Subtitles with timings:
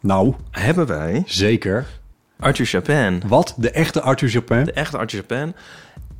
[0.00, 1.86] Nou, hebben wij zeker.
[2.38, 3.22] Arthur Chapin.
[3.26, 3.54] Wat?
[3.56, 4.64] De echte Arthur Chopin?
[4.64, 5.54] De echte Arthur Chapin.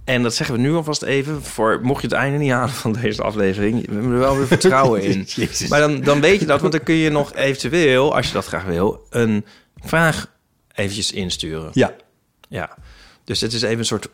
[0.05, 1.43] En dat zeggen we nu alvast even.
[1.43, 3.87] Voor, mocht je het einde niet halen van deze aflevering.
[3.87, 5.27] We hebben er wel weer vertrouwen in.
[5.69, 6.61] Maar dan, dan weet je dat.
[6.61, 9.45] Want dan kun je nog eventueel, als je dat graag wil, een
[9.77, 10.31] vraag
[10.75, 11.71] eventjes insturen.
[11.73, 11.95] Ja.
[12.49, 12.77] Ja.
[13.25, 14.09] Dus het is even een soort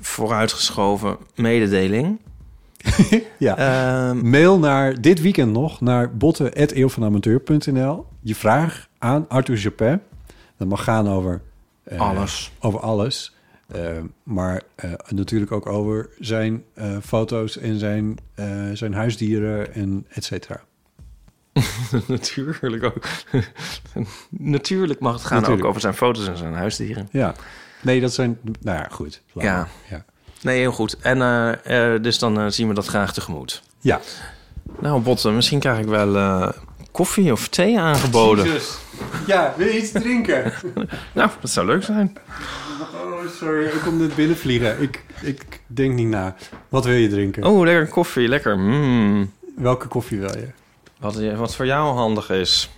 [0.00, 2.20] vooruitgeschoven mededeling.
[3.38, 3.56] ja.
[3.56, 8.06] Ehm, Mail naar dit weekend nog naar botten.eeuwvanamateur.nl.
[8.20, 10.00] Je vraag aan Arthur Chopin.
[10.56, 11.40] Dat mag gaan over...
[11.84, 12.52] eh, Alles.
[12.60, 13.34] Over alles.
[13.66, 13.80] Eh,
[14.22, 16.64] maar eh, natuurlijk ook over zijn
[17.02, 18.18] foto's en zijn,
[18.72, 20.60] zijn huisdieren en et cetera.
[22.06, 23.04] Natuurlijk ook.
[24.30, 25.62] Natuurlijk mag het gaan Natuurlijk.
[25.64, 27.08] ook over zijn foto's en zijn huisdieren.
[27.10, 27.34] Ja.
[27.82, 28.38] Nee, dat zijn...
[28.60, 29.22] Nou ja, goed.
[29.34, 29.68] Ja.
[29.90, 30.04] ja.
[30.42, 30.96] Nee, heel goed.
[31.00, 31.18] En
[32.02, 33.62] dus dan zien we dat graag tegemoet.
[33.80, 34.00] Ja.
[34.80, 36.12] Nou, Botten, misschien krijg ik wel
[36.92, 38.60] koffie of thee aangeboden.
[39.26, 40.52] Ja, wil je iets drinken?
[41.14, 42.16] Nou, dat zou leuk zijn.
[42.94, 43.64] Oh, sorry.
[43.66, 44.82] Ik kom net binnenvliegen.
[44.82, 46.34] Ik, ik denk niet na.
[46.68, 47.44] Wat wil je drinken?
[47.44, 48.58] Oh, lekker koffie, lekker.
[48.58, 49.32] Mm.
[49.56, 50.48] Welke koffie wil je?
[50.98, 52.70] Wat, je- wat voor jou handig is.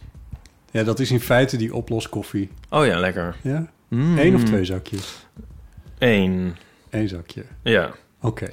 [0.71, 2.51] Ja, dat is in feite die oploskoffie.
[2.71, 3.37] Oh ja, lekker.
[3.43, 3.67] Ja?
[3.89, 4.19] Mm.
[4.19, 5.27] Eén of twee zakjes?
[5.99, 6.57] Eén.
[6.91, 7.45] Eén zakje.
[7.63, 7.91] Ja.
[8.21, 8.49] Oké.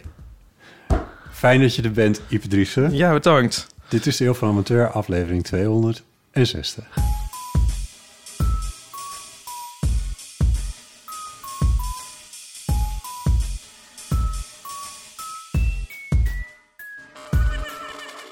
[1.31, 2.93] Fijn dat je er bent, Driessen.
[2.95, 3.67] Ja, bedankt.
[3.91, 6.85] Dit is de Eeuw van Amateur, aflevering 260.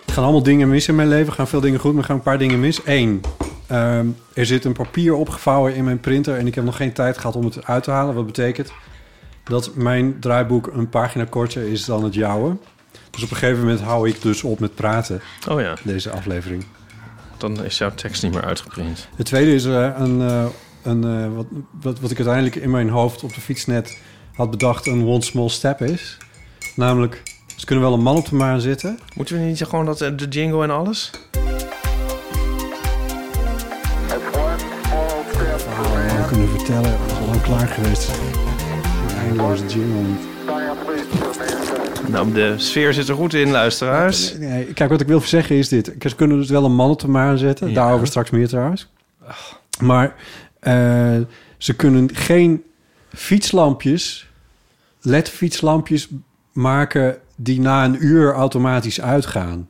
[0.05, 1.33] Er gaan allemaal dingen mis in mijn leven.
[1.33, 2.81] Gaan veel dingen goed, maar gaan een paar dingen mis.
[2.85, 3.21] Eén,
[3.67, 6.37] ehm, er zit een papier opgevouwen in mijn printer...
[6.37, 8.15] en ik heb nog geen tijd gehad om het uit te halen.
[8.15, 8.71] Wat betekent
[9.43, 12.57] dat mijn draaiboek een pagina korter is dan het jouwe.
[13.11, 16.63] Dus op een gegeven moment hou ik dus op met praten, Oh ja, deze aflevering.
[17.37, 19.07] dan is jouw tekst niet meer uitgeprint.
[19.15, 20.45] Het tweede is eh, een, eh,
[20.83, 21.45] een, eh, wat,
[21.81, 23.97] wat, wat ik uiteindelijk in mijn hoofd op de fiets net
[24.33, 24.87] had bedacht...
[24.87, 26.17] een one small step is.
[26.75, 27.23] Namelijk,
[27.55, 28.99] ze kunnen wel een man op de maan zitten...
[29.15, 31.11] Moeten we niet gewoon dat, de jingle en alles?
[35.83, 36.97] verhaal kunnen vertellen.
[36.99, 38.11] Dat is al lang klaar geweest.
[39.09, 40.38] Een eindeloze jingle.
[42.11, 44.37] Nou, de sfeer zit er goed in, luisteraars.
[44.37, 45.95] Nee, kijk, wat ik wil zeggen is dit.
[45.99, 47.67] Ze kunnen dus wel een man op de maan zetten.
[47.67, 47.73] Ja.
[47.73, 48.89] Daarover straks meer trouwens.
[49.81, 50.15] Maar
[50.59, 51.17] eh,
[51.57, 52.63] ze kunnen geen
[53.13, 54.29] fietslampjes,
[55.01, 56.07] LED-fietslampjes
[56.51, 59.67] maken die na een uur automatisch uitgaan.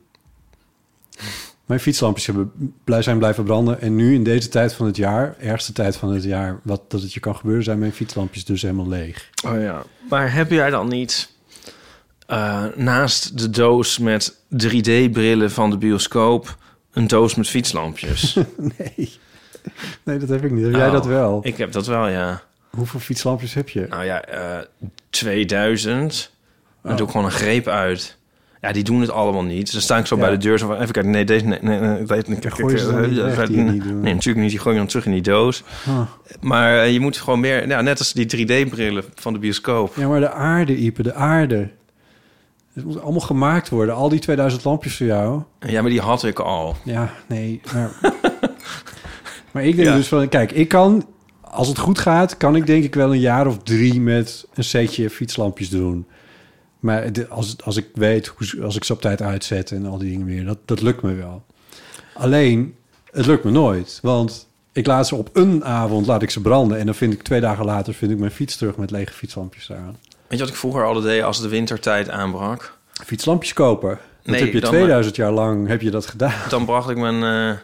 [1.66, 2.52] Mijn fietslampjes hebben,
[2.84, 3.80] blij- zijn blijven branden.
[3.80, 7.02] En nu in deze tijd van het jaar, ergste tijd van het jaar, wat dat
[7.02, 9.30] het je kan gebeuren, zijn mijn fietslampjes dus helemaal leeg.
[9.46, 9.82] Oh ja.
[10.08, 11.30] Maar heb jij dan niet
[12.30, 14.34] eh, naast de doos met
[14.66, 16.56] 3D-brillen van de bioscoop
[16.92, 18.34] een doos met fietslampjes?
[18.78, 19.18] Nee.
[20.04, 20.64] Nee, dat heb ik niet.
[20.64, 21.40] Heb jij Oh, dat wel?
[21.42, 22.42] Ik heb dat wel, ja.
[22.70, 23.86] Hoeveel fietslampjes heb je?
[23.88, 24.58] Nou ja, eh
[25.10, 26.30] 2000.
[26.82, 26.98] Dan Oh.
[26.98, 28.16] doe ik gewoon een greep uit.
[28.60, 29.60] Ja, die doen het allemaal niet.
[29.64, 30.20] Dus dan sta ik zo Ja.
[30.20, 30.58] bij de deur.
[30.58, 31.44] Zo van, even kijken, nee, deze...
[31.44, 34.00] Nee, nee, nee, nee, niet doen?
[34.00, 34.50] Nee, natuurlijk niet.
[34.50, 35.62] Die gooi je dan terug in die doos.
[36.40, 37.68] Maar eh, je moet gewoon meer...
[37.68, 38.26] Ja, net als die
[38.66, 39.94] 3D-brillen van de bioscoop.
[39.96, 41.68] Ja, maar de aarde, Ipe, de aarde.
[42.80, 43.94] Het moet allemaal gemaakt worden.
[43.94, 45.42] Al die 2000 lampjes voor jou.
[45.60, 46.76] Ja, maar die had ik al.
[46.84, 47.60] Ja, nee.
[47.72, 47.90] Maar,
[49.52, 49.94] maar ik denk Ja.
[49.94, 50.28] dus van...
[50.28, 51.06] Kijk, ik kan...
[51.40, 54.00] Als het goed gaat, kan ik denk ik wel een jaar of drie...
[54.00, 56.06] met een setje fietslampjes doen.
[56.80, 59.70] Maar als, als ik weet, hoe- als ik ze op tijd uitzet...
[59.70, 61.42] en al die dingen meer, dat, dat lukt me wel.
[62.14, 62.74] Alleen,
[63.10, 63.98] het lukt me nooit.
[64.02, 66.78] Want ik laat ze op een avond laat ik ze branden...
[66.78, 68.76] en dan vind ik twee dagen later vind ik mijn fiets terug...
[68.76, 69.96] met lege fietslampjes eraan.
[70.30, 72.72] Weet je wat ik vroeger altijd deed als de wintertijd aanbrak?
[73.04, 73.88] Fietslampjes kopen.
[73.88, 73.98] Dat
[74.34, 76.34] Nee, heb je dan, 2000 jaar lang heb je dat gedaan.
[76.48, 77.56] Dan bracht ik mijn, eh,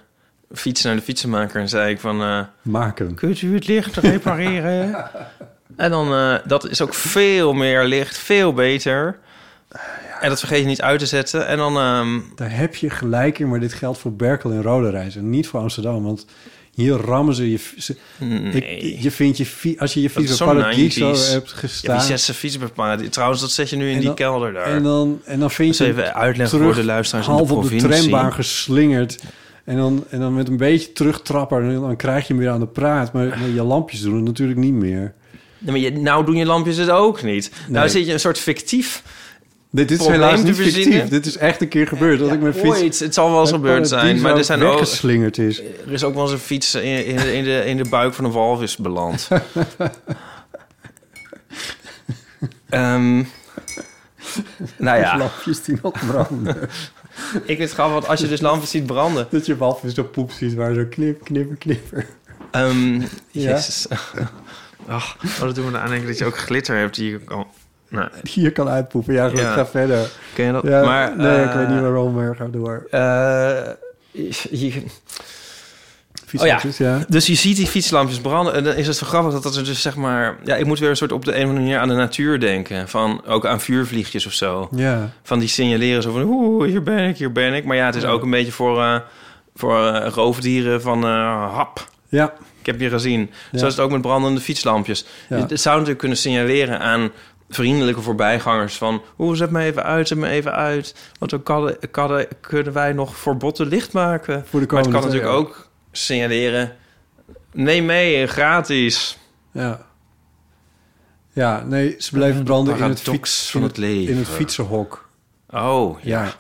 [0.59, 2.23] fiets naar de fietsenmaker en zei ik van...
[2.23, 3.15] eh, Maken.
[3.15, 4.95] kunt u het licht repareren?
[5.77, 9.19] en dan, eh, dat is ook veel meer licht, veel beter.
[10.21, 11.47] En dat vergeet je niet uit te zetten.
[11.47, 15.17] En dan, ehm, Daar heb je gelijk in, maar dit geldt voor Berkel en Roderijs
[15.17, 16.03] en niet voor Amsterdam.
[16.05, 16.27] Want
[16.77, 17.59] hier rammen ze je...
[17.79, 18.53] Ze, nee.
[18.53, 21.31] ik, je vindt je als je je fiets op Paradiso 90s.
[21.31, 21.97] hebt ja, gestaan...
[21.97, 23.13] die zet zijn fiets bepaald.
[23.13, 24.67] Trouwens, dat zet je nu in die kelder daar.
[24.67, 27.39] en, dan, en dan vind Dus je even uitleggen terug, voor de luisteraars in de
[27.39, 29.23] half op de trambaan geslingerd.
[29.65, 32.61] En dan, en dan met een beetje terugtrappen, en dan krijg je hem weer aan
[32.61, 33.13] de praat.
[33.13, 35.15] Maar, maar je lampjes doen het natuurlijk niet meer.
[35.59, 37.51] Nee, maar je, nou doen je lampjes het ook niet.
[37.51, 37.77] Nee.
[37.77, 39.03] Nou zit je een soort fictief...
[39.71, 41.09] Dit, dit is helaas niet fictief.
[41.09, 42.19] Dit is echt een keer gebeurd.
[42.19, 42.81] dat ik mijn fiets...
[42.81, 44.21] Ooit, het zal wel eens gebeurd zijn.
[44.21, 45.61] Maar er, zijn ook, weggeslingerd is.
[45.87, 48.15] er is ook wel eens een fiets in, in, de, in, de, in de buik
[48.15, 49.29] van een walvis beland.
[52.69, 53.23] Ehm,
[54.77, 56.57] nou ja, Lampjes die nog branden.
[57.33, 59.27] ik vind het grappig, want als je dus lampjes ziet branden...
[59.31, 62.07] dat je walvis zo poep ziet waar zo knip, knipper, knipper.
[62.51, 63.07] Ehm Ja.
[63.31, 63.87] Jezus.
[64.87, 67.47] Ach, oh, dat doen we aan denken dat je ook glitter hebt die je kan...
[68.33, 69.15] Hier kan uitpoepen.
[69.15, 69.53] Ja, goed, Ja.
[69.53, 70.09] ga verder.
[70.35, 70.63] ken je dat?
[70.63, 72.87] Ja, maar, nee, ik eh, weet niet waarom, maar ga door.
[72.91, 73.71] eh,
[74.51, 74.83] je-
[76.27, 77.05] Fietslampjes, ja.
[77.09, 78.55] Dus je ziet die fietslampjes branden.
[78.55, 80.37] En dan is het zo grappig dat dat er dus zeg maar...
[80.45, 82.41] Ja, ik moet weer een soort op de een of andere manier aan de natuur
[82.41, 82.89] denken.
[82.89, 84.69] Van ook aan vuurvliegjes of zo.
[84.75, 85.11] Ja.
[85.23, 86.23] Van die signaleren zo van...
[86.23, 87.65] Oeh, hier ben ik, hier ben ik.
[87.65, 88.09] Maar ja, het is Ja.
[88.09, 88.97] ook een beetje voor, eh,
[89.55, 91.05] voor eh, roofdieren van...
[91.05, 92.33] eh, hap, Ja.
[92.61, 93.31] ik heb je gezien.
[93.53, 93.59] Ja.
[93.59, 95.07] Zo is het ook met brandende fietslampjes.
[95.29, 95.37] Ja.
[95.37, 97.11] Het zou natuurlijk kunnen signaleren aan
[97.49, 99.03] vriendelijke voorbijgangers van...
[99.19, 100.95] Oeh, zet me even uit, zet me even uit.
[101.19, 104.47] Want dan kan, kan, kunnen wij nog voor botten licht maken.
[104.47, 106.77] Voor de Maar het kan natuurlijk ook signaleren...
[107.53, 109.19] Neem mee, gratis.
[109.53, 109.87] Ja.
[111.33, 114.13] Ja, nee, ze bleven branden in het, fiets, van in het leven.
[114.13, 115.09] in het fietsenhok.
[115.51, 116.23] Oh, ja.
[116.23, 116.33] Ja.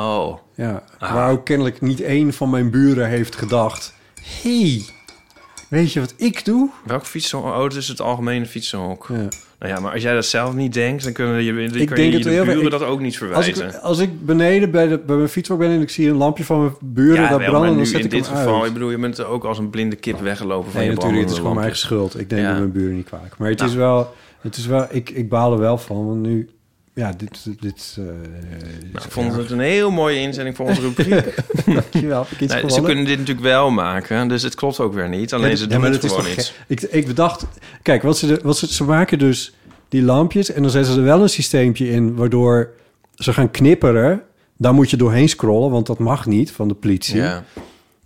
[0.00, 0.38] Oh.
[0.54, 0.82] ja.
[0.98, 1.12] Ah.
[1.12, 3.94] Waar ook kennelijk niet één van mijn buren heeft gedacht...
[4.42, 4.84] hey,
[5.68, 6.70] weet je wat ik doe?
[6.84, 7.46] Welk fietsenhok?
[7.46, 9.06] Oh, het is het algemene fietsenhok.
[9.08, 9.28] Ja.
[9.58, 11.04] Nou ja, maar als jij dat zelf niet denkt...
[11.04, 13.16] dan kunnen je, dan Ik denk je de heel- buren ik- dat ook niet Als
[13.16, 13.68] verwijten.
[13.68, 16.44] ik, als ik beneden bij, de, bij mijn fietshok ben en ik zie een lampje
[16.44, 18.56] van mijn buren ja, daar wel, branden, dan zet in ik dit hem geval...
[18.58, 18.66] uit.
[18.66, 21.30] Ik bedoel, je bent ook als een blinde kip weggelopen van Nee, je natuurlijk, het
[21.30, 22.20] is gewoon mijn brandende schuld.
[22.20, 22.48] Ik denk Ja.
[22.48, 23.38] dat mijn buren niet kwalijk.
[23.38, 23.70] Maar het Nou.
[23.70, 26.48] is wel, het is wel ik, ik baal er wel van, want nu,
[26.96, 28.04] ja, dit, dit, eh
[28.92, 31.42] Nou, ik vond het een heel mooie inzending voor onze rubriek.
[31.66, 34.94] Dankjewel, heb ik iets Nee, ze kunnen dit natuurlijk wel maken, dus het klopt ook
[34.94, 35.32] weer niet.
[35.32, 36.54] Alleen Ja, ze doen het gewoon toch niet.
[36.66, 37.46] Ik, ik bedacht,
[37.82, 39.54] kijk, wat ze, wat ze, ze maken dus
[39.88, 42.70] die lampjes en dan zetten ze er wel een systeempje in waardoor
[43.14, 44.22] ze gaan knipperen.
[44.56, 47.16] Daar moet je doorheen scrollen, want dat mag niet van de politie.
[47.16, 47.44] Ja.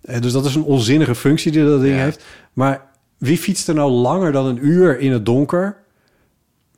[0.01, 2.23] Eh, Dus dat is een onzinnige functie die dat ding heeft.
[2.53, 2.81] Maar
[3.17, 5.80] wie fietst er nou langer dan een uur in het donker?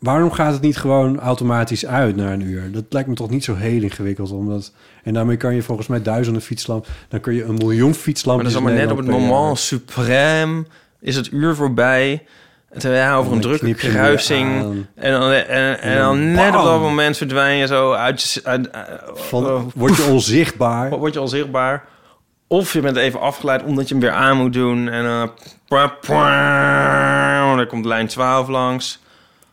[0.03, 2.71] Waarom gaat het niet gewoon automatisch uit na een uur?
[2.71, 4.31] Dat lijkt me toch niet zo heel ingewikkeld.
[4.31, 4.71] Omdat,
[5.03, 6.91] en daarmee kan je volgens mij duizenden fietslampen...
[7.09, 8.53] dan kun je een miljoen Maar fietslampjes...
[8.53, 12.23] dat is allemaal net op het moment suprême is het uur voorbij.
[12.77, 14.61] Terwijl over een drukke kruising...
[14.95, 18.41] En dan, en, en, En dan net op dat moment verdwijn je zo uit...
[18.43, 20.89] uit, uit- Van, oh, word je onzichtbaar.
[20.89, 21.85] word je al zichtbaar.
[22.47, 24.89] Of je bent even afgeleid omdat je hem weer aan moet doen.
[24.89, 25.29] En dan...
[26.09, 29.01] Uh, dan komt lijn 12 langs.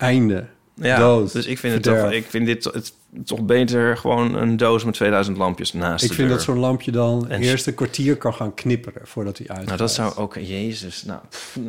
[0.01, 0.47] Einde.
[0.75, 1.33] Ja, Dood.
[1.33, 2.05] dus ik vind, het Verderf.
[2.05, 2.93] toch, ik vind dit het,
[3.25, 6.37] toch beter gewoon een doos met 2000 lampjes naast Ik de vind deur.
[6.37, 9.65] dat zo'n lampje dan En- eerst een kwartier kan gaan knipperen voordat hij uit.
[9.67, 10.35] Nou, dat zou ook...
[10.35, 11.21] Jezus, nou...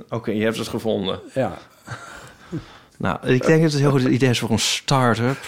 [0.09, 1.19] Oké, je hebt het gevonden.
[1.33, 1.57] Ja.
[2.97, 5.38] Nou, ik denk dat het een heel goed idee is voor een start-up.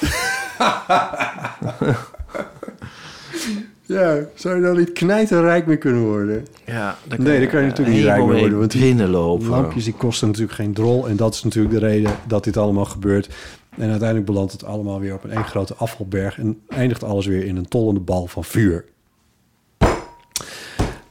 [3.86, 6.48] ja, zou je dan niet knijterrijk mee kunnen worden?
[6.66, 9.48] Ja, dan Nee, daar kan je natuurlijk niet rijk mee worden, want die binnenlopen.
[9.48, 11.08] Lampjes die kosten natuurlijk geen drol.
[11.08, 13.30] En dat is natuurlijk de reden dat dit allemaal gebeurt.
[13.78, 16.40] En uiteindelijk belandt het allemaal weer op een één grote afvalberg.
[16.40, 18.86] En eindigt alles weer in een tollende bal van vuur.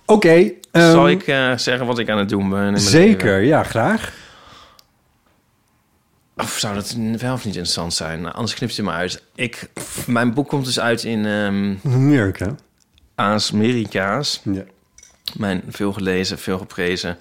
[0.06, 0.50] Oké.
[0.70, 2.80] ehm, Zal ik eh, zeggen wat ik aan het doen ben?
[2.80, 3.46] Zeker, leven?
[3.46, 4.20] ja, graag.
[6.36, 8.20] Of zou dat wel of niet interessant zijn?
[8.20, 9.22] Nou, anders knipt je maar uit.
[9.34, 9.70] Ik,
[10.06, 12.54] mijn boek komt dus uit in ehm Amerika.
[13.14, 14.40] Amerika's.
[14.44, 14.62] Ja.
[15.36, 17.18] Mijn veel gelezen, veel geprezen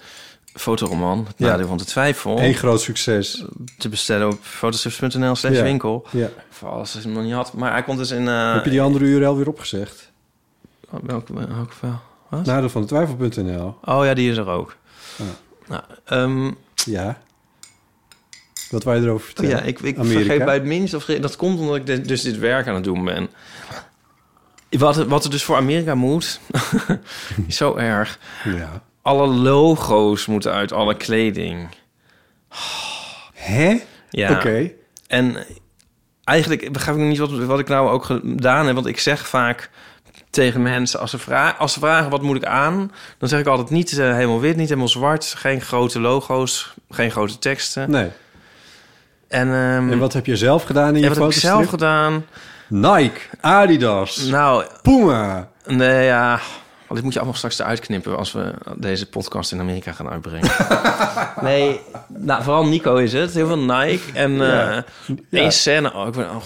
[0.54, 1.18] fotoroman.
[1.26, 1.66] Het Ja.
[1.66, 2.40] van de twijfel.
[2.40, 3.44] Eén groot succes.
[3.78, 5.62] Te bestellen op fotostrips.nl slash Ja.
[5.62, 6.06] winkel.
[6.10, 6.28] Ja.
[6.50, 7.52] Voor als je hem nog niet had.
[7.52, 8.28] Maar hij komt dus in...
[8.28, 10.10] eh, Heb je die andere URL weer opgezegd?
[11.02, 12.00] Welke, welke wel?
[12.28, 12.44] Wat?
[12.46, 13.76] Nadeel van de twijfel.nl.
[13.84, 14.76] Oh ja, die is er ook.
[15.16, 15.24] Ja.
[15.68, 17.18] Nou, ehm, Ja.
[18.72, 19.50] Wat wij erover oh vertellen.
[19.50, 20.20] ja, ik, ik Amerika.
[20.24, 22.84] vergeet bij het minst of dat komt omdat ik dit- dus dit werk aan het
[22.84, 23.30] doen ben.
[24.70, 26.40] Wat, wat er dus voor Amerika moet,
[27.46, 28.18] is zo erg.
[28.44, 28.82] Ja.
[29.02, 31.68] Alle logo's moeten uit alle kleding.
[33.34, 33.78] Hè?
[34.10, 34.30] Ja.
[34.32, 34.70] Oké.
[35.06, 35.36] En
[36.24, 38.74] eigenlijk begrijp ik niet wat, wat ik nou ook gedaan heb.
[38.74, 39.70] Want ik zeg vaak
[40.30, 41.00] tegen mensen.
[41.00, 43.98] Als ze, vra als ze vragen wat moet ik aan, dan zeg ik altijd niet
[43.98, 45.24] eh, helemaal wit, niet helemaal zwart.
[45.36, 47.90] Geen grote logo's, geen grote teksten.
[47.90, 48.10] Nee.
[49.32, 52.24] En, ehm, En wat heb je zelf gedaan in je wat heb ik zelf gedaan?
[52.68, 55.48] Nike, Adidas, Nou, Puma.
[55.66, 56.40] nee, ja...
[56.86, 60.08] Want dit moet je allemaal straks eruit knippen als we deze podcast in Amerika gaan
[60.10, 60.50] uitbrengen.
[61.48, 63.34] nee, nou, vooral Nico is het.
[63.34, 64.00] Heel veel Nike.
[64.14, 64.76] En Ja.
[64.76, 64.82] eh
[65.30, 65.50] Ja.
[65.50, 65.92] scène.
[65.94, 66.42] Oh, ik ben oh,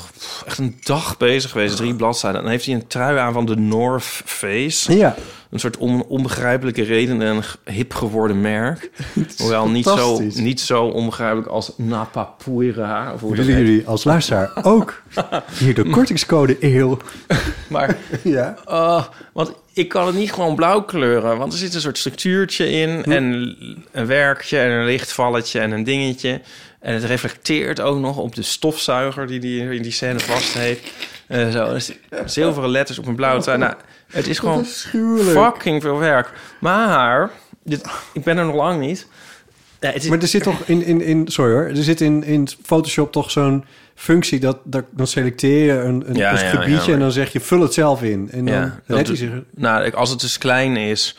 [0.47, 1.77] echt een dag bezig geweest.
[1.77, 2.39] Drie bladzijden.
[2.39, 4.97] En dan heeft hij een trui aan van de North Face.
[4.97, 5.15] Ja,
[5.57, 8.91] Een soort on, onbegrijpelijke reden en een hip geworden merk.
[9.39, 13.13] Hoewel niet zo, niet zo onbegrijpelijk als Napapuira.
[13.13, 15.03] Of hoe willen jullie als luisteraar ook
[15.59, 16.99] hier de kortingscode EEL?
[17.69, 18.57] Maar Ja.
[18.65, 21.39] Oh, want ik kan het niet gewoon blauw kleuren.
[21.39, 23.05] Want er zit een soort structuurtje in.
[23.05, 23.57] En
[23.93, 26.41] een werkje en een lichtvalletje en een dingetje.
[26.81, 30.93] En het reflecteert ook nog op de stofzuiger die die in die scène vast heeft.
[31.27, 31.79] Eh, zo,
[32.25, 33.59] zilveren letters op een blauwe trui.
[33.59, 33.75] Nou,
[34.07, 36.33] het is gewoon fucking veel werk.
[36.61, 37.31] Maar,
[37.63, 39.07] dit, ik ben er nog lang niet.
[39.81, 42.25] Ja, het is, Maar er zit toch in, in, in sorry hoor, er zit in,
[42.25, 46.51] in Photoshop toch zo'n functie dat, dat dan selecteer je een, een, Ja, een ja,
[46.51, 48.29] gebiedje en dan zeg je vul het zelf in.
[48.31, 49.31] En dan redt hij zich.
[49.55, 51.17] Nou, als het dus klein is.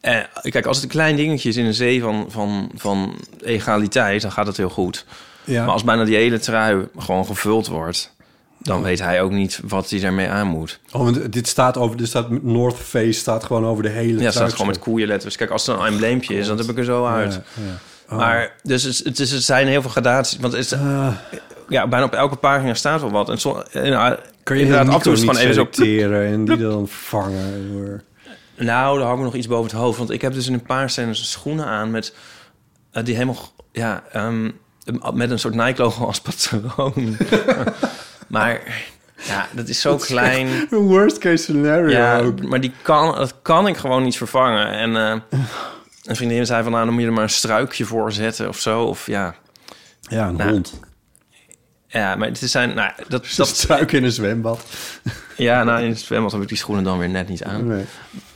[0.00, 4.22] Eh, kijk, als het een klein dingetje is in een zee van, van, van egaliteit,
[4.22, 5.04] dan gaat het heel goed.
[5.44, 5.64] Ja.
[5.64, 8.14] Maar als bijna die hele trui gewoon gevuld wordt,
[8.58, 10.80] dan weet hij ook niet wat hij daarmee aan moet.
[10.92, 14.18] Oh, want dit staat over, er staat North Face staat gewoon over de hele.
[14.18, 15.36] Ja, het staat gewoon met koeienletters.
[15.36, 17.32] Kijk, als het een embleempje is, dan heb ik er zo uit.
[17.34, 17.78] Ja, ja.
[18.10, 18.18] Oh.
[18.18, 20.38] Maar dus het, is, het zijn heel veel gradaties.
[20.38, 21.08] Want het is, Ah,
[21.68, 23.28] ja, bijna op elke pagina staat wel wat.
[23.28, 25.68] En zo, en, nou, kan je inderdaad, af en toe even zo...
[26.10, 28.02] en die dan vervangen door.
[28.56, 29.98] Nou, daar hangt me nog iets boven het hoofd.
[29.98, 32.14] Want ik heb dus in een paar scènes schoenen aan met...
[32.90, 33.52] eh, die helemaal...
[33.72, 34.50] Ja, ehm,
[35.12, 36.94] met een soort Nike-logo als patroon.
[38.28, 38.60] maar
[39.26, 40.46] ja, dat is zo klein.
[40.70, 42.42] Een worst case scenario Ja, ook.
[42.42, 44.70] maar die kan, dat kan ik gewoon niet vervangen.
[44.72, 45.38] En eh,
[46.04, 46.72] een vriendin zei van...
[46.72, 48.82] Nou, dan moet je er maar een struikje voor zetten of zo.
[48.82, 49.34] Of ja...
[50.00, 50.80] Ja, een Nou, hond.
[51.86, 52.74] Ja, maar het zijn...
[52.74, 54.64] Nou, dat, Dat dat, struik in een zwembad.
[55.36, 57.66] ja, nou, in het zwembad heb ik die schoenen dan weer net niet aan.
[57.66, 57.84] Nee.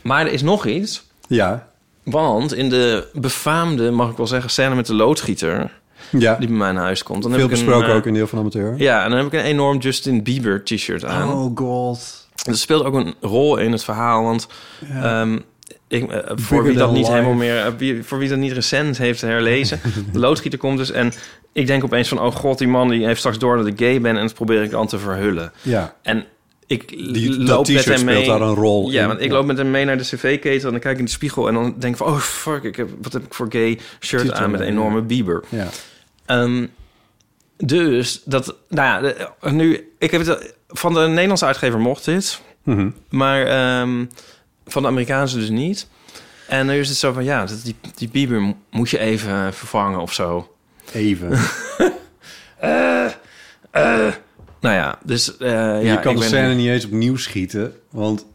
[0.03, 1.07] Maar er is nog iets.
[1.29, 1.67] Ja,
[2.03, 5.81] Want in de befaamde, mag ik wel zeggen, scène met de loodgieter...
[6.11, 6.37] ja.
[6.39, 7.23] die bij mij naar huis komt.
[7.23, 8.75] Dan veel heb ik een, besproken eh, ook in deel van amateur.
[8.77, 11.33] Ja, en dan heb ik een enorm Justin Bieber t-shirt aan.
[11.33, 12.27] Oh god.
[12.35, 14.47] Dat speelt ook een rol in het verhaal, want...
[14.93, 15.39] ehm,
[15.89, 17.11] ik, eh, voor wie dat niet life.
[17.13, 19.81] helemaal meer, eh, wie, voor wie dat niet recent heeft herlezen,
[20.13, 21.13] de loodgieter komt dus en
[21.53, 24.01] ik denk opeens van, oh god, die man die heeft straks door dat ik gay
[24.01, 25.53] ben en dat probeer ik dan te verhullen.
[25.63, 26.25] Ja, En
[26.67, 28.23] ik die, loop met hem mee.
[28.23, 29.09] speelt daar een rol Ja, in.
[29.09, 31.11] want ik loop met hem mee naar de cv-ketel en dan kijk ik in de
[31.11, 33.79] spiegel en dan denk ik van, oh fuck, ik heb, wat heb ik voor gay
[34.01, 35.45] shirt Titel, aan met een enorme Bieber.
[35.49, 35.69] Ja.
[36.41, 36.67] Ehm,
[37.57, 39.15] dus dat, nou ja,
[39.51, 42.91] nu, ik heb het van de Nederlandse uitgever mocht dit, Mhm.
[43.09, 44.05] maar ehm,
[44.67, 45.89] van de Amerikaanse dus niet.
[46.49, 50.01] En nu is het zo van, ja, die, die Bieber mo- moet je even vervangen
[50.01, 50.55] of zo.
[50.93, 51.39] Even.
[54.61, 58.27] Nou ja, dus eh, ja, je kan de ben- scène niet eens opnieuw schieten, want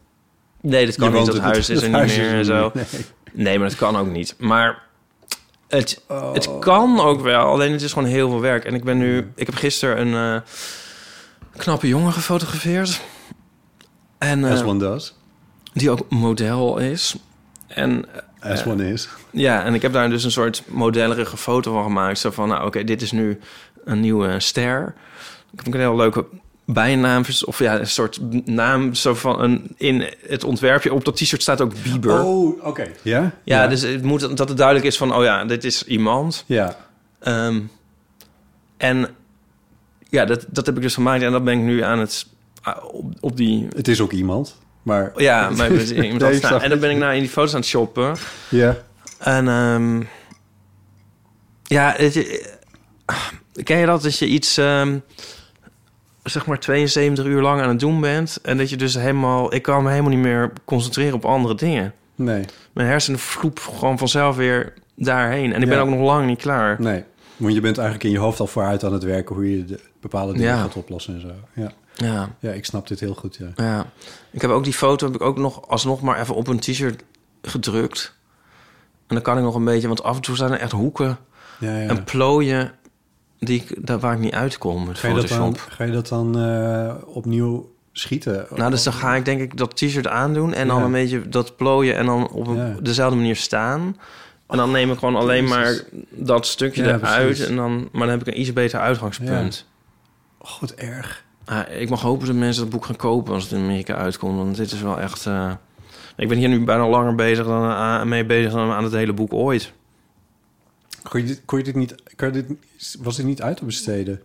[0.60, 1.26] Nee, dat kan niet.
[1.26, 2.70] Dat huis is er niet meer en zo.
[2.74, 2.84] Nee.
[3.32, 4.34] Nee, maar dat kan ook niet.
[4.38, 4.82] Maar
[5.68, 6.32] het, Oh.
[6.32, 7.44] het kan ook wel.
[7.46, 8.64] Alleen het is gewoon heel veel werk.
[8.64, 9.32] En ik ben nu...
[9.34, 10.40] Ik heb gisteren een eh,
[11.56, 13.00] knappe jongen gefotografeerd.
[14.18, 15.14] En eh, As one does.
[15.72, 17.16] die ook model is.
[17.66, 18.04] En
[18.40, 19.08] As one is.
[19.30, 22.18] ja, en ik heb daar dus een soort modellerige foto van gemaakt.
[22.18, 23.40] Zo van, nou oké, dit is nu
[23.84, 24.94] een nieuwe ster.
[25.52, 26.24] Ik heb een heel leuke
[26.72, 30.92] bijnaam, of ja, een soort naam zo van een in het ontwerpje.
[30.92, 32.24] Op dat t-shirt staat ook Bieber.
[32.24, 32.88] Oh, oké.
[33.02, 33.32] Ja?
[33.44, 36.44] Ja, dus het moet dat het duidelijk is van, oh ja, dit is iemand.
[36.46, 36.76] Ja.
[37.20, 37.60] Ehm,
[38.76, 39.08] en
[40.08, 42.26] ja, dat, dat heb ik dus gemaakt en dat ben ik nu aan het
[42.62, 43.68] ah, op, op die.
[43.76, 45.12] Het is ook iemand, maar...
[45.16, 47.60] Ja, maar met iemand Nee, snap en dan ben ik nou in die foto's aan
[47.60, 48.16] het shoppen.
[48.48, 48.76] Ja.
[49.18, 50.02] En ehm,
[51.62, 53.16] ja, het, eh,
[53.64, 54.98] ken je dat dat je iets ehm,
[56.30, 59.62] zeg maar 72 uur lang aan het doen bent en dat je dus helemaal, ik
[59.62, 61.92] kan me helemaal niet meer concentreren op andere dingen.
[62.14, 65.52] Nee, Mijn hersenen vloep gewoon vanzelf weer daarheen.
[65.52, 66.76] En ik ben ook nog lang niet klaar.
[66.80, 67.04] nee.
[67.36, 69.34] Want je bent eigenlijk in je hoofd al vooruit aan het werken...
[69.34, 70.60] hoe je de bepaalde dingen Ja.
[70.60, 71.30] gaat oplossen en zo.
[71.54, 71.72] Ja.
[71.94, 73.64] Ja, ja, ik snap dit heel goed, ja.
[73.64, 73.86] ja.
[74.30, 77.02] Ik heb ook die foto heb ik ook nog alsnog maar even op een t-shirt
[77.42, 78.14] gedrukt.
[79.06, 81.18] En dan kan ik nog een beetje, want af en toe zijn er echt hoeken
[81.58, 81.88] ja, ja.
[81.88, 82.72] en plooien
[83.38, 85.70] die ik, daar waar ik niet uitkom met Ga je dat dan, Photoshop.
[85.72, 88.46] ga je dat dan eh, opnieuw schieten?
[88.56, 91.56] Nou, dus dan ga ik denk ik dat t-shirt aandoen en dan een beetje dat
[91.56, 92.74] plooien en dan op een, Ja.
[92.82, 93.96] dezelfde manier staan.
[94.46, 95.80] En dan neem ik gewoon alleen maar
[96.10, 97.46] dat stukje Ja, eruit precies.
[97.46, 99.66] en dan, maar dan heb ik een iets beter uitgangspunt.
[100.38, 101.24] Oh, wat erg.
[101.44, 104.36] Ah, ik mag hopen dat mensen dat boek gaan kopen als het in Amerika uitkomt.
[104.36, 105.26] Want dit is wel echt...
[105.26, 105.50] eh,
[106.16, 109.12] ik ben hier nu bijna langer bezig dan, ah, mee bezig dan aan het hele
[109.12, 109.72] boek ooit.
[111.08, 111.94] Kon je dit, kon je dit niet...
[112.16, 112.58] Kan je dit,
[112.98, 114.22] was dit niet uit te besteden?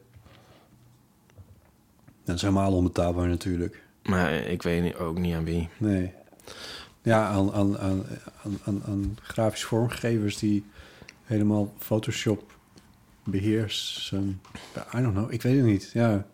[2.24, 3.82] Dat is helemaal onbetaalbaar natuurlijk.
[4.04, 5.70] Maar ik weet ook niet aan wie.
[5.78, 6.14] Nee.
[7.02, 8.06] Ja, aan, aan, aan,
[8.44, 10.66] aan, aan, aan grafische vormgevers die
[11.24, 12.58] helemaal Photoshop
[13.24, 14.42] beheersen.
[14.96, 15.90] I don't know, ik weet het niet.
[15.94, 16.26] Ja,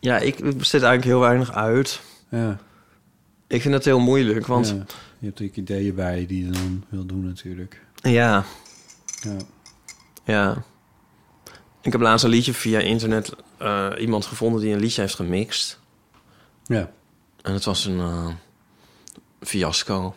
[0.00, 2.00] Ja, ik besteed eigenlijk heel weinig uit.
[2.28, 2.58] ja.
[3.46, 4.68] Ik vind dat heel moeilijk, want...
[4.68, 4.74] ja.
[4.74, 7.80] Je hebt natuurlijk ideeën bij die je dan wil doen natuurlijk.
[8.02, 8.44] ja
[9.20, 9.36] Ja.
[10.24, 10.62] Ja.
[11.80, 15.80] Ik heb laatst een liedje via internet eh, iemand gevonden die een liedje heeft gemixt.
[16.64, 16.90] Ja.
[17.42, 18.28] En het was een eh,
[19.40, 20.14] fiasco.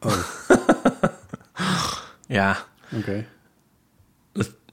[0.00, 0.16] Oh,
[2.26, 2.56] Ja,
[2.92, 3.26] oké.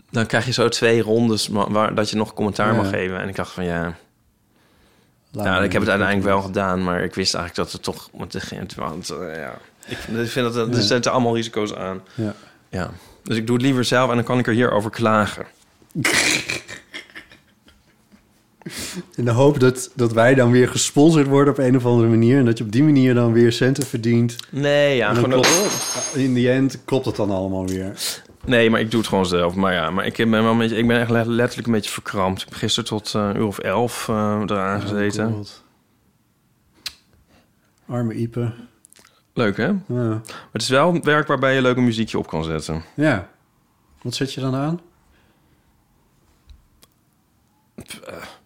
[0.09, 2.77] dan krijg je zo twee rondes waar, dat je nog commentaar Ja.
[2.81, 3.19] mag geven.
[3.19, 3.95] En ik dacht van ja,
[5.31, 6.83] Laat nou, ik heb het uiteindelijk wel gedaan.
[6.83, 8.89] Maar ik wist eigenlijk dat het toch gaan.
[8.89, 10.81] Want eh, ja, ik vind, ik vind dat er Ja.
[10.81, 12.01] zitten allemaal risico's aan.
[12.15, 12.33] Ja.
[12.69, 12.89] Ja.
[13.23, 15.45] Dus ik doe het liever zelf en dan kan ik er hierover klagen.
[19.15, 22.37] In de hoop dat, dat wij dan weer gesponsord worden op een of andere manier.
[22.37, 24.35] En dat je op die manier dan weer centen verdient.
[24.49, 27.93] Nee, ja, gewoon klopt, in die end klopt het dan allemaal weer.
[28.45, 29.55] Nee, maar ik doe het gewoon zelf.
[29.55, 31.91] Maar ja, maar ik ben, wel een beetje, ik ben echt le- letterlijk een beetje
[31.91, 32.41] verkrampt.
[32.41, 35.27] Ik heb gisteren tot eh, een uur of elf eh, eraan gezeten.
[35.27, 35.63] Oh, God.
[37.87, 38.53] Arme Ipe.
[39.33, 39.73] Leuk, hè?
[39.85, 40.21] Maar Ja.
[40.51, 42.83] het is wel werk waarbij je leuke muziekje op kan zetten.
[42.95, 43.29] ja.
[44.01, 44.79] Wat zet je dan aan?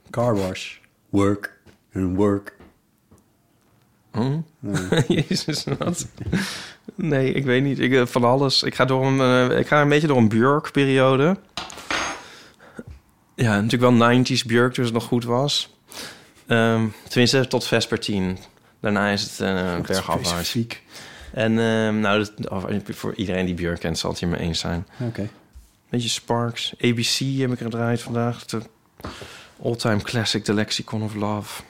[0.10, 0.76] Car wash.
[1.10, 1.60] Work.
[1.92, 2.56] En work.
[4.12, 4.38] Hm?
[4.60, 5.04] Ja.
[5.28, 6.08] Jezus, wat?
[6.96, 7.80] Nee, ik weet niet.
[7.80, 8.64] Ik, eh, van alles.
[8.64, 9.20] Ik ga, door een,
[9.52, 11.38] eh, ik ga een beetje door een Björk-periode.
[13.36, 15.76] Ja, natuurlijk wel 90s Björk, dus het nog goed was.
[16.48, 18.36] Ehm, tenminste, tot Vespertine.
[18.80, 20.30] Daarna is het uh, bergafwaarts.
[20.30, 20.84] Specifiek.
[21.34, 24.60] En ehm, nou, dat, of- voor iedereen die Björk kent, zal het hier mee eens
[24.60, 24.88] zijn.
[25.00, 25.30] Oké.
[25.90, 26.74] Beetje Sparks.
[26.82, 28.46] ABC heb ik gedraaid vandaag.
[28.46, 28.62] De
[29.64, 31.62] all-time classic, The Lexicon of Love.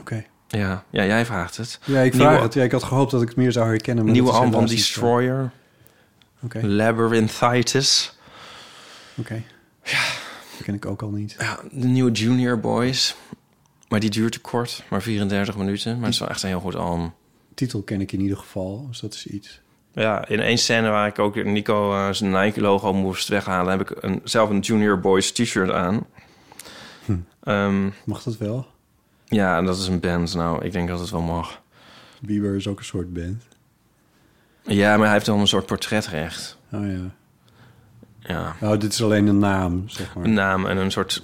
[0.00, 0.24] Oké.
[0.48, 1.78] Ja, ja jij vraagt het.
[1.84, 2.54] Ja, ik Nieuwe- vraag het.
[2.54, 4.04] Ja, ik had gehoopt dat ik het meer zou herkennen.
[4.04, 4.66] Maar Nieuwe album.
[4.66, 5.50] Destroyer.
[6.42, 6.60] Oké.
[6.66, 8.16] Labyrinthitis.
[9.16, 9.42] Oké.
[9.82, 11.36] Dat ken ik ook al niet.
[11.38, 13.14] Ja, de nieuwe Junior Boys.
[13.92, 15.94] Maar die duurt te kort, maar 34 minuten.
[15.94, 17.12] Maar het is wel echt een heel goed album.
[17.54, 19.60] Titel ken ik in ieder geval, dus dat is iets.
[19.92, 23.78] Ja, in één scène waar ik ook Nico eh, zijn Nike-logo moest weghalen...
[23.78, 26.06] heb ik een, zelf een Junior Boys t-shirt aan.
[27.04, 27.16] Hm.
[27.42, 28.66] Ehm, Mag dat wel?
[29.24, 30.34] ja, en dat is een band.
[30.34, 31.62] Nou, ik denk dat het wel mag.
[32.20, 33.42] Bieber is ook een soort band.
[34.62, 36.58] Ja, maar hij heeft dan een soort portretrecht.
[36.72, 37.14] Oh ja.
[38.18, 40.24] Ja, Nou, dit is alleen een naam, zeg maar.
[40.24, 41.22] een naam en een soort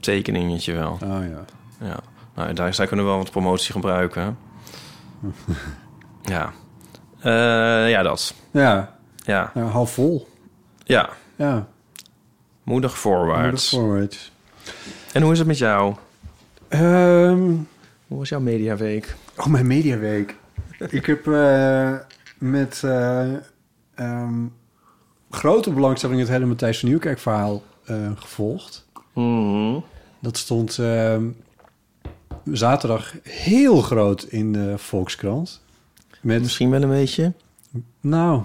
[0.00, 0.92] tekeningetje wel.
[0.92, 1.44] Oh ja.
[1.86, 1.96] Ja,
[2.34, 4.38] nou, daar, zij kunnen wel wat promotie gebruiken.
[6.22, 6.52] ja.
[7.20, 8.34] Eh, ja, dat.
[8.50, 10.28] Ja, Ja, nou, half vol.
[10.84, 11.08] ja.
[11.36, 11.66] Ja.
[12.62, 13.68] Moedig voorwaarts.
[13.68, 14.32] Forward.
[15.12, 15.94] En hoe is het met jou?
[16.68, 17.42] Ehm
[18.06, 19.14] Hoe was jouw mediaweek?
[19.36, 20.36] oh, mijn mediaweek.
[20.88, 21.94] ik heb eh,
[22.38, 23.32] met eh,
[23.94, 24.44] ehm,
[25.30, 27.62] grote belangstelling het hele Matthijs van Nieuwkerk verhaal
[29.22, 29.86] gevolgd.
[30.20, 31.24] Dat stond ehm,
[32.52, 35.60] zaterdag heel groot in de Volkskrant.
[36.20, 37.32] Met, Misschien wel een beetje.
[38.00, 38.42] nou,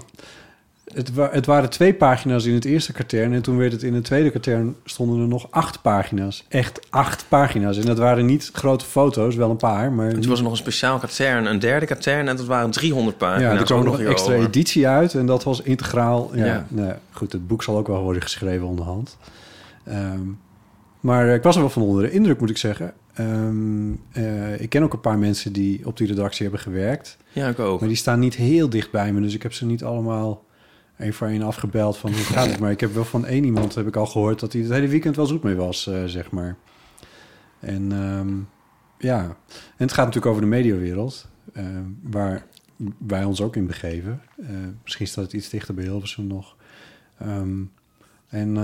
[0.93, 3.33] het, wa- het waren twee pagina's in het eerste katern...
[3.33, 6.45] en toen werd het in het tweede katern stonden er nog acht pagina's.
[6.47, 7.77] Echt acht pagina's.
[7.77, 10.09] En dat waren niet grote foto's, wel een paar, maar...
[10.13, 12.27] Toen was er nog een speciaal katern, een derde katern...
[12.27, 13.53] en dat waren 300 pagina's.
[13.53, 16.31] ja, er kwam nog een extra editie uit en dat was integraal.
[16.35, 16.65] Ja, Ja.
[16.69, 19.17] Nou, goed, het boek zal ook wel worden geschreven onderhand.
[19.83, 20.19] Ehm,
[21.03, 22.93] maar eh, ik was er wel van onder de indruk, moet ik zeggen.
[23.13, 27.17] Ehm, eh, ik ken ook een paar mensen die op die redactie hebben gewerkt.
[27.31, 27.79] Ja, ik ook.
[27.79, 30.45] Maar die staan niet heel dicht bij me, dus ik heb ze niet allemaal
[30.97, 32.59] één voor één afgebeld van hoe gaat het.
[32.61, 34.87] Maar ik heb wel van één iemand heb ik al gehoord dat hij het hele
[34.87, 36.57] weekend wel zoet mee was, eh, zeg maar.
[37.59, 38.33] En ehm,
[38.97, 39.23] ja,
[39.55, 41.65] en het gaat natuurlijk over de mediawereld, eh,
[42.01, 42.45] waar
[42.97, 44.21] wij ons ook in begeven.
[44.83, 46.55] Misschien staat het iets dichter bij Hilversum nog.
[47.17, 47.61] Ehm,
[48.27, 48.55] en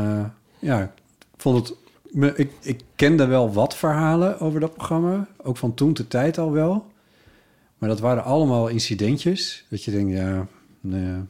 [0.60, 0.91] ja, ik
[1.38, 1.78] vond het.
[2.12, 6.38] Me- Ik, ik kende wel wat verhalen over dat programma, ook van toen de tijd
[6.38, 6.91] al wel.
[7.78, 9.65] Maar dat waren allemaal incidentjes.
[9.69, 10.48] Dat je denkt, ja,
[10.82, 11.26] nou ja,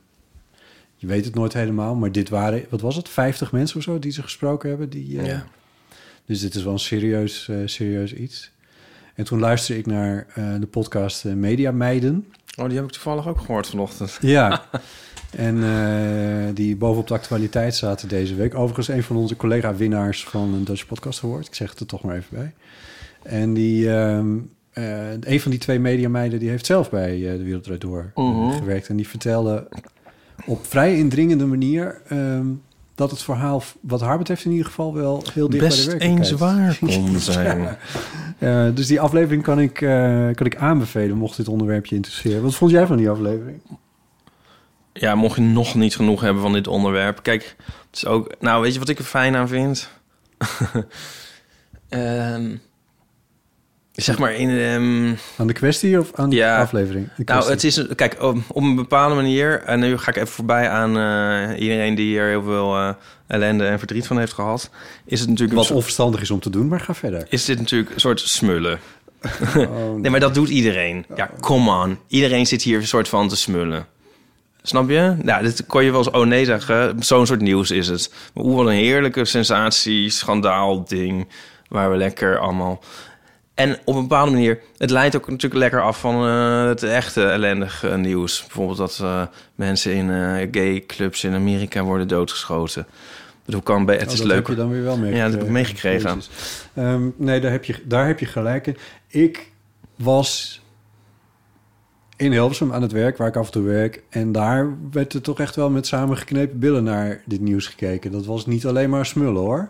[0.95, 1.95] je weet het nooit helemaal.
[1.95, 4.89] Maar dit waren, wat was het, 50 mensen of zo die ze gesproken hebben?
[4.89, 5.45] Die, eh, Ja.
[6.25, 8.51] Dus dit is wel een serieus, eh, serieus iets.
[9.15, 12.25] En toen luisterde ik naar eh, de podcast Media Meiden.
[12.57, 14.17] Oh, die heb ik toevallig ook gehoord vanochtend.
[14.21, 14.65] Ja,
[15.35, 18.55] En eh, die bovenop de actualiteit zaten deze week.
[18.55, 21.47] Overigens een van onze collega-winnaars van een Dutch Podcast Award.
[21.47, 22.53] Ik zeg het er toch maar even bij.
[23.23, 24.27] En die, ehm,
[24.71, 26.39] eh, een van die twee mediameiden...
[26.39, 28.51] die heeft zelf bij eh, De Wereld Draait Door Mhm.
[28.57, 28.87] gewerkt.
[28.87, 29.67] En die vertelde
[30.45, 32.01] op vrij indringende manier...
[32.07, 32.45] ehm,
[32.95, 34.93] dat het verhaal, wat haar betreft in ieder geval...
[34.93, 36.79] wel heel dicht Best bij de eens werkelijkheid waar
[37.11, 37.77] kon zijn.
[38.37, 39.73] Eh, dus die aflevering kan ik,
[40.35, 42.41] kan ik aanbevelen, mocht dit onderwerp je interesseren.
[42.41, 43.59] Wat vond jij van die aflevering?
[44.93, 47.23] Ja, mocht je nog niet genoeg hebben van dit onderwerp.
[47.23, 48.33] Kijk, het is ook...
[48.39, 49.89] Nou, weet je wat ik er fijn aan vind?
[51.89, 52.55] Ehm,
[53.91, 54.49] zeg maar in...
[54.49, 56.55] ehm, Aan de kwestie of aan Ja.
[56.55, 57.09] de aflevering?
[57.17, 57.85] De nou, het is...
[57.95, 59.61] Kijk, op, op een bepaalde manier...
[59.63, 62.89] En nu ga ik even voorbij aan eh, iedereen die hier heel veel eh,
[63.27, 64.69] ellende en verdriet van heeft gehad.
[65.05, 65.57] Is het natuurlijk...
[65.57, 67.25] Wat soort- onverstandig is om te doen, maar ga verder.
[67.29, 68.79] is dit natuurlijk een soort smullen.
[69.55, 71.05] Oh, Nee, maar dat doet iedereen.
[71.15, 71.99] Ja, come on.
[72.07, 73.85] Iedereen zit hier een soort van te smullen.
[74.61, 75.15] Snap je?
[75.21, 77.03] Nou, dit kon je wel eens oh nee zeggen.
[77.03, 78.13] Zo'n soort nieuws is het.
[78.33, 81.27] Maar hoe wat een heerlijke sensatie, schandaal ding...
[81.67, 82.83] waar we lekker allemaal...
[83.53, 87.25] En op een bepaalde manier, het leidt ook natuurlijk lekker af van eh, het echte
[87.25, 88.41] ellendige nieuws.
[88.41, 89.21] Bijvoorbeeld dat eh,
[89.55, 92.87] mensen in eh, gay clubs in Amerika worden doodgeschoten.
[93.45, 94.37] Bedoel, kan bij, het Oh, is dat leuk.
[94.37, 95.25] heb je dan weer wel meegekregen.
[95.25, 96.21] Ja, dat heb ik meegekregen.
[96.73, 98.77] Ehm, nee, daar heb, je, daar heb je gelijk in.
[99.07, 99.51] Ik
[99.95, 100.61] was
[102.19, 104.03] in Hilversum aan het werk, waar ik af en toe werk.
[104.09, 108.11] En daar werd er toch echt wel met samengeknepen billen naar dit nieuws gekeken.
[108.11, 109.69] Dat was niet alleen maar smullen, hoor.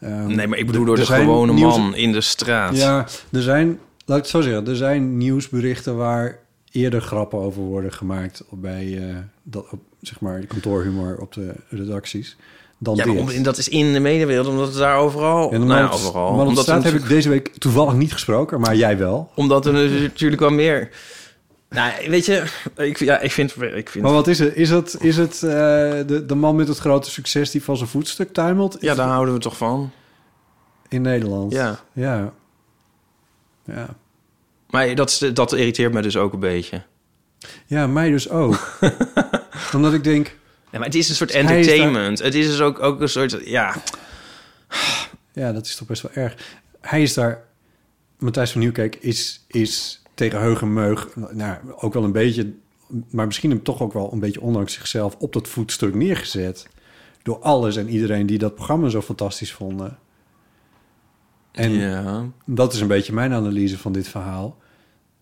[0.00, 2.76] Ehm, Nee, maar ik bedoel door de gewone nieuws- man in de straat.
[2.76, 3.66] Ja, er zijn,
[4.06, 6.38] laat ik het zo zeggen, er zijn nieuwsberichten waar
[6.70, 11.54] eerder grappen over worden gemaakt op bij eh, dat, op, zeg maar, kantoorhumor op de
[11.68, 12.36] redacties.
[12.78, 15.52] Dan Ja, om- dat is in de mediawereld, omdat het daar overal...
[15.52, 16.30] En nou ja, omdat- overal.
[16.32, 19.30] maar op Omdat, straat er heb ik deze week toevallig niet gesproken, maar jij wel.
[19.34, 20.88] omdat er natuurlijk wel meer...
[21.74, 22.44] Nou, weet je,
[22.76, 23.62] ik, ja, ik vind...
[23.62, 24.54] Ik vind Maar wat is het?
[24.54, 25.50] Is het, is het eh,
[26.06, 28.74] de, de man met het grote succes die van zijn voetstuk tuimelt?
[28.74, 29.92] Is ja, het daar houden we toch van.
[30.88, 31.52] In Nederland?
[31.52, 31.80] Ja.
[31.92, 32.32] Ja.
[33.64, 33.88] Ja,
[34.70, 36.82] Maar dat, is- dat irriteert me dus ook een beetje.
[37.66, 38.78] ja mij dus ook.
[39.74, 42.18] Omdat ik denk, Nee, maar het is een soort Hij is daar- entertainment.
[42.18, 43.38] Het is dus ook, ook een soort...
[43.44, 43.74] Ja,
[45.32, 46.34] ja, dat is toch best wel erg.
[46.80, 47.42] Hij is daar...
[48.18, 51.16] Matthijs van Nieuwkerk is, is tegen heug en meug...
[51.30, 52.52] Nou, ook wel een beetje...
[53.10, 55.16] Maar misschien hem toch ook wel een beetje ondanks zichzelf...
[55.18, 56.68] op dat voetstuk neergezet.
[57.22, 59.98] Door alles en iedereen die dat programma zo fantastisch vonden.
[61.52, 62.28] En ja.
[62.46, 64.58] Dat is een beetje mijn analyse van dit verhaal.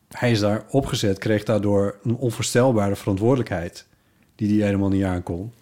[0.08, 3.86] Hij is daar opgezet, kreeg daardoor een onvoorstelbare verantwoordelijkheid
[4.34, 5.52] die hij helemaal niet aankon.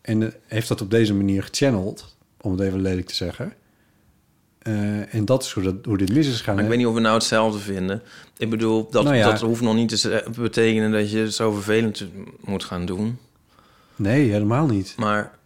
[0.00, 3.52] En eh, heeft dat op deze manier gechanneld, om het even lelijk te zeggen.
[4.64, 6.54] Eh, en dat is hoe, dat, hoe dit mis is gegaan.
[6.54, 8.02] Maar ik weet niet of we nou hetzelfde vinden.
[8.36, 9.30] Ik bedoel, dat, Nou ja.
[9.30, 12.06] dat hoeft nog niet te betekenen dat je zo vervelend
[12.40, 13.18] moet gaan doen.
[13.96, 14.94] Nee, helemaal niet.
[14.96, 15.38] Maar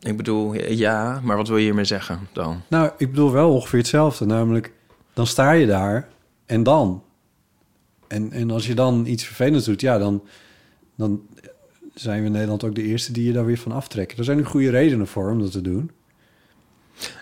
[0.00, 2.62] ik bedoel, ja, maar wat wil je hiermee zeggen dan?
[2.68, 4.24] Nou, ik bedoel wel ongeveer hetzelfde.
[4.24, 4.72] Namelijk,
[5.12, 6.08] dan sta je daar
[6.46, 7.02] en dan.
[8.06, 10.22] En, en als je dan iets vervelends doet, ja, dan,
[10.96, 11.22] dan
[11.94, 14.18] zijn we in Nederland ook de eerste die je daar weer van aftrekken.
[14.18, 15.90] Er zijn nu goede redenen voor om dat te doen.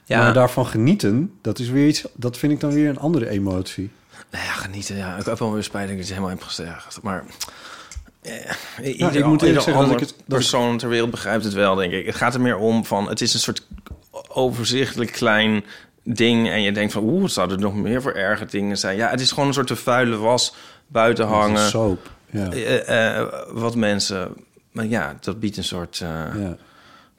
[0.04, 3.28] Ja, Maar daarvan genieten, dat is weer iets, dat vind ik dan weer een andere
[3.28, 3.90] emotie.
[4.30, 4.96] nou ja, genieten.
[4.96, 6.98] Ja, ik heb wel weer spijt dat ik het helemaal heb gezegd.
[7.02, 7.24] Maar
[8.22, 8.32] eh,
[8.86, 11.74] ieder, ik moet ieder dat ander ik het- dat persoon ter wereld begrijpt het wel,
[11.74, 12.06] denk ik.
[12.06, 13.66] Het gaat er meer om van, het is een soort
[14.28, 15.64] overzichtelijk klein
[16.04, 16.48] ding.
[16.48, 18.96] En je denkt van, oeh, zou er nog meer voor erge dingen zijn?
[18.96, 20.54] Ja, het is gewoon een soort de vuile was
[20.86, 21.68] buiten hangen.
[21.68, 22.10] Soap.
[22.30, 22.50] Ja.
[22.50, 24.30] Eh, eh, wat mensen...
[24.72, 26.08] Maar ja, dat biedt een soort eh,
[26.42, 26.56] ja.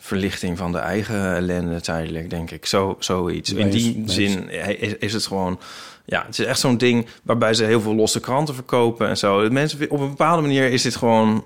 [0.04, 2.66] Verlichting van de eigen ellende tijdelijk, denk ik.
[2.66, 3.54] Zo, zoiets.
[3.54, 5.60] In die zin is, is het gewoon...
[6.06, 9.50] Ja, het is echt zo'n ding waarbij ze heel veel losse kranten verkopen en zo.
[9.50, 11.46] Mensen, op een bepaalde manier is dit gewoon...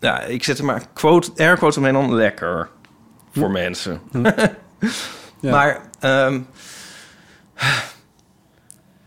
[0.00, 2.68] Ja, ik zet er maar quote, air quote omheen dan lekker
[3.32, 4.00] voor mensen.
[5.40, 5.50] Ja.
[5.50, 6.40] Maar, ehm,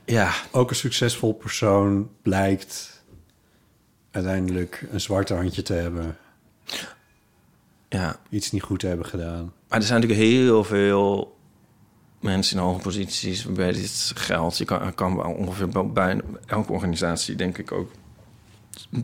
[0.06, 3.04] ja, Ook een succesvol persoon blijkt
[4.12, 6.18] uiteindelijk een zwarte handje te hebben.
[8.00, 8.16] Ja.
[8.30, 9.54] Iets niet goed hebben gedaan.
[9.70, 11.38] Maar er zijn natuurlijk heel veel
[12.20, 14.58] mensen in hoge posities waarbij dit geldt.
[14.58, 17.92] Je kan, kan wel ongeveer bij- bij elke organisatie, denk ik ook,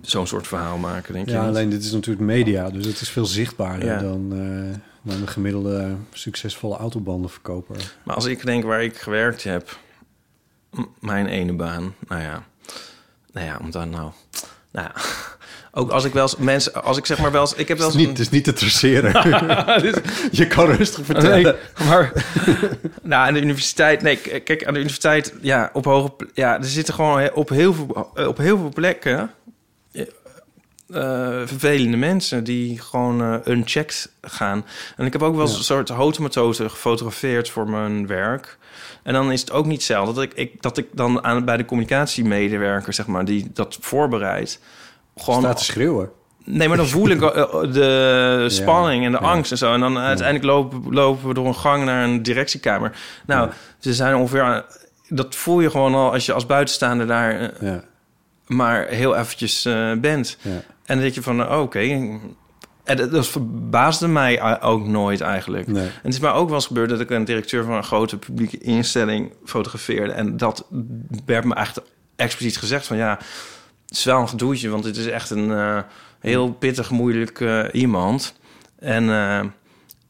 [0.01, 3.09] zo'n soort verhaal maken, denk je Ja, alleen dit is natuurlijk media, dus het is
[3.09, 3.99] veel zichtbaarder Ja.
[3.99, 4.79] dan, eh,
[5.11, 7.93] dan de gemiddelde succesvolle autobandenverkoper.
[8.03, 9.79] Maar als ik denk waar ik gewerkt heb,
[10.99, 12.43] mijn ene baan, nou ja,
[13.31, 14.11] nou ja, om dan nou,
[14.71, 15.01] nou ja,
[15.77, 17.87] ook als ik wel eens mensen, als ik zeg maar wel eens, ik heb wel
[17.87, 19.11] Het is niet, het is niet te traceren.
[20.31, 21.41] Je kan rustig vertellen.
[21.43, 22.11] Nee, maar
[23.01, 26.93] nou, aan de universiteit, nee, kijk, aan de universiteit, ja, op hoge, ja, er zitten
[26.93, 29.31] gewoon op heel veel, op heel veel plekken,
[29.91, 30.01] eh,
[30.89, 34.65] eh, vervelende mensen die gewoon eh, unchecked gaan.
[34.97, 35.57] En ik heb ook wel eens Ja.
[35.57, 38.57] een soort hotemethode gefotografeerd voor mijn werk.
[39.03, 41.57] En dan is het ook niet zelden dat ik, ik, dat ik dan aan, bij
[41.57, 44.59] de communicatiemedewerker, zeg maar, die dat voorbereidt,
[45.17, 46.09] gewoon Staat te schreeuwen.
[46.43, 49.27] Nee, maar dan voel ik eh, de spanning en de ja.
[49.27, 49.73] angst en zo.
[49.73, 52.97] En dan uiteindelijk lopen, lopen we door een gang naar een directiekamer.
[53.25, 53.49] Nou,
[53.79, 54.65] ze zijn ongeveer...
[55.09, 57.83] Dat voel je gewoon al als je als buitenstaander daar eh, Ja,
[58.47, 60.37] maar heel eventjes eh, bent.
[60.41, 60.49] ja.
[60.51, 60.63] En
[60.95, 61.79] dan denk je van, eh, oké.
[62.83, 65.67] En dat, dat verbaasde mij ook nooit eigenlijk.
[65.67, 65.83] Nee.
[65.83, 68.17] En het is mij ook wel eens gebeurd dat ik een directeur van een grote
[68.17, 70.11] publieke instelling fotografeerde.
[70.11, 70.67] En dat
[71.25, 71.81] werd me echt
[72.15, 73.19] expliciet gezegd van ja,
[73.87, 75.79] het is wel een gedoetje, want het is echt een eh,
[76.19, 78.33] heel pittig, moeilijk eh, iemand.
[78.79, 79.45] En eh,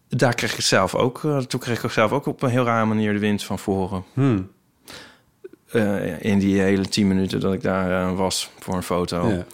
[0.09, 3.13] daar kreeg ik zelf ook, toen kreeg ik zelf ook op een heel rare manier
[3.13, 4.03] de wind van voren.
[4.13, 4.49] Hmm.
[6.19, 9.27] In die hele tien minuten dat ik daar was voor een foto.
[9.29, 9.45] Ja.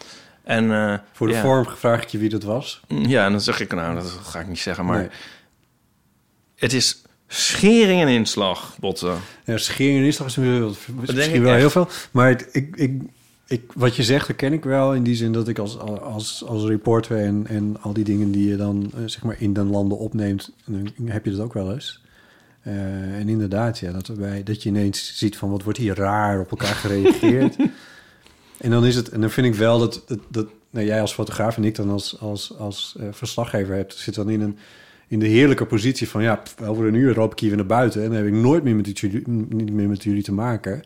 [0.44, 1.42] En, Voor de ja.
[1.42, 2.82] vorm vraag ik je wie dat was.
[2.88, 5.10] Ja, en dan zeg ik, nou, dat ga ik niet zeggen, maar Nee.
[6.56, 9.18] het is schering en inslag, botten.
[9.46, 11.60] Ja, is toch misschien wel, denk misschien wel echt.
[11.60, 11.88] heel veel.
[12.12, 13.02] Maar het, ik, ik,
[13.48, 14.94] ik, wat je zegt, dat ken ik wel.
[14.94, 18.50] In die zin dat ik als, als, als reporter en, en al die dingen die
[18.50, 21.74] je dan eh, zeg maar in de landen opneemt, dan heb je dat ook wel
[21.74, 22.02] eens.
[22.62, 26.40] Eh, en inderdaad, ja, dat, erbij, dat je ineens ziet van wat wordt hier raar
[26.40, 27.56] op elkaar gereageerd.
[28.58, 31.14] en dan is het, en dan vind ik wel dat, dat, dat nou, jij als
[31.14, 34.58] fotograaf en ik dan als, als, als eh, verslaggever hebt, zit dan in een
[35.08, 37.68] in de heerlijke positie van ja, pff, over een uur loop ik hier weer naar
[37.68, 40.84] buiten en dan heb ik nooit meer met jullie, niet meer met jullie te maken.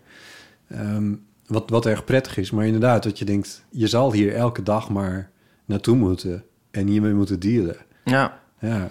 [0.67, 1.13] Ehm,
[1.47, 4.89] wat, wat erg prettig is, maar inderdaad, dat je denkt, je zal hier elke dag
[4.89, 5.29] maar
[5.65, 7.77] naartoe moeten en hiermee moeten dealen.
[8.03, 8.89] Ja, Ja,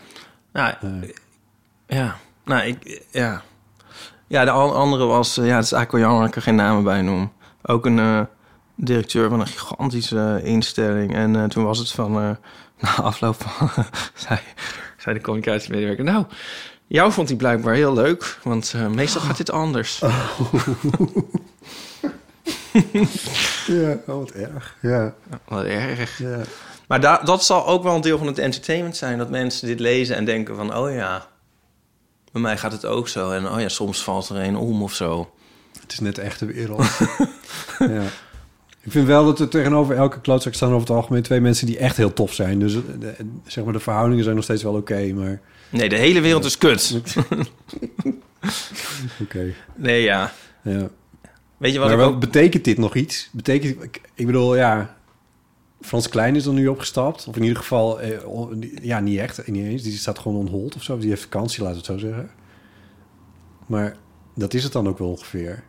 [0.53, 0.75] nou,
[1.87, 3.43] ja, nou, ik, ja.
[4.27, 6.43] Ja, de an- andere was, eh, ja, het is eigenlijk wel jammer dat ik er
[6.43, 7.33] geen namen bij noem.
[7.63, 8.21] Ook een eh,
[8.75, 11.15] directeur van een gigantische eh, instelling.
[11.15, 12.13] En toen was het van,
[12.81, 13.69] na afloop van,
[14.27, 14.39] zei,
[14.97, 16.25] zei de communicatiemedewerker, nou,
[16.87, 20.03] jou vond hij blijkbaar heel leuk, want meestal gaat dit anders.
[23.67, 24.77] ja, oh, wat erg.
[24.83, 25.15] Ja,
[25.49, 26.19] Wat erg.
[26.19, 26.41] ja.
[26.89, 29.19] Maar da- dat zal ook wel een deel van het entertainment zijn.
[29.19, 30.77] Dat mensen dit lezen en denken van...
[30.77, 31.27] oh ja,
[32.33, 33.31] bij mij gaat het ook zo.
[33.31, 35.31] En oh ja, soms valt er een om of zo.
[35.81, 36.87] Het is net de echte wereld.
[37.79, 38.03] ja.
[38.83, 41.79] Ik vind wel dat er tegenover elke klootzak staan over het algemeen twee mensen die
[41.79, 42.59] echt heel tof zijn.
[42.59, 43.15] Dus eh, de,
[43.47, 46.59] zeg maar, de verhoudingen zijn nog steeds wel oké, maar Nee, de hele wereld is
[46.59, 46.93] kut.
[49.23, 49.53] oké.
[49.75, 50.33] Nee, ja.
[50.63, 50.89] Ja.
[51.57, 52.21] Weet je wat maar ik wat ook...
[52.21, 53.29] betekent dit nog iets?
[53.33, 54.97] Betekent, ik, ik bedoel, ja,
[55.81, 57.27] Frans Klein is er nu opgestapt.
[57.27, 58.19] Of in ieder geval, eh,
[58.83, 59.83] ja, niet echt, niet eens.
[59.83, 60.99] Die staat gewoon on hold of zo.
[60.99, 62.31] Die heeft vakantie, laten we het zo zeggen.
[63.67, 63.97] Maar
[64.35, 65.65] dat is het dan ook wel ongeveer.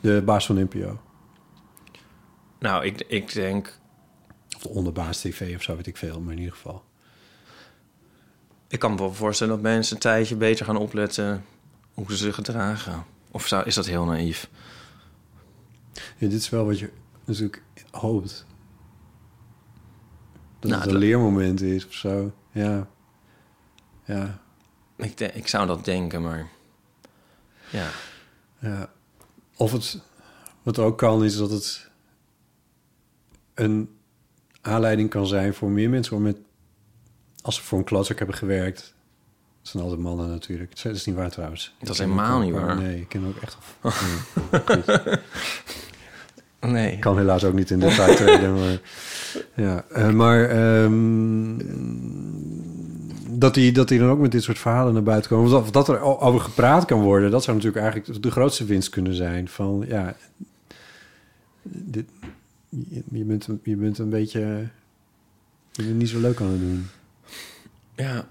[0.00, 1.00] De baas van NPO.
[2.58, 3.78] Nou, ik, ik denk...
[4.56, 6.20] Of de onderbaas TV of zo, weet ik veel.
[6.20, 6.84] Maar in ieder geval.
[8.68, 11.44] Ik kan me wel voorstellen dat mensen een tijdje beter gaan opletten...
[11.94, 13.04] hoe ze zich gedragen.
[13.30, 14.48] Of zou, is dat heel naïef?
[15.92, 16.90] Ja, dit is wel wat je
[17.24, 18.46] natuurlijk hoopt.
[20.58, 22.32] Dat Nou, het een leermoment is of zo.
[22.52, 22.88] Ja.
[24.04, 24.40] Ja.
[24.96, 26.48] Ik, ik zou dat denken, maar...
[27.70, 27.88] Ja.
[28.58, 28.92] Ja.
[29.56, 30.02] Of het,
[30.62, 31.90] wat ook kan, is dat het
[33.54, 33.98] een
[34.60, 36.36] aanleiding kan zijn voor meer mensen om met,
[37.42, 38.94] als ze voor een klootzak hebben gewerkt.
[39.60, 40.82] Dat zijn altijd mannen natuurlijk.
[40.82, 41.74] Dat is niet waar trouwens.
[41.78, 42.80] Dat is helemaal niet waar.
[42.80, 43.56] Nee, ik ken ook echt.
[46.60, 46.72] Nee.
[46.72, 46.92] Nee.
[46.92, 48.54] Ik kan helaas ook niet in detail treden.
[48.54, 48.80] Maar,
[49.66, 51.58] ja, eh, maar ehm,
[53.38, 55.44] dat, die, dat die dan ook met dit soort verhalen naar buiten komen.
[55.44, 57.30] Of dat, dat er over gepraat kan worden.
[57.30, 59.48] Dat zou natuurlijk eigenlijk de grootste winst kunnen zijn.
[59.48, 60.16] Van ja,
[61.62, 62.06] dit,
[63.10, 64.68] je, bent, je bent een beetje...
[65.72, 66.86] Je bent niet zo leuk aan het doen.
[67.94, 68.28] Ja.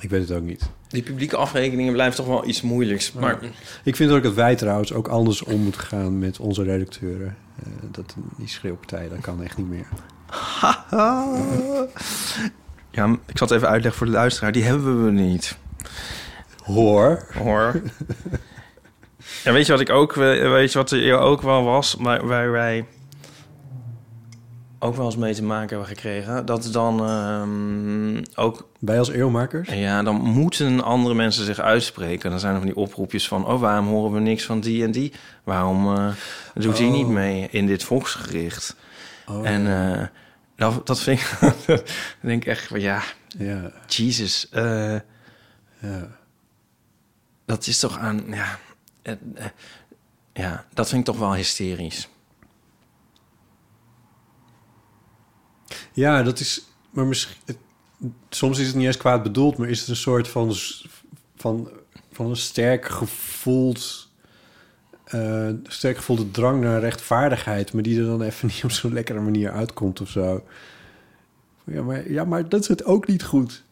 [0.00, 0.70] Ik weet het ook niet.
[0.88, 3.12] Die publieke afrekeningen blijven toch wel iets moeilijks.
[3.12, 3.38] Maar
[3.82, 7.36] Ik vind ook dat wij trouwens ook anders om moeten gaan met onze redacteuren.
[7.62, 9.86] Eh, dat, die schreeuwpartij, dat kan echt niet meer.
[12.90, 14.52] ja, ik zal het even uitleggen voor de luisteraar.
[14.52, 15.56] Die hebben we niet.
[16.62, 17.26] Hoor.
[17.32, 17.82] Hoor.
[19.44, 20.14] ja, weet je wat ik ook...
[20.14, 21.96] Weet je wat er ook wel was?
[21.98, 22.84] Waar, waar wij
[24.84, 26.46] ook wel eens mee te maken hebben gekregen.
[26.46, 28.68] Dat dan ehm, ook...
[28.78, 29.68] Wij als eeuwmakers?
[29.68, 32.30] Ja, dan moeten andere mensen zich uitspreken.
[32.30, 33.46] Dan zijn er van die oproepjes van...
[33.46, 35.12] Oh, waarom horen we niks van die en die?
[35.44, 36.08] Waarom eh,
[36.54, 36.92] doet hij Oh.
[36.92, 38.76] niet mee in dit volksgericht?
[39.26, 40.06] Oh, En eh,
[40.56, 41.38] dat, dat vind ik...
[42.20, 42.80] denk ik echt van...
[42.80, 43.02] Ja,
[43.38, 44.48] ja, Jesus.
[44.50, 44.94] eh,
[45.78, 46.08] ja.
[47.46, 48.24] dat is toch aan...
[48.30, 48.58] Ja,
[50.32, 52.08] ja, dat vind ik toch wel hysterisch.
[55.94, 56.64] Ja, dat is...
[56.90, 57.36] Maar misschien...
[57.44, 57.56] het-
[58.28, 59.56] soms is het niet eens kwaad bedoeld...
[59.56, 60.54] maar is het een soort van...
[61.36, 61.68] van,
[62.12, 64.08] van een sterk gevoeld...
[65.04, 67.72] eh, sterk gevoelde drang naar rechtvaardigheid...
[67.72, 70.44] maar die er dan even niet op zo'n lekkere manier uitkomt of zo.
[71.64, 73.62] Ja maar, ja, maar dat is het ook niet goed.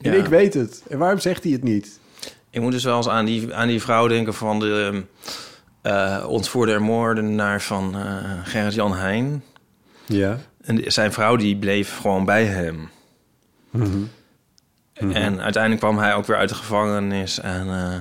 [0.00, 0.18] En Ja.
[0.18, 0.82] ik weet het.
[0.88, 1.98] En waarom zegt hij het niet?
[2.50, 5.04] Ik moet dus wel eens aan die, aan die vrouw denken van de
[5.82, 9.42] eh ontvoerde en moordenaar van eh Gerrit-Jan Heijn.
[10.08, 10.38] Ja.
[10.60, 12.88] En zijn vrouw die bleef gewoon bij hem.
[13.70, 14.02] Mhm.
[14.94, 17.40] En uiteindelijk kwam hij ook weer uit de gevangenis.
[17.40, 18.00] En eh,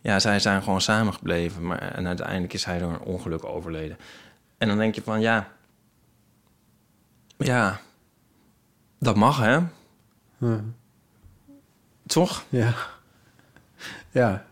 [0.00, 1.66] ja, zij zijn gewoon samen gebleven.
[1.66, 3.98] Maar, en uiteindelijk is hij door een ongeluk overleden.
[4.58, 5.48] En dan denk je van ja...
[7.36, 7.80] Ja,
[8.98, 9.58] dat mag hè?
[12.06, 12.44] Toch?
[12.48, 12.74] Ja.
[14.10, 14.44] Ja.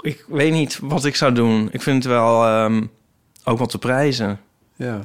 [0.00, 1.68] Ik weet niet wat ik zou doen.
[1.72, 2.86] Ik vind het wel ehm,
[3.44, 4.40] ook wat te prijzen.
[4.76, 5.00] Ja.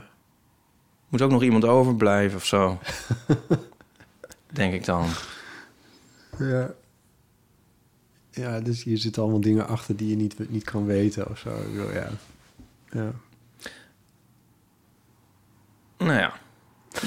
[1.14, 2.80] Moet ook nog iemand overblijven of zo.
[4.52, 5.08] Denk ik dan.
[6.40, 6.74] Ja.
[8.32, 11.50] Ja, dus hier zitten allemaal dingen achter die je niet, niet kan weten of zo.
[11.72, 12.10] Bedoel, Ja.
[12.92, 13.12] Ja.
[15.98, 16.34] Nou ja,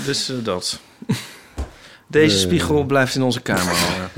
[0.04, 0.80] dus eh, dat.
[2.06, 2.42] Deze Eh.
[2.42, 4.10] spiegel blijft in onze kamer hangen.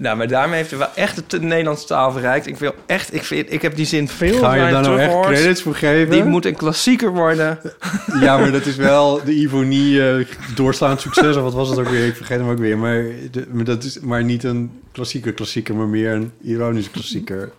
[0.00, 2.46] Nou, maar daarmee heeft hij wel echt de Nederlandse taal verrijkt.
[2.46, 5.20] Ik wil echt, ik, vind, ik heb die zin veel Ga je daar nou echt
[5.20, 6.10] credits voor geven?
[6.10, 7.58] Die moet een klassieker worden.
[8.20, 11.36] Ja, maar dat is wel de Ivonie eh doorslaand succes.
[11.36, 12.06] Of wat was het ook weer?
[12.06, 12.78] Ik vergeet hem ook weer.
[12.78, 17.52] Maar, de- maar dat is maar niet een klassieke klassieker, maar meer een ironische klassieker.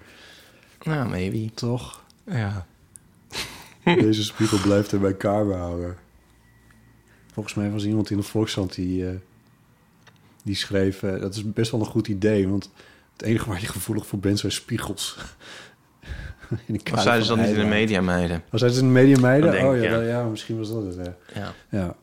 [0.84, 1.50] Nou, maybe.
[1.54, 2.04] Toch?
[2.26, 2.66] Ja.
[4.02, 5.96] Deze spiegel blijft in mijn kamer hangen.
[7.34, 9.12] Volgens mij was iemand in de Volkskrant die, eh,
[10.44, 11.04] die schreef...
[11.04, 12.72] eh, dat is best wel een goed idee, want
[13.14, 15.18] het enige waar je gevoelig voor bent zijn spiegels.
[16.66, 18.44] in de zeiden ze dat niet in de media meiden?
[18.50, 19.52] Was hij in de media meiden?
[19.52, 20.02] Denk Oh ja, ja.
[20.02, 20.96] ja, misschien was dat het.
[20.96, 21.16] Ja.
[21.34, 21.54] Ja.
[21.70, 21.96] ja.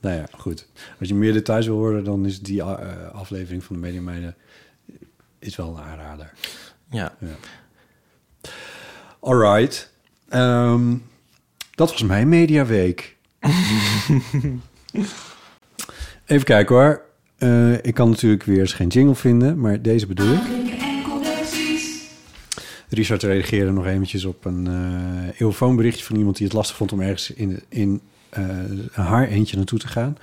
[0.00, 0.66] Nou ja, goed.
[0.98, 4.36] Als je meer details wil horen, dan is die eh, aflevering van de media meiden
[5.38, 6.32] is wel een aanrader.
[6.90, 7.14] Ja.
[9.20, 9.92] Alright.
[10.28, 10.96] Ehm,
[11.74, 13.16] dat was mijn mediaweek.
[16.26, 17.09] Even kijken hoor.
[17.40, 20.40] Eh, ik kan natuurlijk weer eens geen jingle vinden, maar deze bedoel ik.
[22.88, 27.00] Richard reageerde nog eventjes op een eh eeuwfoonberichtje van iemand die het lastig vond om
[27.00, 28.44] ergens in, in eh,
[28.92, 30.16] haar eentje naartoe te gaan.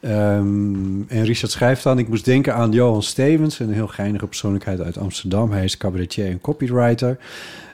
[0.00, 4.80] Ehm, en Richard schrijft dan: Ik moest denken aan Johan Stevens, een heel geinige persoonlijkheid
[4.80, 5.50] uit Amsterdam.
[5.50, 7.18] Hij is cabaretier en copywriter.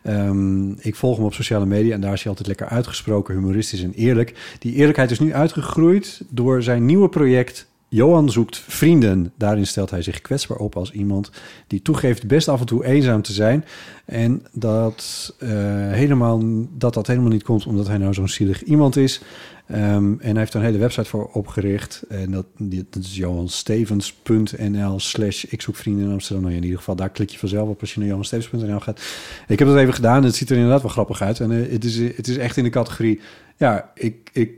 [0.02, 3.82] Ehm, ik volg hem op sociale media en daar is hij altijd lekker uitgesproken, humoristisch
[3.82, 4.56] en eerlijk.
[4.58, 9.32] Die eerlijkheid is nu uitgegroeid door zijn nieuwe project Johan zoekt vrienden.
[9.36, 11.30] Daarin stelt hij zich kwetsbaar op als iemand
[11.66, 13.64] die toegeeft best af en toe eenzaam te zijn.
[14.04, 15.48] En dat, eh,
[15.90, 19.20] helemaal, dat dat helemaal niet komt omdat hij nou zo'n zielig iemand is.
[19.66, 22.04] Ehm, en hij heeft een hele website voor opgericht.
[22.08, 22.46] En dat,
[22.90, 26.42] dat is johanstevens.nl slash ik zoek vrienden in Amsterdam.
[26.42, 29.02] Nou in ieder geval, daar klik je vanzelf op als je naar johanstevens.nl gaat.
[29.48, 31.40] Ik heb dat even gedaan het ziet er inderdaad wel grappig uit.
[31.40, 33.20] En eh, het, is, het is echt in de categorie...
[33.56, 34.50] Ja, ik, ik,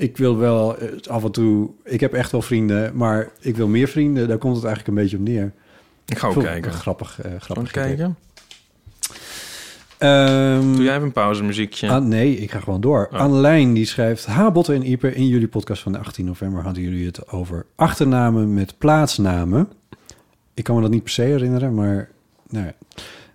[0.00, 1.70] ik wil wel eh, af en toe...
[1.84, 4.28] Ik heb echt wel vrienden, maar ik wil meer vrienden.
[4.28, 5.52] Daar komt het eigenlijk een beetje op neer.
[6.06, 6.72] Ik ga ook kijken.
[6.72, 7.70] Grappig, Gaan grappig.
[7.70, 8.16] kijken?
[9.98, 11.88] Ehm, Doe jij even een pauzemuziekje?
[11.88, 13.08] Ah, nee, ik ga gewoon door.
[13.12, 13.18] Oh.
[13.18, 14.26] Annelijn die schrijft...
[14.26, 16.62] Ha, Botte en Ieper, in jullie podcast van de 18 november...
[16.62, 19.68] hadden jullie het over achternamen met plaatsnamen.
[20.54, 22.08] Ik kan me dat niet per se herinneren, maar...
[22.48, 22.74] Nou ja.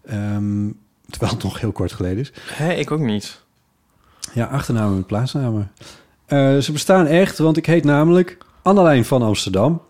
[0.05, 0.69] Ehm,
[1.09, 2.33] terwijl het nog heel kort geleden is.
[2.47, 3.41] Hé, ik ook niet.
[4.33, 5.71] Ja, achternamen met plaatsnamen.
[6.25, 9.81] Eh, ze bestaan echt, want ik heet namelijk Annelijn van Amsterdam.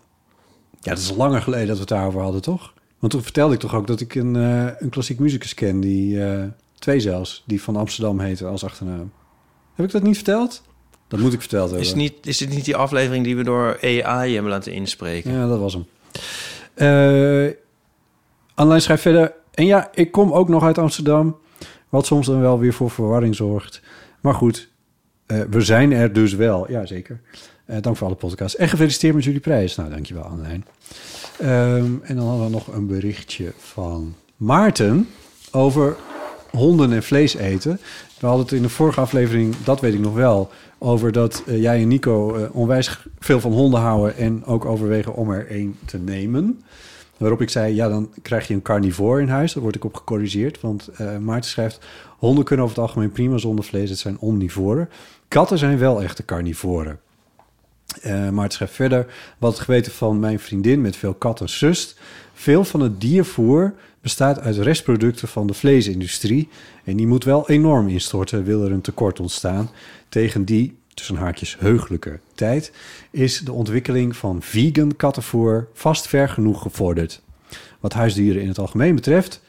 [0.80, 2.72] Ja, dat is langer geleden dat we het daarover hadden, toch?
[2.98, 5.80] Want toen vertelde ik toch ook dat ik een, eh, een klassiek muzikus ken...
[5.80, 6.44] die eh,
[6.78, 9.12] twee zelfs, die van Amsterdam heette als achternaam.
[9.74, 10.62] Heb ik dat niet verteld?
[11.08, 11.80] Dat moet ik verteld hebben.
[11.80, 15.32] Is, het niet, is dit niet die aflevering die we door AI hebben laten inspreken?
[15.32, 15.86] Ja, dat was hem.
[18.54, 19.34] Annelijn schrijft verder...
[19.54, 21.36] En ja, ik kom ook nog uit Amsterdam...
[21.88, 23.82] wat soms dan wel weer voor verwarring zorgt.
[24.20, 24.68] Maar goed,
[25.26, 26.70] eh, we zijn er dus wel.
[26.70, 27.20] Ja, zeker.
[27.64, 28.56] Eh, dank voor alle podcasts.
[28.56, 29.76] En gefeliciteerd met jullie prijs.
[29.76, 30.64] Nou, dankjewel Annelijn.
[31.38, 35.08] Ehm, en dan hadden we nog een berichtje van Maarten...
[35.50, 35.96] over
[36.50, 37.80] honden en vlees eten.
[38.18, 40.50] We hadden het in de vorige aflevering, dat weet ik nog wel...
[40.78, 44.16] over dat eh, jij en Nico onwijs veel van honden houden...
[44.16, 46.60] en ook overwegen om er één te nemen...
[47.16, 49.52] Waarop ik zei, ja, dan krijg je een carnivore in huis.
[49.52, 51.78] Daar word ik op gecorrigeerd, want Maarten schrijft...
[52.18, 54.88] honden kunnen over het algemeen prima zonder vlees, het zijn omnivoren.
[55.28, 57.00] Katten zijn wel echte carnivoren.
[58.02, 59.06] Eh Maarten schrijft verder...
[59.38, 62.00] wat het geweten van mijn vriendin met veel katten sust...
[62.34, 66.48] veel van het diervoer bestaat uit restproducten van de vleesindustrie...
[66.84, 69.70] en die moet wel enorm instorten, wil er een tekort ontstaan...
[70.08, 72.72] tegen die tussen haakjes heugelijke tijd,
[73.10, 77.22] is de ontwikkeling van vegan kattenvoer vast ver genoeg gevorderd.
[77.80, 79.40] Wat huisdieren in het algemeen betreft,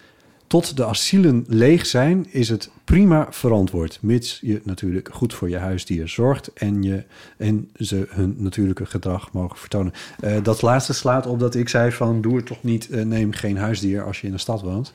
[0.47, 3.99] tot de asielen leeg zijn, is het prima verantwoord.
[4.01, 7.03] Mits je natuurlijk goed voor je huisdier zorgt en, je,
[7.37, 9.93] en ze hun natuurlijke gedrag mogen vertonen.
[10.19, 13.31] Eh, dat laatste slaat op dat ik zei van doe het toch niet, eh, neem
[13.31, 14.93] geen huisdier als je in een stad woont.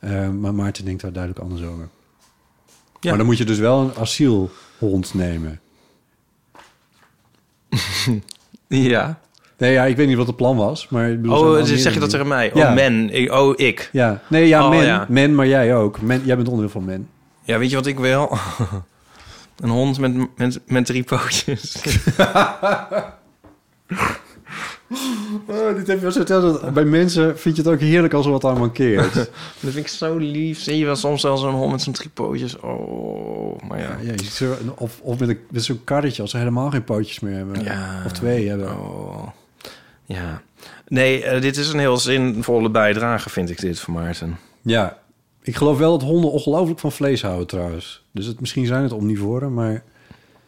[0.00, 1.88] Eh, maar Maarten denkt daar duidelijk anders over.
[3.00, 3.08] Ja.
[3.08, 5.60] Maar dan moet je dus wel een asielhond nemen.
[8.68, 9.20] Ja.
[9.58, 11.10] Nee, ja, ik weet niet wat het plan was, maar...
[11.10, 12.50] ik bedoel, Oh, dus zeg je dat tegen mij?
[12.54, 12.68] Ja.
[12.68, 13.10] Oh, men.
[13.10, 13.88] Ik, oh, ik.
[13.92, 15.06] Ja, nee, ja, Oh, men, ja.
[15.08, 16.00] men, maar jij ook.
[16.00, 17.08] Men, jij bent onderdeel van men.
[17.42, 18.38] Ja, weet je wat ik wil?
[19.60, 21.76] Een hond met, met, met drie pootjes.
[25.46, 26.72] Oh, dit heb je wel zo verteld.
[26.72, 29.14] Bij mensen vind je het ook heerlijk als er wat aan mankeert.
[29.14, 30.60] dat vind ik zo lief.
[30.60, 32.60] Zie je wel soms zelfs een hond met zijn drie pootjes.
[32.60, 33.98] Oh, maar ja.
[34.02, 34.14] Ja,
[34.74, 37.62] of, of met, een, met zo'n karretje als ze helemaal geen pootjes meer hebben.
[37.64, 38.02] Ja.
[38.06, 38.68] Of twee hebben.
[38.68, 39.28] Oh.
[40.08, 40.42] Ja.
[40.86, 44.38] Nee, eh, dit is een heel zinvolle bijdrage, vind ik dit, van Maarten.
[44.62, 44.98] Ja,
[45.42, 48.04] ik geloof wel dat honden ongelooflijk van vlees houden trouwens.
[48.12, 49.82] Dus het, misschien zijn het omnivoren, maar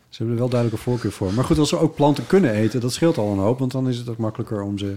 [0.09, 1.33] ze hebben er wel duidelijk een voorkeur voor.
[1.33, 3.59] Maar goed, als ze ook planten kunnen eten, dat scheelt al een hoop.
[3.59, 4.97] Want dan is het ook makkelijker om ze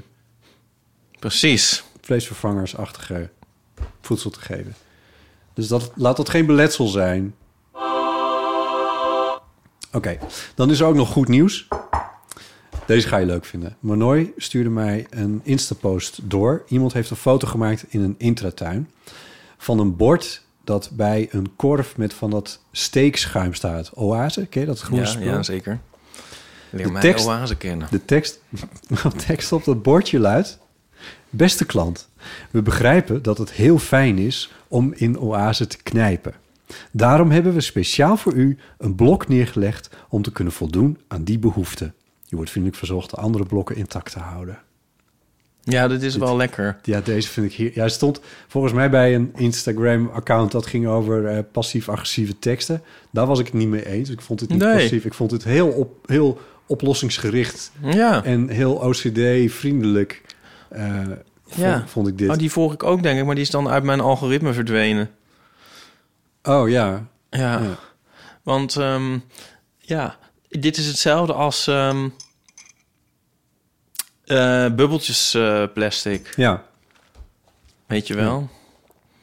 [1.19, 1.83] Precies.
[2.01, 3.29] vleesvervangersachtige
[4.01, 4.75] voedsel te geven.
[5.53, 7.35] Dus dat, laat dat geen beletsel zijn.
[9.91, 10.17] Oké,
[10.55, 11.67] dan is er ook nog goed nieuws.
[12.85, 13.75] Deze ga je leuk vinden.
[13.79, 16.63] Manoy stuurde mij een Insta-post door.
[16.67, 18.89] Iemand heeft een foto gemaakt in een intratuin...
[19.57, 23.91] van een bord dat bij een korf met van dat steekschuim staat.
[23.95, 25.23] Oase, ken je dat groene Ja, spul?
[25.23, 25.79] ja, zeker.
[26.69, 27.87] Leer De mij tekst- oase kennen.
[27.91, 28.39] De tekst,
[29.03, 30.61] de tekst op dat bordje luidt...
[31.29, 32.09] Beste klant,
[32.51, 36.33] we begrijpen dat het heel fijn is om in oase te knijpen.
[36.91, 41.39] Daarom hebben we speciaal voor u een blok neergelegd om te kunnen voldoen aan die
[41.39, 41.93] behoefte.
[42.33, 44.59] Je wordt vriendelijk verzocht de andere blokken intact te houden.
[45.63, 46.79] Ja, dit is wel lekker.
[46.83, 47.71] Ja, deze vind ik hier.
[47.73, 52.81] Ja, hij stond volgens mij bij een Instagram-account dat ging over eh, passief-agressieve teksten.
[53.11, 54.09] Daar was ik het niet mee eens.
[54.09, 54.73] Ik vond het niet Nee.
[54.73, 55.05] passief.
[55.05, 58.23] Ik vond het heel, op, heel oplossingsgericht Ja.
[58.23, 60.21] en heel OCD-vriendelijk.
[60.69, 61.01] eh
[61.55, 61.77] Ja.
[61.77, 62.29] vond, vond ik dit.
[62.29, 65.09] Oh, die volg ik ook, denk ik, maar die is dan uit mijn algoritme verdwenen.
[66.43, 67.07] Oh ja.
[67.29, 67.39] Ja.
[67.61, 67.79] Ja.
[68.43, 69.17] Want, ehm,
[69.79, 70.17] ja,
[70.49, 72.07] dit is hetzelfde als ehm
[74.25, 76.29] eh, bubbeltjes eh, plastic.
[76.35, 76.63] Ja,
[77.85, 78.49] Weet je wel?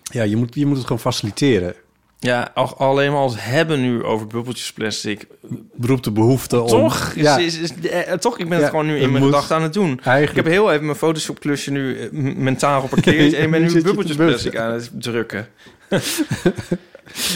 [0.03, 1.75] ja je, moet, je moet het gewoon faciliteren.
[2.19, 5.27] Ja, al- alleen maar als hebben nu over bubbeltjes plastic.
[5.75, 6.69] Beroep de behoefte om...
[6.69, 7.13] Toch?
[7.15, 8.39] Is, Ja, is, is, eh, toch?
[8.39, 9.93] Ik ben Ja, het gewoon nu in mijn gedachten aan het doen.
[9.93, 10.47] Ik eigenlijk...
[10.47, 13.33] heb heel even mijn Photoshop-klusje nu eh, m- mentaal geparkeerd...
[13.35, 15.49] en ik ben Nu nu bubbeltjes plastic aan het drukken.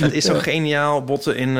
[0.00, 1.54] het is zo geniaal, botten in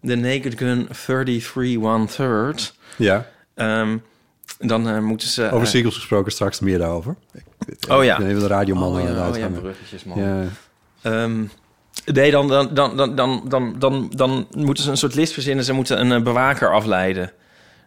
[0.00, 2.74] de Naked Gun 33 One Third.
[2.96, 3.96] Ja, Ehm,
[4.58, 5.44] dan eh, moeten ze...
[5.44, 7.16] over eh, sequels gesproken, straks meer daarover.
[7.88, 8.12] Oh ja.
[8.12, 10.18] Ik ben even de radioman oh, aan het ja, oh ja, bruggetjes, man.
[10.18, 10.44] Ja,
[11.04, 11.44] Ehm,
[12.04, 15.64] nee, dan, dan, dan, dan, dan, dan, dan, dan moeten ze een soort list verzinnen.
[15.64, 17.32] Ze moeten een eh, bewaker afleiden.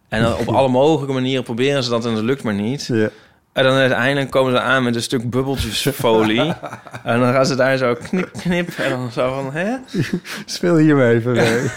[0.08, 2.86] En dan op alle mogelijke manieren proberen ze dat en dat lukt maar niet.
[2.86, 3.10] ja.
[3.54, 6.42] En dan uiteindelijk komen ze aan met een stuk bubbeltjesfolie.
[7.04, 8.70] en dan gaan ze daar zo knip, knip.
[8.70, 9.76] En dan zo van, hè?
[10.46, 11.72] Speel hier maar even mee.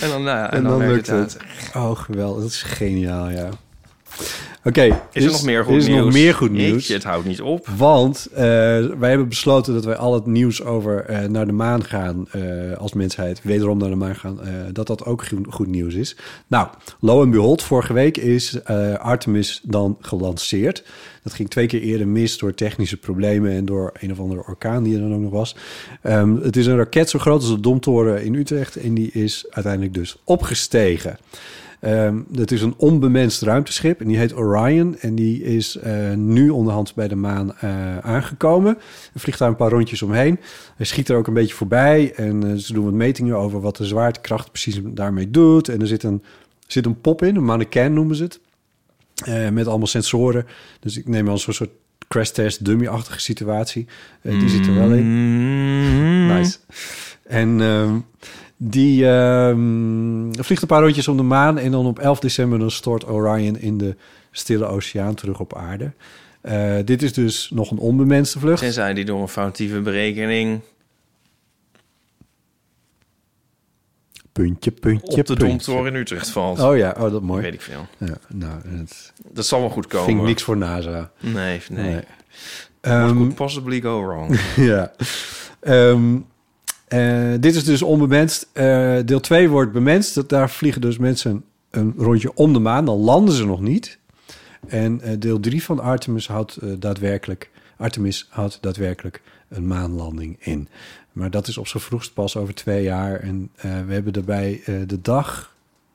[0.00, 1.32] En dan, nou en En dan, lukt het.
[1.32, 1.74] het.
[1.74, 2.42] Oh, geweldig.
[2.42, 3.48] Dat is geniaal, ja.
[4.64, 5.00] Oké.
[5.12, 6.04] Is er nog meer goed is nieuws?
[6.04, 6.70] nog meer goed nieuws?
[6.70, 7.68] Jeetje, het houdt niet op.
[7.76, 8.42] Want eh,
[8.98, 12.42] wij hebben besloten dat wij al het nieuws over eh, naar de maan gaan eh,
[12.76, 14.40] als mensheid, wederom naar de maan gaan,
[14.72, 16.16] dat dat ook goed, nieuws is.
[16.46, 16.68] Nou,
[17.00, 18.64] lo en behold, vorige week is
[18.98, 20.84] Artemis dan gelanceerd.
[21.22, 24.82] Dat ging twee keer eerder mis door technische problemen en door een of andere orkaan
[24.82, 25.56] die er dan ook nog was.
[26.02, 29.46] Ehm, het is een raket zo groot als de Domtoren in Utrecht en die is
[29.50, 31.18] uiteindelijk dus opgestegen.
[31.82, 34.98] Ehm het is een onbemenst ruimteschip en die heet Orion.
[34.98, 38.78] En die is eh, nu onderhand bij de maan eh, aangekomen.
[39.14, 40.38] Er vliegt daar een paar rondjes omheen.
[40.76, 42.12] Hij schiet er ook een beetje voorbij.
[42.14, 45.68] En eh, ze doen wat metingen over wat de zwaartekracht precies daarmee doet.
[45.68, 46.22] En er zit een,
[46.66, 48.40] zit een pop in, een mannequin noemen ze het.
[49.52, 50.46] Met allemaal sensoren.
[50.80, 51.70] Dus ik neem al zo'n soort
[52.08, 53.86] crash test dummy-achtige situatie.
[54.22, 55.04] Die zit er wel in.
[55.04, 56.26] Mm.
[56.26, 56.58] Nice.
[57.22, 57.98] En ehm,
[58.64, 61.58] die ehm, vliegt een paar rondjes om de maan.
[61.58, 63.96] En dan op 11 december dan stort Orion in de
[64.30, 65.92] stille oceaan terug op aarde.
[66.40, 68.58] Eh, dit is dus nog een onbemenste vlucht.
[68.62, 70.60] Tenzij die door een foutieve berekening
[74.32, 76.60] Puntje, puntje, op de domtoren in Utrecht valt.
[76.60, 77.42] Oh ja, oh, dat mooi.
[77.42, 77.86] Weet ik veel.
[77.98, 80.06] Ja, nou, het Dat zal wel goed komen.
[80.06, 81.10] vind ik niks voor NASA.
[81.20, 81.84] Nee, nee.
[81.84, 81.94] Nee.
[81.94, 82.04] What
[82.80, 84.40] Ehm, could possibly go wrong?
[84.70, 84.92] ja.
[85.60, 86.16] Ehm,
[86.92, 88.48] eh, dit is dus onbemenst.
[88.52, 90.14] Eh, deel 2 wordt bemenst.
[90.14, 92.84] Dat, daar vliegen dus mensen een rondje om de maan.
[92.84, 93.98] Dan landen ze nog niet.
[94.68, 97.50] En eh, deel 3 van Artemis houdt daadwerkelijk...
[97.76, 100.68] Artemis houdt daadwerkelijk een maanlanding in.
[101.12, 103.20] Maar dat is op z'n vroegst pas over twee jaar.
[103.20, 105.54] En we hebben eh, de dag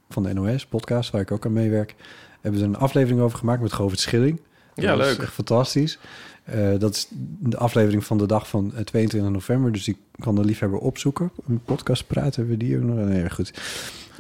[0.10, 1.95] van de NOS-podcast, waar ik ook aan meewerk...
[2.41, 4.41] hebben we er een aflevering over gemaakt met Govert Schilling.
[4.76, 5.18] Ja, Dat leuk.
[5.18, 6.00] echt fantastisch.
[6.48, 7.08] Eh, dat is
[7.39, 9.72] de aflevering van de dag van eh, 22 november.
[9.72, 11.32] Dus die kan de liefhebber opzoeken.
[11.48, 13.06] Een podcast praten hebben we die nog.
[13.06, 13.54] Nee, goed.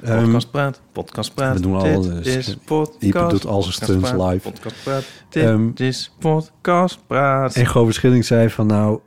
[0.03, 1.55] Ehm, Podcast praat, podcast praat.
[1.55, 3.29] we doen al, Dit dus, is Ipe podcast.
[3.31, 4.51] doet al zijn stunts live.
[4.51, 5.03] Podcast praat.
[5.29, 7.55] Dit Ehm, is podcast praat.
[7.55, 8.99] En Govert Schilling zei van nou,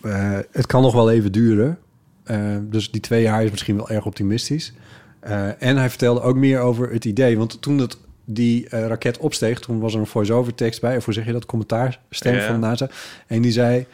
[0.00, 1.78] eh, het kan nog wel even duren.
[2.24, 4.72] Eh, dus die twee jaar is misschien wel erg optimistisch.
[5.20, 7.38] Eh, en hij vertelde ook meer over het idee.
[7.38, 10.96] Want toen het, die eh, raket opsteeg, toen was er een voice-over tekst bij.
[10.96, 11.46] Of hoe zeg je dat?
[11.46, 12.46] Commentaarstem Ja.
[12.46, 12.88] van NASA.
[13.26, 13.86] En die zei...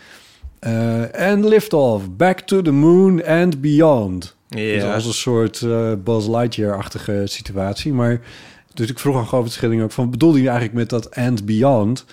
[0.58, 4.36] eh and lift off, back to the moon and beyond.
[4.48, 4.94] Dus Ja.
[4.94, 7.92] als een soort eh Buzz Lightyear-achtige situatie.
[7.92, 8.20] Maar
[8.74, 10.10] dus ik vroeg aan Govert Schilling ook van...
[10.10, 12.04] bedoelde je eigenlijk met dat and beyond?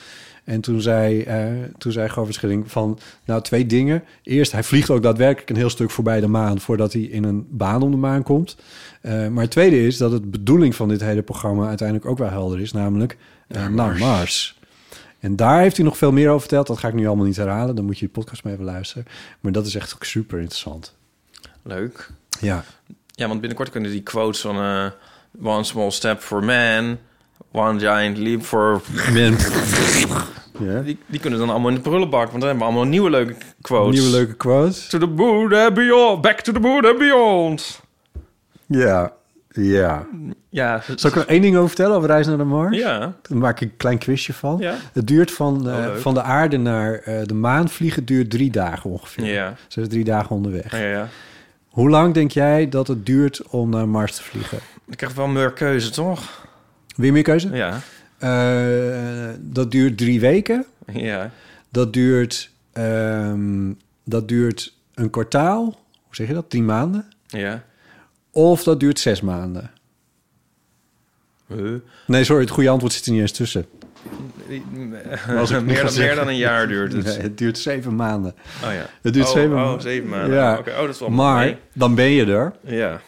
[0.48, 3.00] En toen zei, eh toen zei Govert Schilling van...
[3.26, 4.04] nou, twee dingen.
[4.24, 6.60] Eerst, hij vliegt ook daadwerkelijk een heel stuk voorbij de maan...
[6.60, 8.58] voordat hij in een baan om de maan komt.
[9.02, 11.68] Eh, maar het tweede is dat het bedoeling van dit hele programma...
[11.68, 13.18] uiteindelijk ook wel helder is, namelijk
[13.48, 14.60] eh, naar Mars.
[15.20, 16.68] En daar heeft hij nog veel meer over verteld.
[16.68, 17.76] Dat ga ik nu allemaal niet herhalen.
[17.76, 19.06] Dan moet je de podcast mee even luisteren.
[19.40, 20.96] Maar dat is echt ook super interessant.
[21.62, 22.10] Leuk.
[22.40, 22.64] Ja,
[23.12, 24.92] Ja, want binnenkort kunnen die quotes van...
[25.44, 26.98] one small step for man,
[27.52, 28.82] one giant leap for...
[30.60, 30.82] ja.
[30.82, 32.28] Die, die kunnen dan allemaal in de prullenbak.
[32.30, 34.00] Want dan hebben we allemaal nieuwe leuke quotes.
[34.00, 34.88] Nieuwe leuke quotes.
[34.88, 36.22] To the moon and beyond.
[36.22, 37.82] Back to the moon and beyond.
[38.66, 39.14] Ja,
[39.50, 40.06] ja.
[40.50, 40.82] Ja.
[40.96, 42.78] Zal ik er één ding over vertellen over Reis naar de Mars?
[42.78, 43.00] Ja.
[43.22, 44.58] Daar maak ik een klein quizje van.
[44.60, 44.76] Ja.
[44.94, 46.00] Het duurt van, eh, Oh, leuk.
[46.00, 49.26] van de aarde naar eh, de maan vliegen duurt drie dagen ongeveer.
[49.26, 49.50] Ja.
[49.58, 50.72] Ze zijn drie dagen onderweg.
[50.72, 51.08] Ja, ja.
[51.70, 54.58] Hoe lang denk jij dat het duurt om naar Mars te vliegen?
[54.88, 56.47] Ik krijg wel meer keuze, toch?
[56.98, 57.50] Weer meer keuze?
[57.56, 57.80] Ja.
[58.18, 60.66] Eh, dat duurt drie weken.
[60.94, 61.32] Ja.
[61.70, 63.72] Dat duurt, ehm,
[64.04, 65.64] dat duurt een kwartaal.
[65.92, 66.50] Hoe zeg je dat?
[66.50, 67.06] Tien maanden.
[67.28, 67.64] Ja.
[68.32, 69.72] Of dat duurt zes maanden.
[72.06, 73.66] Nee, sorry, het goede antwoord zit er niet eens tussen.
[75.38, 77.06] Als ik meer, dan, meer dan een jaar duurt het.
[77.06, 78.36] Nee, het duurt zeven maanden.
[78.64, 78.90] Oh ja.
[79.02, 79.82] Het duurt oh, zeven oh, maanden.
[79.82, 80.36] zeven maanden.
[80.36, 80.58] Ja.
[80.58, 81.58] Oké, oh, dat is wel Maar mee.
[81.74, 82.54] dan ben je er.
[82.66, 83.02] Ja.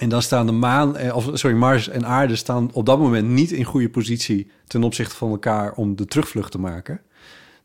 [0.00, 3.28] En dan staan de maan, eh, of sorry, Mars en aarde staan op dat moment
[3.28, 7.00] niet in goede positie ten opzichte van elkaar om de terugvlucht te maken.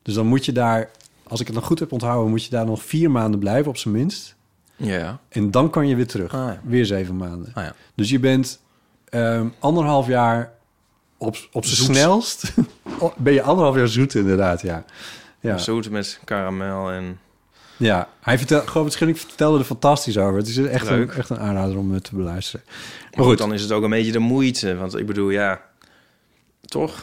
[0.01, 0.89] Dus dan moet je daar,
[1.27, 3.77] als ik het nog goed heb onthouden, moet je daar nog vier maanden blijven op
[3.77, 4.35] zijn minst.
[4.75, 5.19] Ja.
[5.29, 6.33] En dan kan je weer terug.
[6.33, 6.61] Ah, ja.
[6.63, 7.51] Weer zeven maanden.
[7.53, 7.73] Ah, ja.
[7.95, 8.61] Dus je bent
[9.09, 10.53] ehm, anderhalf jaar
[11.17, 12.53] op, op zijn snelst.
[13.17, 14.85] ben je anderhalf jaar zoet inderdaad, ja.
[15.39, 17.19] Ja, Zoet met karamel en...
[17.77, 18.09] ja.
[18.21, 20.37] hij vertelde, gewoon waarschijnlijk vertelde er fantastisch over.
[20.37, 22.65] Het is echt, een, echt een aanrader om het te beluisteren.
[23.15, 24.75] Maar goed, dan is het ook een beetje de moeite.
[24.75, 25.61] Want ik bedoel, ja...
[26.61, 26.95] Toch?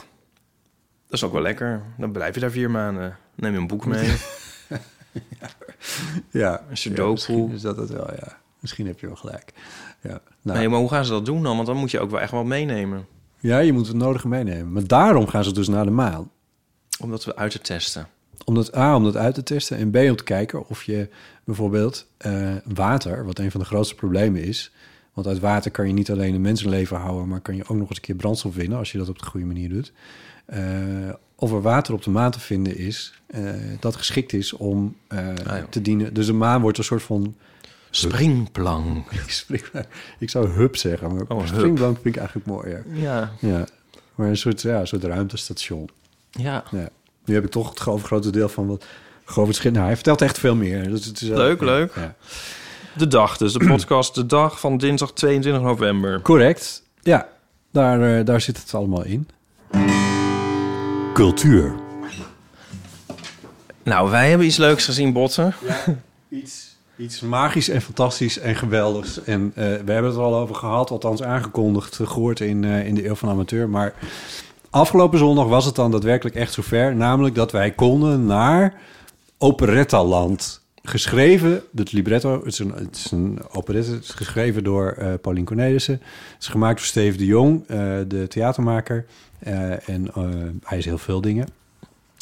[1.06, 1.82] Dat is ook wel lekker.
[1.98, 3.16] Dan blijf je daar vier maanden.
[3.34, 4.12] Neem je een boek mee.
[6.30, 7.10] Ja, Een sudoku.
[7.12, 8.38] misschien is dat het wel, ja.
[8.58, 9.52] Misschien heb je wel gelijk.
[10.00, 11.54] Ja, nou, Nee, maar hoe gaan ze dat doen dan?
[11.54, 13.06] Want dan moet je ook wel echt wat meenemen.
[13.38, 14.72] ja je moet het nodige meenemen.
[14.72, 16.30] Maar daarom gaan ze dus naar de maan.
[17.00, 18.08] Om dat we uit te testen.
[18.44, 19.76] Om dat, A, om dat uit te testen.
[19.76, 21.08] En B, om te kijken of je
[21.44, 24.72] bijvoorbeeld eh, water, wat een van de grootste problemen is...
[25.12, 27.28] want uit water kan je niet alleen een mensenleven houden...
[27.28, 28.78] maar kan je ook nog eens een keer brandstof winnen...
[28.78, 29.92] als je dat op de goede manier doet.
[30.44, 30.60] Eh,
[31.34, 33.14] of er water op de maan te vinden is...
[33.26, 33.42] eh,
[33.80, 35.66] dat geschikt is om ja.
[35.70, 36.14] te dienen.
[36.14, 37.34] Dus de maan wordt een soort van
[37.90, 39.12] Springplank.
[39.12, 39.62] Ik, spring,
[40.18, 42.84] ik zou hub zeggen, maar Oh, springplank vind ik eigenlijk mooier.
[42.92, 43.32] Ja.
[43.40, 43.66] Ja,
[44.14, 45.88] maar een soort, ja, een soort ruimtestation.
[46.30, 46.64] Ja.
[46.70, 46.88] Ja.
[47.24, 48.84] Nu heb ik toch het overgrote deel van wat
[49.24, 49.62] Govert.
[49.64, 50.88] Nou, hij vertelt echt veel meer.
[50.88, 51.92] Dus het is, wel- Leuk, ja, leuk.
[51.94, 52.14] Ja.
[52.96, 53.52] De dag dus.
[53.52, 56.20] De podcast de dag van dinsdag 22 november.
[56.20, 56.82] Correct.
[57.00, 57.28] Ja,
[57.70, 59.28] daar, eh, daar zit het allemaal in.
[61.14, 61.74] Cultuur.
[63.82, 65.54] Nou, wij hebben iets leuks gezien, Botten.
[66.28, 69.22] Iets, iets magisch en fantastisch en geweldigs.
[69.24, 72.86] En eh, we hebben het er al over gehad, althans aangekondigd, eh, gehoord in, eh,
[72.86, 73.68] in de Eeuw van Amateur.
[73.68, 73.94] Maar
[74.72, 76.96] afgelopen zondag was het dan daadwerkelijk echt zover.
[76.96, 78.74] Namelijk dat wij konden naar
[79.38, 80.60] Operettaland.
[80.82, 85.44] Geschreven, het libretto, het is een, het is een operette, is geschreven door eh Paulien
[85.44, 85.94] Cornelissen.
[86.32, 89.06] Het is gemaakt door Steve de Jong, eh, de theatermaker.
[89.38, 90.10] Eh, en
[90.62, 91.48] hij is heel veel dingen.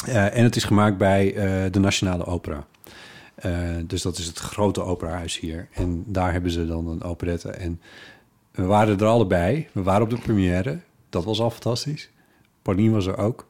[0.06, 1.32] En het is gemaakt bij
[1.70, 2.66] de Nationale Opera.
[3.86, 5.68] Dus dat is het grote operahuis hier.
[5.72, 7.50] En daar hebben ze dan een operette.
[7.50, 7.80] En
[8.50, 9.68] we waren er allebei.
[9.72, 10.80] We waren op de première.
[11.08, 12.10] Dat was al fantastisch.
[12.62, 13.46] Paulien was er ook.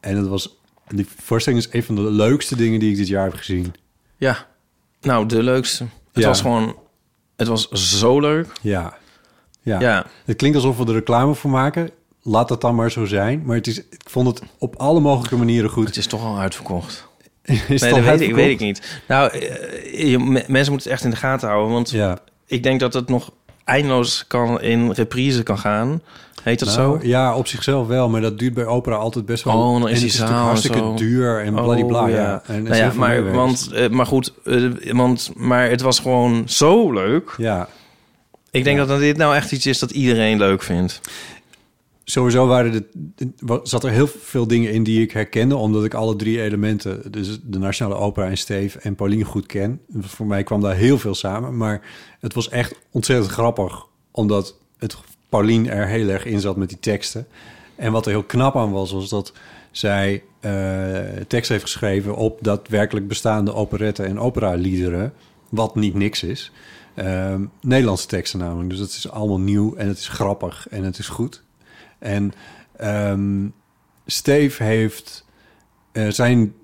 [0.00, 0.56] En het was,
[0.88, 3.74] die voorstelling is een van de leukste dingen die ik dit jaar heb gezien.
[4.16, 4.46] Ja.
[5.00, 5.84] Nou, de leukste.
[6.12, 6.28] Het Ja.
[6.28, 6.76] was gewoon...
[7.36, 8.46] Het was zo leuk.
[8.60, 8.96] Ja,
[9.62, 9.80] Ja.
[9.80, 10.06] Ja.
[10.24, 11.90] Het klinkt alsof we er reclame voor maken.
[12.22, 13.42] Laat dat dan maar zo zijn.
[13.44, 15.86] Maar het is, ik vond het op alle mogelijke manieren goed.
[15.86, 17.08] Het is toch al uitverkocht.
[17.68, 19.00] Is nee, dat weet ik, weet ik niet.
[19.08, 21.72] Nou, eh, je- me- mensen moeten het echt in de gaten houden.
[21.72, 22.18] Want Ja.
[22.46, 23.32] ik denk dat het nog
[23.64, 26.02] eindeloos kan in reprise kan gaan.
[26.42, 27.06] Heet dat Nou, zo?
[27.06, 28.08] Ja, op zichzelf wel.
[28.08, 29.54] Maar dat duurt bij opera altijd best wel.
[29.54, 30.94] Oh, dan is en die het is hartstikke zo.
[30.94, 32.02] duur en bladibla.
[32.04, 32.42] Oh, ja.
[32.46, 36.92] En Nou ja, maar, want, eh, maar goed, eh, want, maar het was gewoon zo
[36.92, 37.34] leuk.
[37.38, 37.68] Ja,
[38.50, 41.00] Ik denk dat dit nou echt iets is dat iedereen leuk vindt.
[42.04, 42.84] sowieso waren er,
[43.38, 47.12] wa- zat er heel veel dingen in die ik herkende, omdat ik alle drie elementen,
[47.12, 49.80] dus de Nationale Opera en Steve en Pauline goed ken.
[50.00, 51.80] Voor mij kwam daar heel veel samen, maar
[52.20, 54.96] het was echt ontzettend grappig, omdat het
[55.32, 57.26] Pauline er heel erg in zat met die teksten.
[57.76, 59.32] En wat er heel knap aan was, was dat
[59.70, 65.12] zij eh tekst heeft geschreven op daadwerkelijk bestaande operetten en operaliederen,
[65.48, 66.52] wat niet niks is.
[66.94, 68.70] Ehm, Nederlandse teksten namelijk.
[68.70, 71.42] Dus dat is allemaal nieuw en het is grappig en het is goed.
[71.98, 72.32] En
[72.76, 73.48] ehm,
[74.06, 75.24] Steve heeft
[75.92, 76.54] eh, zijn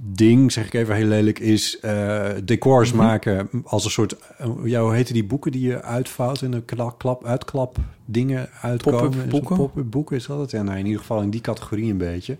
[0.00, 4.16] ding, zeg ik even heel lelijk, is eh, decors maken als een soort.
[4.38, 8.48] eh, ja, hoe heette die boeken die je uitvouwt en de klap, klap, uitklap dingen
[8.62, 9.00] uitkomen?
[9.10, 9.56] Pop-up boeken?
[9.56, 10.50] Pop-up boeken is dat het?
[10.50, 12.36] Ja, nou, in ieder geval in die categorie een beetje.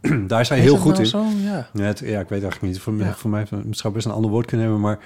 [0.26, 1.06] Daar Heet heel goed nou in.
[1.06, 1.24] Zo?
[1.42, 1.68] Ja.
[1.72, 2.78] Ja, het- ja, ik weet eigenlijk niet.
[2.82, 3.14] Voor, mij Ja.
[3.14, 4.98] voor mij het zou best een ander woord kunnen hebben, maar...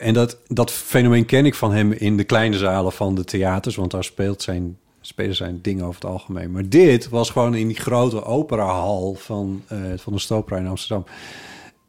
[0.00, 3.76] en dat, dat fenomeen ken ik van hem in de kleine zalen van de theaters,
[3.76, 6.50] want daar speelt zijn, spelen zijn dingen over het algemeen.
[6.50, 11.04] Maar dit was gewoon in die grote operahal van, eh, van de Stopera in Amsterdam.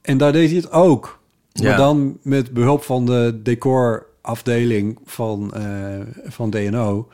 [0.02, 1.20] En daar deed hij het ook.
[1.52, 1.68] Ja.
[1.68, 5.64] Maar dan met behulp van de decorafdeling van, eh,
[6.26, 7.08] van DNO.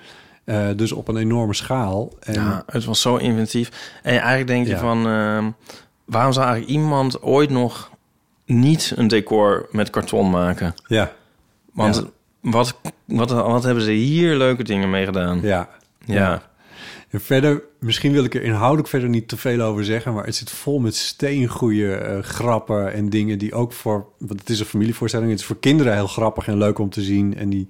[0.44, 2.12] eh, dus op een enorme schaal.
[2.20, 3.92] En, ja, het was zo inventief.
[4.04, 4.80] En eigenlijk denk je Ja.
[4.80, 5.08] van...
[5.08, 5.52] ehm,
[6.06, 7.92] waarom zou eigenlijk iemand ooit nog
[8.46, 10.74] niet een decor met karton maken?
[10.88, 11.12] ja,
[11.74, 12.04] Want Ja.
[12.52, 12.76] wat,
[13.06, 15.40] wat, wat hebben ze hier leuke dingen mee gedaan?
[15.42, 15.70] ja,
[16.06, 16.52] Ja.
[17.10, 20.36] En verder, misschien wil ik er inhoudelijk verder niet te veel over zeggen, maar het
[20.36, 24.66] zit vol met steengoeie eh, grappen en dingen die ook voor, want het is een
[24.66, 27.38] familievoorstelling, het is voor kinderen heel grappig en leuk om te zien.
[27.38, 27.68] En die,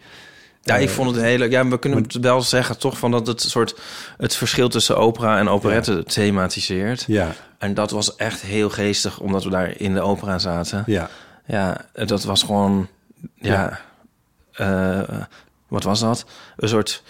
[0.61, 1.51] Ja, ik eh, vond het heel leuk.
[1.51, 3.79] Ja, we kunnen het wel zeggen toch van dat het soort
[4.17, 7.03] het verschil tussen opera en operette thematiseert.
[7.07, 10.83] Ja, En dat was echt heel geestig, omdat we daar in de opera zaten.
[10.85, 11.09] ja,
[11.45, 12.87] Ja, dat was gewoon,
[13.35, 13.79] ja,
[14.51, 15.01] eh,
[15.67, 16.25] wat was dat?
[16.57, 17.03] Een soort,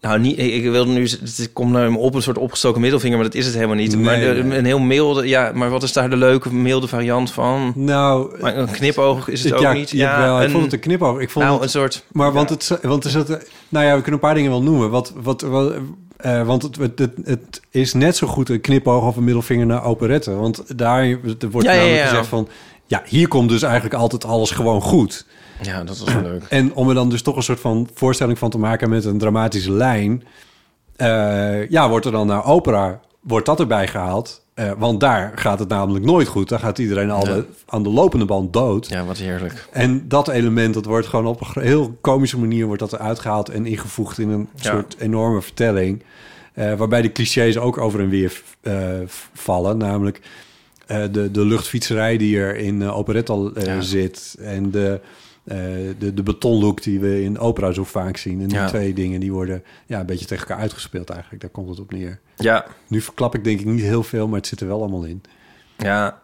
[0.00, 3.26] nou niet, ik, wilde nu, het komt naar me op een soort opgestoken middelvinger, maar
[3.26, 3.94] dat is het helemaal niet.
[3.94, 4.58] Nee, maar de- nee.
[4.58, 7.72] een heel milde, ja, maar wat is daar de leuke milde variant van?
[7.76, 9.90] nou, Maar een knipoog is het ook ja, niet.
[9.90, 11.18] jawel, ik een- vond het een knipoog.
[11.20, 13.28] Ik vond nou, het, een soort, maar want het, want er zat,
[13.68, 14.90] nou ja, we kunnen een paar dingen wel noemen.
[14.90, 15.72] Wat, wat, wat
[16.16, 19.66] eh, want het, het, het, het is net zo goed een knipoog of een middelvinger
[19.66, 20.34] naar operette.
[20.34, 22.08] Want daar er wordt Ja, ja, namelijk ja.
[22.08, 22.48] gezegd van,
[22.86, 25.26] ja, hier komt dus eigenlijk altijd alles gewoon goed.
[25.62, 26.42] Ja, dat was leuk.
[26.48, 29.18] En om er dan dus toch een soort van voorstelling van te maken met een
[29.18, 30.22] dramatische lijn,
[30.96, 34.44] eh, ja, wordt er dan naar opera, wordt dat erbij gehaald.
[34.54, 36.48] Eh, want daar gaat het namelijk nooit goed.
[36.48, 37.34] Daar gaat iedereen al Ja.
[37.34, 38.88] de- aan de lopende band dood.
[38.88, 39.68] Ja, wat heerlijk.
[39.72, 43.48] En dat element, dat wordt gewoon op een heel komische manier wordt dat eruit gehaald
[43.48, 44.70] en ingevoegd in een Ja.
[44.70, 46.02] soort enorme vertelling.
[46.54, 48.42] eh, waarbij de clichés ook over en weer
[49.34, 49.76] vallen.
[49.76, 50.20] Namelijk
[50.86, 52.82] de, de luchtfietserij die er in
[53.64, 53.80] Ja.
[53.80, 54.36] zit.
[54.40, 55.00] En de,
[55.44, 55.56] eh,
[55.98, 58.40] de, de betonlook die we in opera zo vaak zien.
[58.40, 58.66] En die Ja.
[58.66, 61.40] twee dingen die worden ja, een beetje tegen elkaar uitgespeeld eigenlijk.
[61.42, 62.20] Daar komt het op neer.
[62.36, 65.04] Ja, Nu verklap ik denk ik niet heel veel, maar het zit er wel allemaal
[65.04, 65.22] in.
[65.76, 66.20] Ja,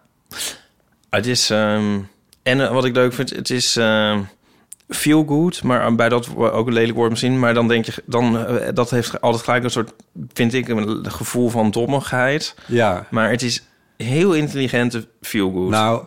[1.10, 1.50] het is...
[1.50, 1.98] ehm,
[2.42, 4.22] en eh, wat ik leuk vind, het is ehm,
[4.88, 7.38] feel good, maar bij dat ook een lelijk woord misschien.
[7.38, 9.92] Maar dan denk je, dan, eh, dat heeft altijd gelijk een soort,
[10.32, 12.54] vind ik, een gevoel van dommigheid.
[12.66, 13.62] Ja, Maar het is
[13.96, 15.68] heel intelligente feel good.
[15.70, 16.04] Nou,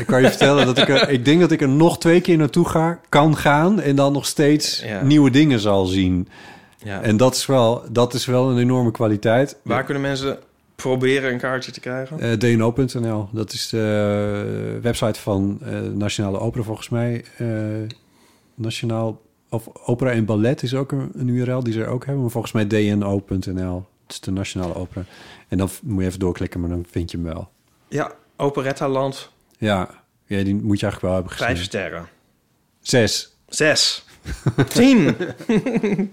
[0.00, 2.36] ik kan je vertellen dat ik er, ik denk dat ik er nog twee keer
[2.36, 5.02] naartoe ga, kan gaan en dan nog steeds Ja.
[5.02, 6.28] nieuwe dingen zal zien.
[6.82, 7.02] ja.
[7.02, 9.56] En dat is wel, dat is wel een enorme kwaliteit.
[9.62, 10.38] Waar kunnen mensen
[10.76, 12.20] proberen een kaartje te krijgen?
[12.20, 17.24] Eh, DNO.nl, dat is de website van eh, Nationale Opera volgens mij.
[17.38, 17.46] Eh,
[18.54, 19.20] Nationaal,
[19.50, 22.30] of Opera en Ballet is ook een, een URL die ze er ook hebben, maar
[22.32, 23.86] volgens mij DNO.nl.
[24.02, 25.04] Het is de Nationale Opera.
[25.48, 27.48] En dan moet je even doorklikken, maar dan vind je hem wel.
[27.88, 29.88] Ja, Operetta Land, Ja,
[30.26, 31.46] ja die moet je eigenlijk wel hebben gezien.
[31.46, 32.08] vijf sterren.
[32.80, 33.36] Zes.
[33.46, 34.04] Zes.
[34.74, 35.16] Tien.
[35.16, 36.08] The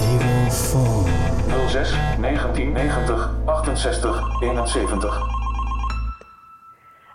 [0.00, 1.10] Evil Phone.
[1.68, 5.44] 06 1990 68 71.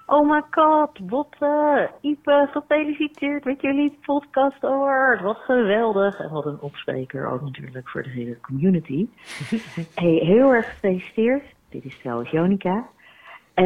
[0.06, 5.22] Oh my god, Botte, Ipe, gefeliciteerd met jullie podcast award.
[5.22, 6.20] Wat geweldig.
[6.20, 9.08] En wat een opspreker ook natuurlijk voor de hele community.
[10.02, 11.44] hey, heel erg gefeliciteerd.
[11.70, 12.90] Dit is trouwens Jonica.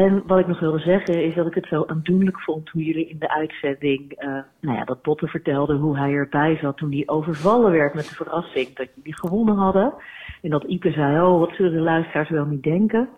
[0.02, 3.08] En wat ik nog wilde zeggen is dat ik het zo aandoenlijk vond toen jullie
[3.08, 4.28] in de uitzending, eh,
[4.60, 8.14] nou ja, dat Botte vertelde hoe hij erbij zat toen hij overvallen werd met de
[8.14, 9.94] verrassing dat jullie gewonnen hadden.
[10.42, 13.08] En dat Ipe zei, oh, wat zullen de luisteraars wel niet denken?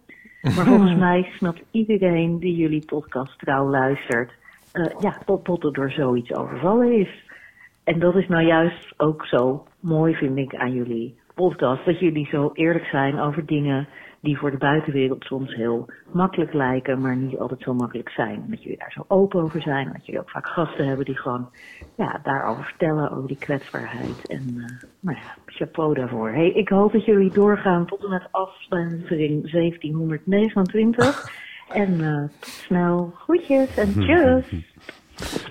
[0.42, 4.32] Maar volgens mij snapt iedereen die jullie podcast trouw luistert,
[4.72, 7.24] eh, ja, dat Botte door zoiets overvallen is.
[7.84, 11.84] En dat is nou juist ook zo mooi, vind ik, aan jullie podcast.
[11.84, 13.88] Dat jullie zo eerlijk zijn over dingen
[14.20, 18.44] die voor de buitenwereld soms heel makkelijk lijken, maar niet altijd zo makkelijk zijn.
[18.48, 19.86] Dat jullie daar zo open over zijn.
[19.86, 21.48] en Dat jullie ook vaak gasten hebben die gewoon
[21.96, 24.26] ja, daarover vertellen, over die kwetsbaarheid.
[24.26, 24.64] En eh,
[25.00, 26.30] nou ja, chapeau daarvoor.
[26.30, 31.46] Hey, ik hoop dat jullie doorgaan tot en met aflevering 1729.
[31.68, 33.12] En eh, tot snel.
[33.14, 34.50] Groetjes en tjus.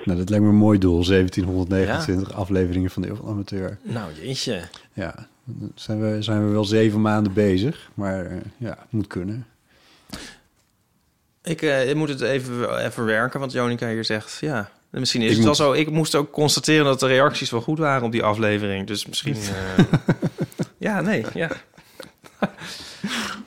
[0.05, 1.05] Nou, dat lijkt me een mooi doel.
[1.05, 3.77] 1729 afleveringen van de Eeuw van Amateur.
[3.83, 4.61] Nou, jeetje.
[4.93, 7.89] Ja, dan zijn we, zijn we wel zeven maanden bezig.
[7.93, 9.45] Maar eh, ja, moet kunnen.
[11.43, 14.37] Ik, eh, ik moet het even, even werken, want Jonica hier zegt...
[14.41, 15.71] ja, misschien is Ik het wel zo.
[15.71, 18.87] Ik moest ook constateren dat de reacties wel goed waren op die aflevering.
[18.87, 19.35] Dus misschien...
[19.77, 19.85] eh,
[20.77, 21.49] ja, nee, ja.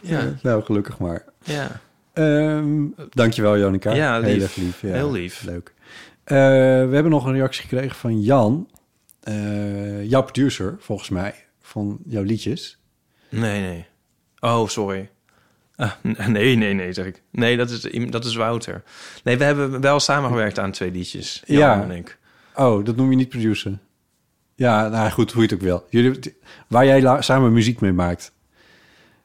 [0.01, 1.24] ja, Nou, gelukkig maar.
[1.44, 1.80] ja.
[2.12, 3.92] Ehm dankjewel, Jonica.
[3.92, 4.28] Ja, lief.
[4.32, 4.80] Heel erg lief.
[4.80, 5.42] Ja, Heel lief.
[5.42, 5.72] Leuk.
[6.24, 6.36] Eh,
[6.88, 8.68] we hebben nog een reactie gekregen van Jan.
[9.20, 11.34] eh, jouw producer, volgens mij,
[11.71, 12.79] van jouw liedjes.
[13.29, 13.87] Nee, nee.
[14.41, 15.11] Oh, sorry.
[15.77, 15.93] Ah,
[16.29, 17.23] nee, nee, nee, zeg ik.
[17.31, 18.83] Nee, dat is, dat is Wouter.
[19.25, 21.43] Nee, we hebben wel samengewerkt aan twee liedjes.
[21.47, 21.83] Jan Ja.
[21.83, 22.18] en ik.
[22.55, 23.79] Oh, dat noem je niet producer.
[24.55, 25.87] Ja, nou goed, hoe je het ook wil.
[25.91, 26.37] Jullie,
[26.68, 28.33] waar jij samen muziek mee maakt.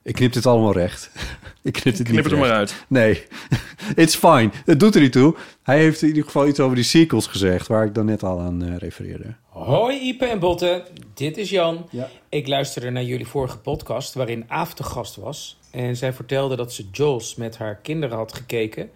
[0.05, 1.09] Ik knip dit allemaal recht.
[1.63, 2.85] ik knip dit Knip niet het er maar uit.
[2.87, 3.23] Nee,
[4.03, 4.49] it's fine.
[4.65, 5.35] Het doet er niet toe.
[5.63, 7.67] Hij heeft in ieder geval iets over die sequels gezegd...
[7.67, 9.35] waar ik dan net al aan eh, refereerde.
[9.49, 10.83] Hoi Ipe en Botte,
[11.13, 11.87] dit is Jan.
[11.91, 12.09] Ja.
[12.29, 15.59] Ik luisterde naar jullie vorige podcast waarin Aaf te gast was.
[15.71, 18.89] En zij vertelde dat ze Jaws met haar kinderen had gekeken.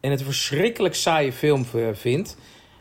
[0.00, 2.36] En het een verschrikkelijk saaie film v- vindt.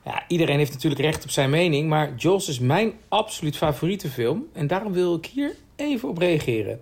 [0.06, 1.90] Ja, iedereen heeft natuurlijk recht op zijn mening.
[1.90, 4.46] Maar Jaws is mijn absoluut favoriete film.
[4.54, 6.80] En daarom wil ik hier even op reageren.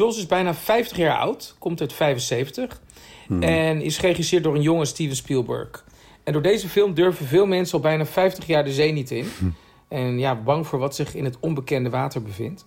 [0.00, 2.80] Jaws is bijna 50 jaar oud, komt uit 75.
[3.40, 5.84] En is geregisseerd door een jonge Steven Spielberg.
[6.24, 9.26] En door deze film durven veel mensen al bijna 50 jaar de zee niet in.
[9.88, 12.66] En ja, bang voor wat zich in het onbekende water bevindt.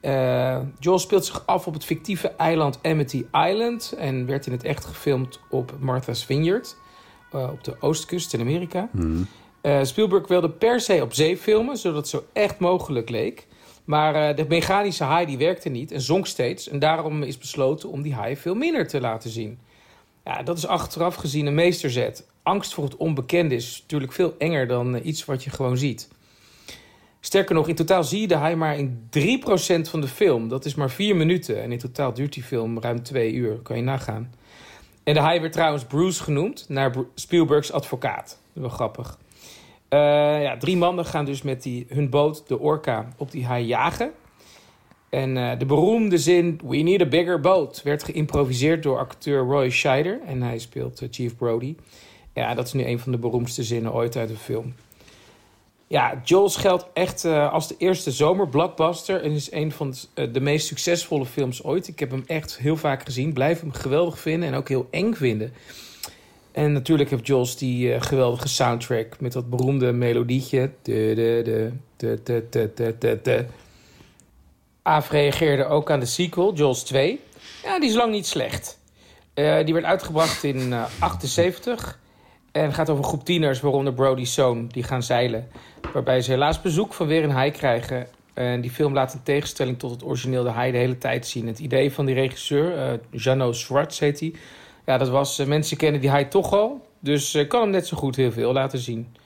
[0.00, 3.94] Eh Jaws speelt zich af op het fictieve eiland Amity Island.
[3.98, 6.76] En werd in het echt gefilmd op Martha's Vineyard.
[7.32, 8.88] eh, op de oostkust in Amerika.
[9.60, 13.46] Eh, Spielberg wilde per se op zee filmen, zodat het zo echt mogelijk leek.
[13.84, 16.68] Maar eh, de mechanische haai die werkte niet en zonk steeds.
[16.68, 19.58] En daarom is besloten om die haai veel minder te laten zien.
[20.24, 22.26] Ja, dat is achteraf gezien een meesterzet.
[22.42, 26.08] Angst voor het onbekende is natuurlijk veel enger dan eh, iets wat je gewoon ziet.
[27.20, 30.48] Sterker nog, in totaal zie je de haai maar in 3% van de film.
[30.48, 31.62] Dat is maar 4 minuten.
[31.62, 33.54] En in totaal duurt die film ruim 2 uur.
[33.54, 34.34] Kan je nagaan.
[35.04, 38.38] En de haai werd trouwens Bruce genoemd, naar Spielbergs advocaat.
[38.52, 39.18] Wel grappig.
[39.94, 43.66] Eh, ja, drie mannen gaan dus met die, hun boot, de Orca, op die haai
[43.66, 44.12] jagen.
[45.08, 49.70] En eh, de beroemde zin, we need a bigger boat, werd geïmproviseerd door acteur Roy
[49.70, 50.20] Scheider.
[50.26, 51.76] En hij speelt eh, Chief Brody.
[52.32, 54.74] Ja, dat is nu een van de beroemdste zinnen ooit uit een film.
[55.86, 59.22] Ja, Jaws geldt echt als de eerste zomerblockbuster.
[59.22, 61.88] En is een van de meest succesvolle films ooit.
[61.88, 63.32] Ik heb hem echt heel vaak gezien.
[63.32, 65.52] Blijf hem geweldig vinden en ook heel eng vinden.
[66.54, 70.70] En natuurlijk heeft Jules die eh, geweldige soundtrack met dat beroemde melodietje.
[70.82, 73.44] De, de, de, de,
[74.82, 77.20] Aaf reageerde ook aan de sequel, Jules 2.
[77.62, 78.78] Ja, die is lang niet slecht.
[79.34, 81.98] Eh, die werd uitgebracht in eh, 78
[82.52, 85.48] en gaat over een groep tieners, waaronder Brody's zoon, die gaan zeilen.
[85.92, 88.06] Waarbij ze helaas bezoek van weer een haai krijgen.
[88.34, 91.46] En die film laat in tegenstelling tot het origineel de haai de hele tijd zien.
[91.46, 94.34] Het idee van die regisseur, uh, Jano Schwartz heet hij
[94.86, 96.86] ja, dat was, eh, mensen kennen die haai toch al.
[97.00, 99.16] Dus ik kan hem net zo goed heel veel laten zien.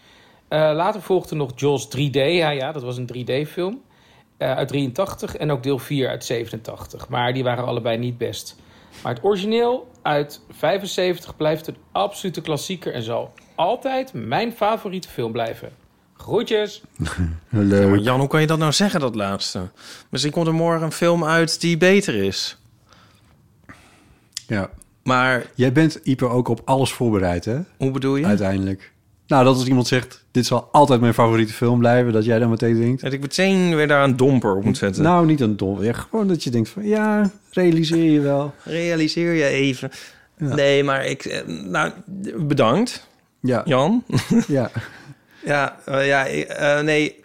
[0.49, 2.15] Eh, later volgde nog Jaws 3D.
[2.15, 3.81] Ja, ja, dat was een 3D-film.
[4.37, 7.09] eh, uit 83 en ook deel 4 uit 87.
[7.09, 8.57] Maar die waren allebei niet best.
[9.03, 15.33] Maar het origineel uit 75 blijft een absolute klassieker en zal altijd mijn favoriete film
[15.33, 15.71] blijven.
[16.17, 16.83] Groetjes!
[17.51, 19.69] Ja, maar Jan, hoe kan je dat nou zeggen, dat laatste?
[20.11, 22.59] Misschien komt er morgen een film uit die beter is.
[24.47, 24.71] Ja.
[25.09, 27.59] Maar Jij bent, Ieper, ook op alles voorbereid, hè?
[27.77, 28.25] hoe bedoel je?
[28.27, 28.93] Uiteindelijk.
[29.27, 32.13] Nou, dat als iemand zegt, dit zal altijd mijn favoriete film blijven...
[32.13, 33.03] dat jij dan meteen denkt...
[33.03, 35.03] Dat ik meteen weer daar een domper op moet zetten.
[35.03, 35.83] Nou, niet een dom.
[35.83, 38.55] Ja, gewoon dat je denkt van, ja, realiseer je wel.
[38.65, 39.91] Realiseer je even.
[40.39, 40.55] Ja.
[40.55, 41.25] Nee, maar ik...
[41.25, 41.93] eh, Nou,
[42.37, 43.07] bedankt,
[43.41, 44.05] Ja, Jan.
[44.49, 44.71] ja.
[45.45, 47.25] ja, eh, ja eh, nee.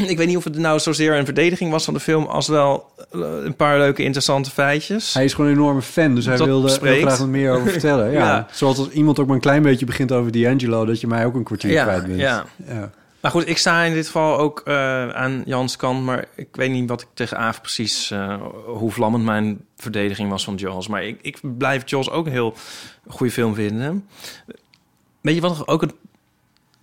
[0.12, 2.24] ik weet niet of het nou zozeer een verdediging was van de film...
[2.24, 5.14] als wel eh, een paar leuke, interessante feitjes.
[5.14, 7.02] Hij is gewoon een enorme fan, dus hij Dat wilde spreekt.
[7.02, 8.10] graag wat meer over vertellen.
[8.10, 8.18] Ja.
[8.18, 8.46] Ja.
[8.52, 10.84] Zoals als iemand ook maar een klein beetje begint over D'Angelo...
[10.84, 12.18] dat je mij ook een kwartier Ja, kwijt bent.
[12.20, 12.44] ja.
[12.66, 12.90] ja.
[13.20, 16.04] Maar goed, ik sta in dit geval ook eh, aan Jans kant...
[16.04, 18.10] maar ik weet niet wat ik tegen Aaf precies...
[18.10, 18.36] eh,
[18.66, 20.88] hoe vlammend mijn verdediging was van Jaws.
[20.88, 22.54] Maar ik, ik blijf Jaws ook een heel
[23.08, 24.08] goede film vinden.
[25.20, 25.92] Weet je wat ook een...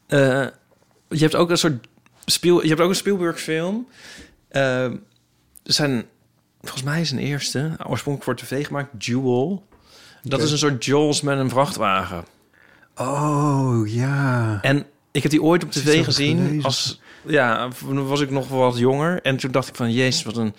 [0.07, 1.87] je hebt ook een soort...
[2.31, 3.87] Spiel, je hebt ook een Spielberg-film.
[4.47, 4.99] Eh, er
[5.63, 6.05] zijn...
[6.61, 9.65] Volgens mij is een eerste, oorspronkelijk voor tv gemaakt, Jewel.
[10.23, 12.25] Dat is een soort Jaws met een vrachtwagen.
[12.95, 14.59] Oh, ja.
[14.61, 16.37] En ik heb die ooit op tv gezien.
[16.37, 16.63] gelezen.
[16.63, 19.21] Als, ja, toen was ik nog wel wat jonger.
[19.21, 20.53] En toen dacht ik van, jezus, wat een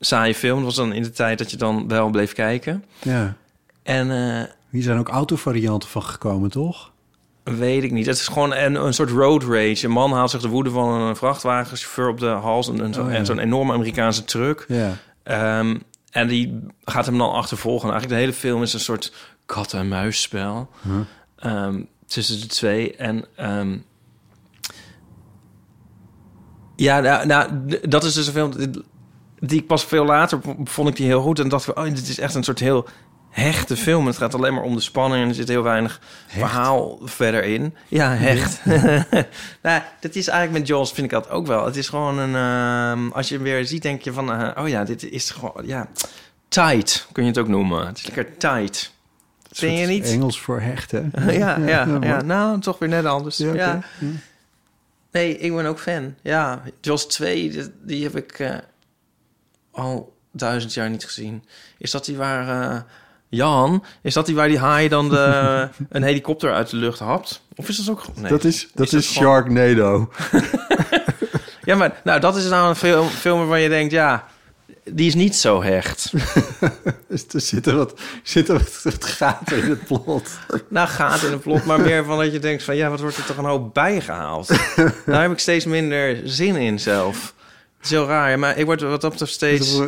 [0.00, 0.56] saaie film.
[0.56, 2.84] Dat was dan in de tijd dat je dan wel bleef kijken.
[3.02, 3.36] ja.
[3.82, 6.89] En eh, Hier zijn ook autovarianten van gekomen, toch?
[7.56, 8.06] Weet ik niet.
[8.06, 9.84] Het is gewoon een, een soort road rage.
[9.84, 12.68] Een man haalt zich de woede van een vrachtwagenchauffeur op de hals.
[12.68, 13.16] En, Oh, ja.
[13.16, 14.64] en zo'n enorme Amerikaanse truck.
[14.68, 14.96] Ja.
[15.22, 15.76] Ehm,
[16.10, 17.88] en die gaat hem dan achtervolgen.
[17.88, 19.12] En eigenlijk de hele film is een soort
[19.46, 20.68] kat-en-muisspel.
[21.36, 22.96] Ehm, tussen de twee.
[22.96, 23.78] En ehm,
[26.76, 27.50] ja, nou, nou,
[27.88, 28.52] dat is dus een film
[29.38, 31.38] die ik pas veel later vond ik die heel goed.
[31.38, 32.86] En dacht van, oh, dit is echt een soort heel
[33.30, 34.06] hechte film.
[34.06, 37.74] Het gaat alleen maar om de spanning en er zit heel weinig verhaal verder in.
[37.88, 38.64] Ja, hecht.
[39.62, 41.64] nou, dat is eigenlijk met Jaws vind ik dat ook wel.
[41.64, 44.68] Het is gewoon een, ehm, als je hem weer ziet, denk je van, eh, oh
[44.68, 45.88] ja, dit is gewoon, ja,
[46.48, 47.86] tight kun je het ook noemen.
[47.86, 48.92] Het is lekker tight.
[49.50, 50.04] Vind je niet?
[50.04, 51.12] Engels voor hechten.
[51.26, 52.24] ja, ja, ja, mooi.
[52.24, 53.36] nou, toch weer net anders.
[53.36, 53.82] Ja, Ja.
[53.98, 54.08] Ja.
[55.12, 56.14] Nee, ik ben ook fan.
[56.22, 58.56] Ja, Jaws 2, die, die heb ik eh,
[59.70, 61.44] al duizend jaar niet gezien.
[61.78, 62.86] Is dat die waar...
[63.30, 67.42] Jan, is dat die waar die haai dan de, een helikopter uit de lucht hapt?
[67.54, 68.04] Of is dat ook...
[68.14, 68.30] Nee.
[68.30, 70.08] Dat is, dat is Sharknado.
[71.64, 74.26] Ja, maar nou, dat is nou een film, film waarvan je denkt, ja,
[74.84, 76.12] die is niet zo hecht.
[77.32, 80.30] Er zitten wat, zitten wat, wat gaten in het plot.
[80.68, 82.76] Nou, gaat in een plot, maar meer van dat je denkt van...
[82.76, 84.48] ja, wat wordt er toch een hoop bijgehaald?
[85.06, 87.34] Daar heb ik steeds minder zin in zelf.
[87.80, 89.80] Het is heel raar, maar ik word wat dat betreft steeds...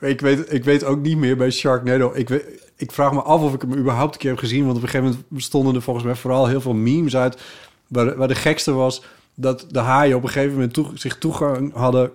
[0.00, 2.10] Ik weet, ik weet ook niet meer bij Sharknado.
[2.14, 2.44] Ik, weet,
[2.76, 4.64] ik vraag me af of ik hem überhaupt een keer heb gezien.
[4.64, 7.40] Want op een gegeven moment stonden er volgens mij vooral heel veel memes uit.
[7.88, 9.02] Waar, waar de gekste was
[9.34, 12.10] dat de haaien op een gegeven moment toe- zich toegang hadden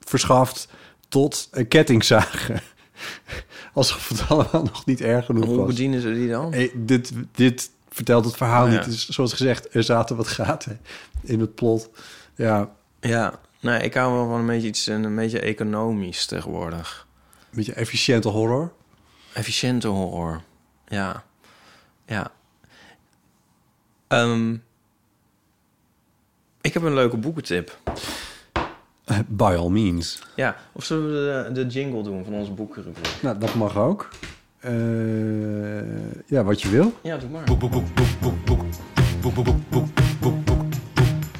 [0.00, 0.68] verschaft
[1.08, 2.60] tot een kettingzagen.
[3.74, 5.66] Alsof het allemaal nog niet erg genoeg Hoe was.
[5.66, 6.52] bedienen ze die dan?
[6.52, 8.76] Hey, dit, dit vertelt het verhaal Oh, ja.
[8.78, 8.84] niet.
[8.84, 10.80] Dus, zoals gezegd, er zaten wat gaten
[11.22, 11.88] in het plot.
[12.34, 12.70] Ja,
[13.00, 17.06] Ja, nee, ik hou wel van een beetje iets een beetje economisch tegenwoordig.
[17.50, 18.72] een beetje efficiënte horror.
[19.32, 20.42] Efficiënte horror.
[20.88, 21.24] Ja.
[22.06, 22.30] Ja.
[24.08, 24.54] Ehm,
[26.60, 27.78] ik heb een leuke boekentip.
[29.04, 30.22] Eh, by all means.
[30.36, 33.22] Ja, of zullen we de, de jingle doen van onze boekenrubriek?
[33.22, 34.08] Nou, dat mag ook.
[34.60, 36.92] Eh, ja, wat je wil.
[37.02, 37.44] Ja, doe maar.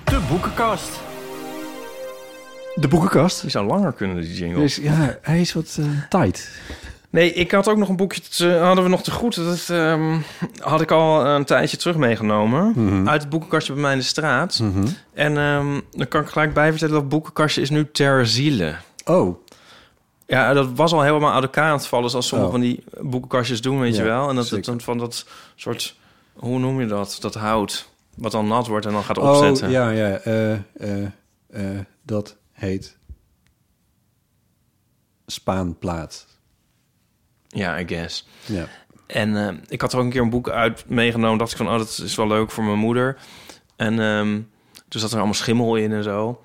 [0.05, 1.01] De boekenkast.
[2.77, 3.41] De boekenkast.
[3.41, 4.61] Die zou langer kunnen, die jingle.
[4.61, 6.51] Dus, ja, hij is wat eh, tight.
[7.11, 9.35] Nee, ik had ook nog een boekje, te, hadden we nog te goed.
[9.35, 10.19] Dat ehm,
[10.59, 12.73] had ik al een tijdje terug meegenomen.
[12.75, 13.09] Mhm.
[13.09, 14.63] Uit het boekenkastje bij mij in de straat.
[15.15, 18.75] En ehm, dan kan ik gelijk bij vertellen dat boekenkastje is nu ter ziele.
[19.05, 19.45] Oh,
[20.27, 22.57] Ja, dat was al helemaal uit elkaar aan het vallen, zoals sommige Oh.
[22.59, 24.29] van die boekenkastjes doen, weet Ja, je wel.
[24.29, 25.97] En dat dan van dat soort,
[26.35, 27.17] hoe noem je dat?
[27.21, 29.71] Dat hout, wat dan nat wordt en dan gaat oh opzetten.
[29.71, 30.17] ja, ja.
[30.17, 30.59] eh, eh,
[31.51, 31.63] eh,
[32.03, 32.97] dat heet
[35.27, 36.27] Spaanplaat.
[37.49, 38.27] Ja, I guess.
[38.45, 38.69] Ja.
[39.07, 41.39] En eh, ik had er ook een keer een boek uit meegenomen.
[41.39, 43.17] Dacht ik van, oh, dat is wel leuk voor mijn moeder.
[43.77, 44.41] En ehm
[44.89, 46.43] toen zat er allemaal schimmel in en zo.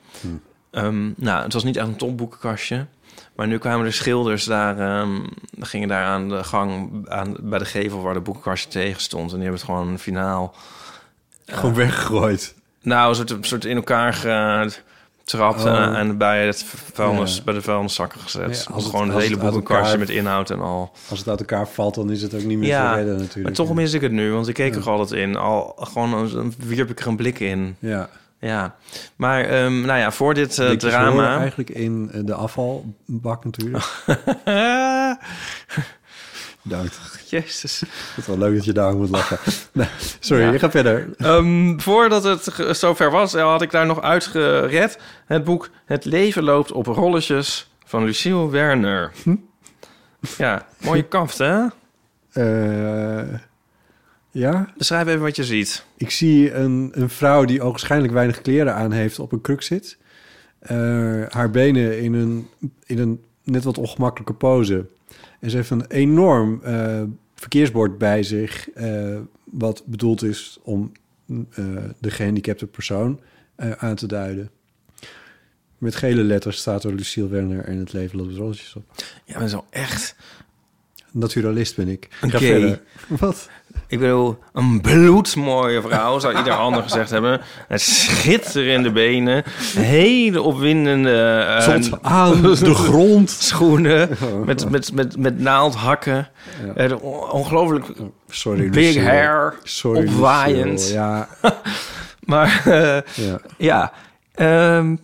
[0.72, 2.86] Ehm, nou, het was niet echt een topboekenkastje.
[3.36, 5.20] Maar nu kwamen er schilders daar, ehm,
[5.60, 9.32] gingen daar aan de gang aan, bij de gevel waar de boekenkastje tegen stond.
[9.32, 10.56] En die hebben het gewoon finaal,
[11.46, 12.56] Gewoon weggegooid.
[12.82, 14.14] nou, een soort, een soort in elkaar
[15.32, 15.78] getrapt Oh.
[15.84, 17.44] en, en bij, het vuilnis, Ja.
[17.44, 18.42] bij de vuilniszakken gezet.
[18.68, 20.92] Ja, als het- gewoon elkaar- met inhoud en al.
[21.10, 23.44] Als het uit elkaar valt, dan is het ook niet meer Ja, te redden natuurlijk.
[23.58, 25.36] Maar toch mis ik het nu, want ik keek er altijd in.
[25.36, 27.76] Al gewoon wierp ik er een blik in.
[27.80, 28.10] Ja.
[28.40, 28.76] Ja,
[29.16, 31.38] maar ehm, nou ja, voor dit eh, drama.
[31.38, 33.84] eigenlijk in eh, de afvalbak natuurlijk.
[36.62, 37.00] Bedankt.
[37.30, 37.80] Jezus.
[37.80, 39.38] Het is wel leuk dat je daar moet lachen.
[39.74, 39.88] Nee,
[40.20, 40.52] sorry, Ja.
[40.52, 41.10] je gaat verder.
[41.18, 44.98] Ehm, voordat het zover was, eh, had ik daar nog uitgered.
[45.26, 49.12] Het boek Het leven loopt op rolletjes van Lucille Werner.
[49.24, 49.36] Hm?
[50.38, 51.66] Ja, mooie kaft, hè?
[52.32, 53.40] Eh,
[54.32, 55.86] ja, Beschrijf even wat je ziet.
[55.98, 59.98] ik zie een, een vrouw die ogenschijnlijk weinig kleren aan heeft op een kruk zit.
[60.60, 60.76] eh,
[61.30, 62.48] haar benen in een,
[62.86, 64.86] in een net wat ongemakkelijke pose.
[65.42, 67.04] En ze heeft een enorm eh,
[67.36, 68.70] verkeersbord bij zich...
[68.70, 70.92] eh, wat bedoeld is om
[71.28, 71.66] eh,
[72.00, 73.20] de gehandicapte persoon
[73.78, 74.50] aan te duiden.
[75.78, 78.84] Met gele letters staat er Lucille Werner en het leven loopt roosjes op.
[79.26, 80.16] Ja, is wel echt...
[81.12, 82.08] Naturalist ben ik.
[82.22, 82.82] Een Ga gay.
[83.08, 83.50] Wat?
[83.88, 87.42] Ik bedoel, een bloedmooie vrouw, zou ieder ander gezegd hebben.
[87.70, 89.44] Schitterende benen,
[89.78, 93.30] hele opwindende Zot aan de grond.
[93.30, 94.10] schoenen,
[94.46, 96.30] met, met, met, met naaldhakken.
[96.76, 97.86] De on- ongelooflijk
[98.30, 99.06] Sorry, big Lucille.
[99.06, 100.70] hair, Sorry, opwaaiend.
[100.80, 100.94] Lucille.
[100.94, 101.28] Ja,
[102.26, 103.40] Maar eh, ja.
[103.58, 103.92] ja,
[104.36, 104.96] ehm,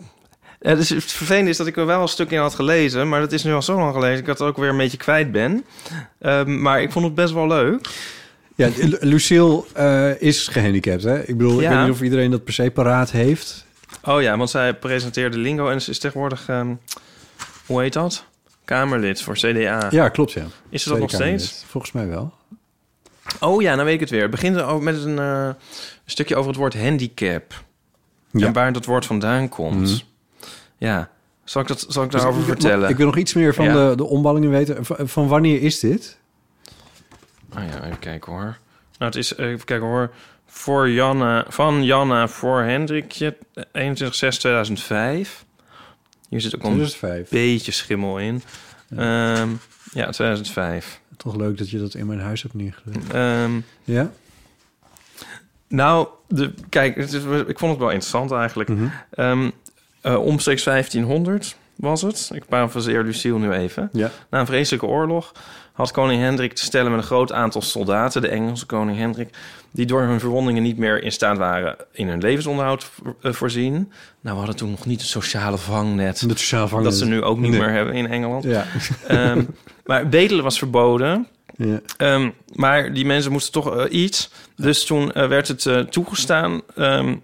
[0.68, 3.20] ja, dus het vervelende is dat ik er wel een stuk in had gelezen, maar
[3.20, 4.18] dat is nu al zo lang gelezen.
[4.20, 5.64] Ik had ook weer een beetje kwijt ben.
[6.18, 7.88] Ehm, maar ik vond het best wel leuk.
[8.54, 11.20] ja Lu- Lucille eh, is gehandicapt, hè?
[11.20, 11.70] Ik bedoel, ik Ja.
[11.76, 13.66] weet niet of iedereen dat per se paraat heeft.
[14.04, 16.74] Oh ja, want zij presenteerde Lingo en ze is tegenwoordig, ehm,
[17.66, 18.24] hoe heet dat?
[18.64, 19.86] Kamerlid voor CDA.
[19.90, 20.44] Ja, klopt, ja.
[20.70, 21.64] is ze dat nog steeds?
[21.66, 22.32] Volgens mij wel.
[23.40, 24.22] Oh ja, nou weet ik het weer.
[24.22, 25.54] Het begint met een, eh, een
[26.04, 27.64] stukje over het woord handicap.
[28.30, 28.46] Ja.
[28.46, 29.80] En waar dat woord vandaan komt.
[29.80, 29.98] Mhm.
[30.78, 31.10] Ja,
[31.44, 32.88] zal ik, dat, zal ik Dus daarover ik- vertellen?
[32.88, 33.88] Ik wil nog iets meer van Ja.
[33.90, 34.84] de, de omballingen weten.
[34.84, 36.18] Van, van wanneer is dit?
[37.56, 38.42] Oh ja, even kijken hoor.
[38.98, 40.10] Nou, het is, even kijken hoor.
[40.46, 45.44] Voor Janna, van Janna voor Hendrikje, 21-6-2005.
[46.28, 47.28] Hier zit ook al een 2005.
[47.28, 48.42] beetje schimmel in.
[48.96, 49.48] Ehm,
[49.92, 51.00] ja, 2005.
[51.16, 53.10] Toch leuk dat je dat in mijn huis hebt neergelegd.
[53.12, 53.50] Ehm,
[53.84, 54.10] Ja?
[55.68, 58.68] nou, de, kijk, het is, ik vond het wel interessant eigenlijk.
[58.68, 58.86] Mhm.
[59.10, 59.50] Ehm,
[60.00, 62.30] eh, omstreeks 1500 was het.
[62.34, 63.88] Ik parafraseer Lucille nu even.
[63.92, 64.10] Ja.
[64.30, 65.32] Na een vreselijke oorlog
[65.72, 69.28] had koning Hendrik te stellen met een groot aantal soldaten, de Engelse koning Hendrik,
[69.70, 72.90] die door hun verwondingen niet meer in staat waren in hun levensonderhoud
[73.22, 73.72] eh, voorzien.
[73.72, 73.88] Nou,
[74.20, 76.20] we hadden toen nog niet het sociale vangnet.
[76.20, 76.90] Het sociaal vangnet.
[76.90, 77.60] Dat ze nu ook niet Nee.
[77.60, 78.44] meer hebben in Engeland.
[78.44, 78.64] Ja.
[79.06, 79.44] Ehm,
[79.86, 81.26] maar bedelen was verboden.
[81.56, 81.80] ja.
[81.96, 84.30] Ehm, maar die mensen moesten toch eh, iets.
[84.56, 87.16] Dus toen werd het toegestaan ehm,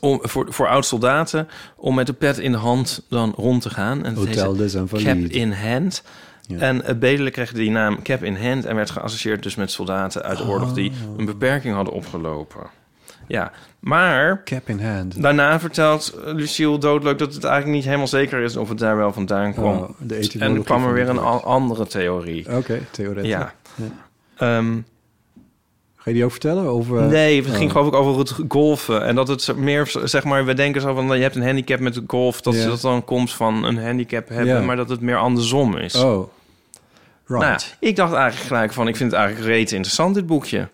[0.00, 1.48] om, voor, voor oud-soldaten...
[1.76, 4.04] om met de pet in de hand dan rond te gaan.
[4.04, 6.02] En Hotel des Cap in Hand.
[6.46, 6.58] Ja.
[6.58, 8.64] En het bedelen kreeg die naam Cap in Hand...
[8.64, 10.72] en werd geassocieerd dus met soldaten uit de oorlog...
[10.72, 11.18] die Oh.
[11.18, 12.60] een beperking hadden opgelopen.
[13.30, 14.42] Ja, maar...
[14.44, 15.22] Cap in hand.
[15.22, 18.96] Daarna vertelt eh, Lucille doodleuk dat het eigenlijk niet helemaal zeker is of het daar
[18.96, 19.78] wel vandaan kwam.
[19.78, 19.90] Oh,
[20.38, 22.56] en er kwam er weer een andere theorie.
[22.56, 23.30] Oké, theoretisch.
[23.30, 23.54] Ja.
[23.74, 23.84] Ja.
[24.36, 24.78] Ehm,
[26.02, 26.72] Ga je die ook vertellen?
[26.72, 27.70] Of, eh, nee, het ging oh.
[27.76, 29.04] geloof ik over het golfen.
[29.04, 31.16] En dat het meer, zeg maar, we denken zo van...
[31.16, 32.40] je hebt een handicap met golf.
[32.40, 32.66] Dat Ja.
[32.66, 34.64] dat dan komt van een handicap hebben.
[34.64, 35.94] Maar dat het meer andersom is.
[35.94, 36.28] Oh,
[37.26, 37.42] right.
[37.42, 38.88] Nou ja, ik dacht eigenlijk gelijk van...
[38.88, 40.68] ik vind het eigenlijk reet interessant, dit boekje.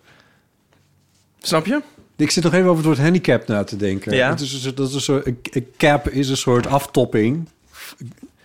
[1.38, 1.80] Snap je?
[2.16, 4.14] Ik zit nog even over het woord handicap na te denken.
[4.14, 4.28] Ja.
[4.30, 7.48] Het is, dat is een soort, een- een cap is een soort aftopping.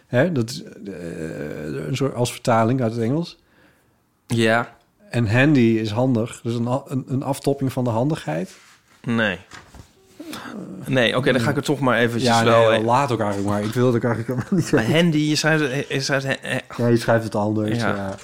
[0.07, 0.71] Hè, dat is eh,
[1.87, 3.37] een soort als vertaling uit het Engels.
[4.27, 4.75] Ja.
[5.11, 6.39] En handy is handig.
[6.43, 8.51] Dus een, een, een aftopping van de handigheid.
[9.03, 9.37] Nee.
[10.85, 12.69] Nee, oké, dan ga ik het toch maar eventjes Ja, wel...
[12.69, 13.63] nee, laat ook eigenlijk maar.
[13.63, 14.91] Ik wil het eigenlijk helemaal niet Maar zo.
[14.91, 15.85] handy, je schrijft het...
[15.89, 17.77] Je schrijft, eh, Ja, je schrijft het anders.
[17.79, 17.87] Ja.
[17.95, 18.15] Ja.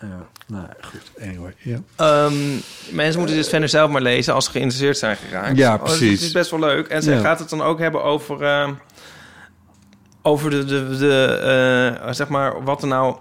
[0.00, 0.26] ja.
[0.46, 1.10] Nou, goed.
[1.22, 1.54] Anyway.
[1.96, 2.34] Ehm,
[2.90, 5.56] mensen moeten dit verder zelf maar lezen als ze geïnteresseerd zijn geraakt.
[5.56, 6.10] Ja, Oh, precies.
[6.10, 6.86] Het is best wel leuk.
[6.88, 8.72] En ze gaat het dan ook hebben over, ehm,
[10.22, 11.24] over de, de, de
[12.04, 13.16] eh, zeg maar, wat er nou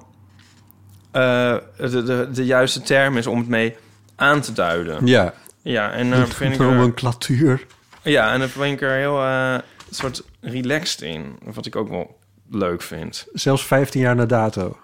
[1.17, 3.75] eh, de, de, de juiste term is om het mee
[4.15, 5.05] aan te duiden.
[5.05, 5.33] Ja.
[5.61, 7.65] Ja, en daar vind ik een klatuur.
[8.03, 9.57] ja, en daar vind ik er heel eh,
[9.89, 11.37] soort relaxed in.
[11.43, 12.17] Wat ik ook wel
[12.51, 13.27] leuk vind.
[13.33, 14.77] Zelfs 15 jaar na dato.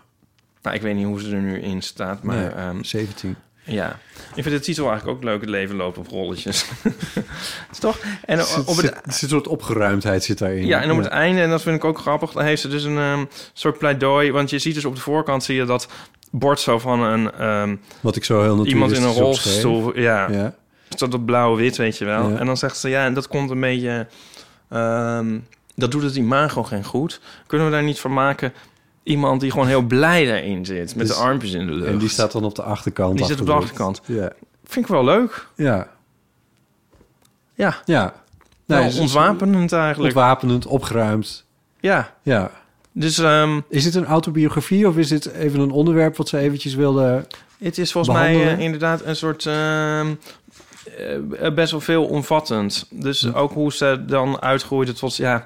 [0.62, 3.36] Nou, ik weet niet hoe ze er nu in staat, maar Nee, ehm, 17.
[3.66, 4.00] Ja,
[4.36, 5.42] ik vind de titel eigenlijk ook leuk.
[5.42, 6.66] Het leven loopt op rolletjes.
[7.72, 8.00] Is toch?
[8.26, 10.66] En op het, zit, zit een soort opgeruimdheid zit daarin.
[10.66, 12.84] ja, en op het einde, en dat vind ik ook grappig, dan heeft ze dus
[12.84, 14.32] een ehm, soort pleidooi.
[14.32, 15.88] Want je ziet dus op de voorkant zie je dat
[16.40, 20.00] bord zo van een ehm, Wat ik zo heel natuurlijk iemand in een rolstoel.
[20.00, 20.54] Ja, Ja.
[20.98, 22.30] dat dat blauw-wit, weet je wel.
[22.30, 22.38] Ja.
[22.38, 24.08] En dan zegt ze, ja, en dat komt een beetje...
[24.70, 25.40] ehm,
[25.76, 27.20] dat doet het imago geen goed.
[27.48, 28.54] Kunnen we daar niet van maken...
[29.04, 31.92] Iemand die gewoon heel blij daarin zit, met Dus- de armpjes in de lucht.
[31.92, 33.18] En die staat dan op de achterkant.
[33.18, 34.02] Die zit op de afgedrukt.
[34.06, 34.32] Ja.
[34.66, 35.48] Vind ik wel leuk.
[35.56, 35.88] Ja.
[37.54, 38.14] Ja, Ja.
[38.66, 40.16] nou, dus- ontwapenend eigenlijk.
[40.16, 41.46] Ontwapenend, opgeruimd.
[41.80, 42.52] Ja, Ja.
[42.94, 46.76] Dus ehm, Is dit een autobiografie of is dit even een onderwerp wat ze eventjes
[46.76, 47.28] wilde...
[47.60, 50.02] het is volgens mij eh, inderdaad een soort eh,
[51.54, 52.88] best wel veel omvattend.
[52.90, 55.46] Dus ook hoe ze dan uitgroeide tot ja,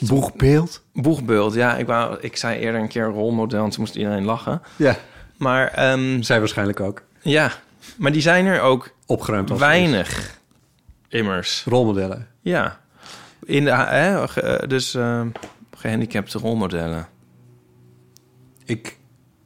[0.00, 0.82] Boegbeeld?
[0.92, 1.54] boegbeeld.
[1.54, 4.62] Ja, ik, wou, ik zei eerder een keer rolmodel en toen moest iedereen lachen.
[4.76, 4.96] Ja.
[5.36, 7.02] Maar ehm, Zij waarschijnlijk ook.
[7.22, 7.52] ja,
[7.96, 10.38] maar die zijn er ook Opgeruimd als weinig.
[11.08, 11.64] Immers.
[11.66, 12.26] Rolmodellen.
[12.40, 12.80] Ja.
[13.44, 15.20] In de, hè, eh, dus eh,
[15.78, 17.08] gehandicapte rolmodellen.
[18.64, 18.98] Ik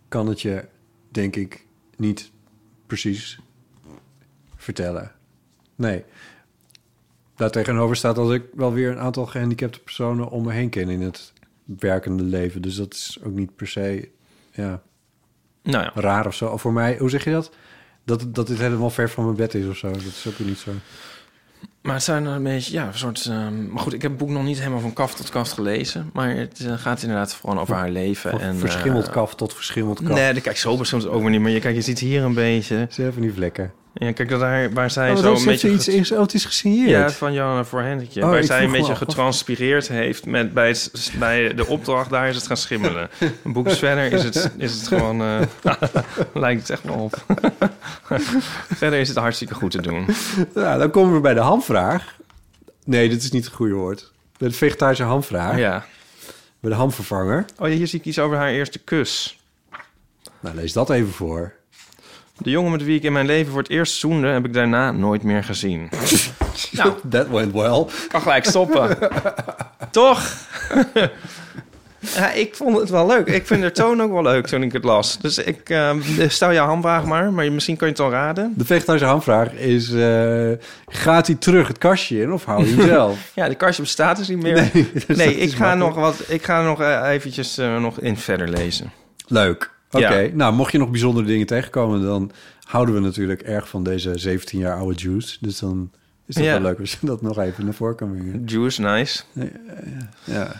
[0.08, 0.64] kan het je,
[1.10, 1.66] denk ik,
[1.96, 2.30] niet
[2.86, 3.38] precies
[4.56, 5.12] vertellen.
[5.74, 6.04] Nee.
[7.36, 11.00] Daartegenover staat dat ik wel weer een aantal gehandicapte personen om me heen ken in
[11.00, 11.32] het
[11.64, 12.62] werkende leven.
[12.62, 14.08] Dus dat is ook niet per se
[14.50, 14.82] ja,
[15.62, 15.92] Nou ja.
[15.94, 16.46] raar of zo.
[16.48, 17.50] Of voor mij, hoe zeg je dat?
[18.04, 19.90] Dat, dat dit helemaal ver van mijn bed is of zo.
[19.90, 20.72] Dat is ook niet zo.
[21.82, 23.26] Maar het zijn een beetje, ja, een soort...
[23.26, 26.10] ehm, maar goed, ik heb het boek nog niet helemaal van kaft tot kaft gelezen.
[26.12, 28.30] Maar het eh, gaat inderdaad gewoon over haar leven.
[28.30, 30.14] Van en, verschimmeld eh, kaf tot verschimmeld kaf.
[30.14, 31.40] Nee, kijk, zo verschimmeld ook weer niet.
[31.40, 32.86] Maar je, kijk, je ziet hier een beetje...
[32.90, 33.72] Ze van die vlekken.
[33.94, 35.70] Ja, kijk, daar, waar zij Oh, zo een beetje...
[35.72, 36.90] iets is gesigneerd.
[36.90, 38.22] Ja, van Johanna voor Hendrikje.
[38.22, 42.10] Oh, waar zij een beetje getranspireerd heeft met, bij, het, bij de opdracht.
[42.10, 43.10] Daar is het gaan schimmelen.
[43.44, 45.20] Een boek verder is het, is het gewoon...
[45.20, 45.40] eh,
[46.34, 47.24] lijkt het echt wel op.
[48.80, 50.06] verder is het hartstikke goed te doen.
[50.54, 52.16] Nou, dan komen we bij de hamvraag.
[52.84, 54.12] Nee, dit is niet het goede woord.
[54.38, 55.58] Bij de vegetarische hamvraag.
[55.58, 55.84] Ja.
[56.60, 57.44] Bij de hamvervanger.
[57.58, 59.38] Oh, ja, hier zie ik iets over haar eerste kus.
[60.40, 61.52] Nou, lees dat even voor.
[62.38, 64.26] De jongen met wie ik in mijn leven voor het eerst zoende...
[64.26, 65.88] heb ik daarna nooit meer gezien.
[66.70, 67.84] nou, That went well.
[68.08, 68.98] kan gelijk stoppen.
[69.90, 70.22] Toch?
[72.16, 73.26] ja, ik vond het wel leuk.
[73.26, 75.18] Ik vind de toon ook wel leuk toen ik het las.
[75.18, 75.90] Dus ik eh,
[76.28, 78.52] stel jouw handvraag maar, maar misschien kan je het al raden.
[78.56, 79.92] De vegetarische hamvraag is...
[79.92, 80.50] eh,
[80.86, 83.18] gaat hij terug het kastje in of hou je hem zelf?
[83.34, 84.70] Ja, de kastje bestaat dus niet meer.
[84.72, 88.92] Nee, dus ik, ga nog wat, ik ga nog eh, eventjes nog in verder lezen.
[89.26, 89.70] Leuk.
[89.92, 90.30] Oké, Ja.
[90.34, 92.02] nou, mocht je nog bijzondere dingen tegenkomen...
[92.02, 92.30] dan
[92.64, 95.36] houden we natuurlijk erg van deze 17 jaar oude juice.
[95.40, 95.90] Dus dan
[96.26, 96.52] is het Ja.
[96.52, 98.42] wel leuk als je dat nog even naar voren kan brengen.
[98.44, 99.22] Juice, nice.
[100.24, 100.52] Ja.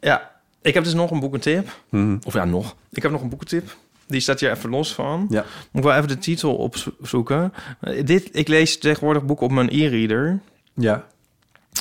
[0.00, 0.30] Ja,
[0.62, 1.80] ik heb dus nog een boekentip.
[1.88, 2.16] Mhm.
[2.26, 2.76] Of ja, nog.
[2.90, 3.76] Ik heb nog een boekentip.
[4.06, 5.26] Die staat hier even los van.
[5.30, 5.40] Ja.
[5.70, 7.52] Moet ik wel even de titel opzoeken.
[8.04, 10.40] Dit, ik lees tegenwoordig boeken op mijn e-reader.
[10.74, 11.06] ja,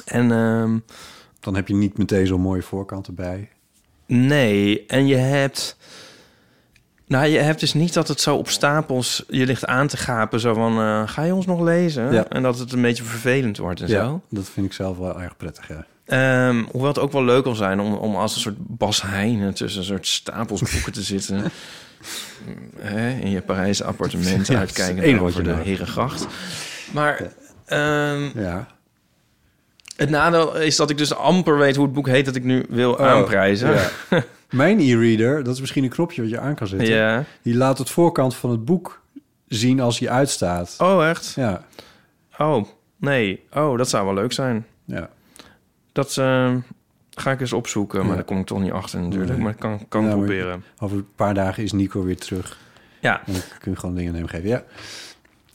[0.06, 0.78] En ehm,
[1.40, 3.50] dan heb je niet meteen zo'n mooie voorkant erbij.
[4.06, 5.78] nee, en je hebt...
[7.08, 10.40] Nou, je hebt dus niet dat het zo op stapels je ligt aan te gapen.
[10.40, 12.14] Zo van, eh, ga je ons nog lezen?
[12.14, 12.26] Ja.
[12.30, 14.22] En dat het een beetje vervelend wordt en Ja, zo.
[14.30, 15.86] dat vind ik zelf wel erg prettig, ja.
[16.06, 19.54] Ehm, hoewel het ook wel leuk wil zijn om, om als een soort Bas Heijnen
[19.54, 21.44] tussen een soort stapels boeken te zitten.
[22.80, 25.54] Hè, in je Parijse appartement Ja, uitkijken over de.
[25.54, 26.28] Herengracht.
[26.92, 27.22] Maar
[27.66, 28.68] ehm, Ja.
[29.96, 32.66] het nadeel is dat ik dus amper weet hoe het boek heet dat ik nu
[32.70, 33.70] wil aanprijzen.
[33.70, 33.76] Oh,
[34.10, 34.24] ja.
[34.54, 36.88] Mijn e-reader, dat is misschien een knopje wat je aan kan zetten.
[36.88, 37.24] Ja.
[37.42, 39.02] Die laat het voorkant van het boek
[39.48, 40.76] zien als hij uitstaat.
[40.78, 41.34] Oh, echt?
[41.36, 41.64] Ja,
[42.38, 42.66] Oh,
[42.98, 43.44] nee.
[43.54, 44.66] Oh, dat zou wel leuk zijn.
[44.86, 45.10] ja.
[45.92, 46.60] Dat ehm,
[47.12, 48.16] ga ik eens opzoeken, maar Ja.
[48.16, 49.32] daar kom ik toch niet achter natuurlijk.
[49.32, 49.40] Nee.
[49.42, 50.64] Maar ik kan, kan Ja, proberen.
[50.80, 52.58] Over een paar dagen is Nico weer terug.
[53.00, 53.22] Ja.
[53.26, 54.48] En dan kun je gewoon dingen aan hem geven.
[54.50, 54.64] Ja.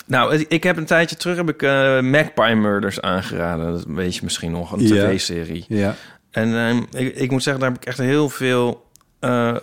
[0.06, 3.72] Nou, ik heb een tijdje terug heb ik eh, Magpie Murders aangeraden.
[3.72, 5.64] Dat weet je misschien nog, een tv-serie.
[5.68, 5.94] Ja.
[6.30, 8.86] En ehm, ik, ik moet zeggen, daar heb ik echt heel veel
[9.18, 9.56] eh,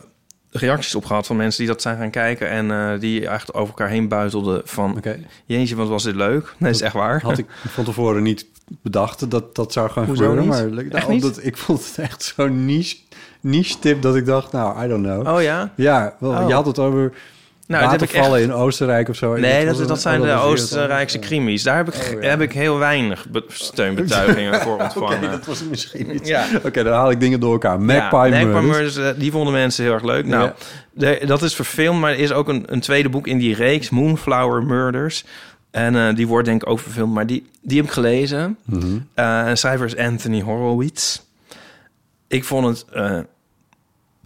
[0.51, 3.67] reacties op gehad van mensen die dat zijn gaan kijken en eh, die echt over
[3.67, 5.19] elkaar heen buitelden van, Oké.
[5.45, 6.43] jeetje, wat was dit leuk?
[6.43, 7.21] Nee, dat is echt waar.
[7.21, 8.45] Had ik van tevoren niet
[8.81, 10.43] bedacht dat dat zou gaan Hoezo gebeuren.
[10.43, 10.53] niet?
[10.75, 11.23] Maar nou, Echt niet?
[11.23, 12.97] omdat ik vond het echt zo'n niche,
[13.41, 15.35] niche tip dat ik dacht, nou, I don't know.
[15.35, 15.71] Oh ja?
[15.75, 16.47] Ja, wel, Oh.
[16.47, 17.13] je had het over
[17.67, 18.35] Nou, dat heb ik echt...
[18.35, 19.35] in Oostenrijk of zo.
[19.35, 21.63] Nee, dat, dat zijn de Oostenrijkse krimis.
[21.63, 22.29] Daar heb ik, Oh, ja.
[22.29, 25.17] heb ik heel weinig be- steunbetuigingen voor ontvangen.
[25.17, 26.27] Oké, dat was misschien niet.
[26.27, 26.45] Ja.
[26.63, 27.81] Oké, dan haal ik dingen door elkaar.
[27.81, 28.97] Magpie ja, Magpie Murders.
[28.97, 30.25] Eh, die vonden mensen heel erg leuk.
[30.25, 30.51] Nou,
[31.25, 34.63] dat is verfilmd, maar er is ook een, een tweede boek in die reeks, Moonflower
[34.63, 35.23] Murders.
[35.71, 38.57] En eh, die wordt denk ik ook verfilmd, maar die, die heb ik gelezen.
[38.65, 38.97] Mhm.
[39.13, 41.21] Eh, en schrijver is Anthony Horowitz.
[42.27, 43.19] Ik vond het eh,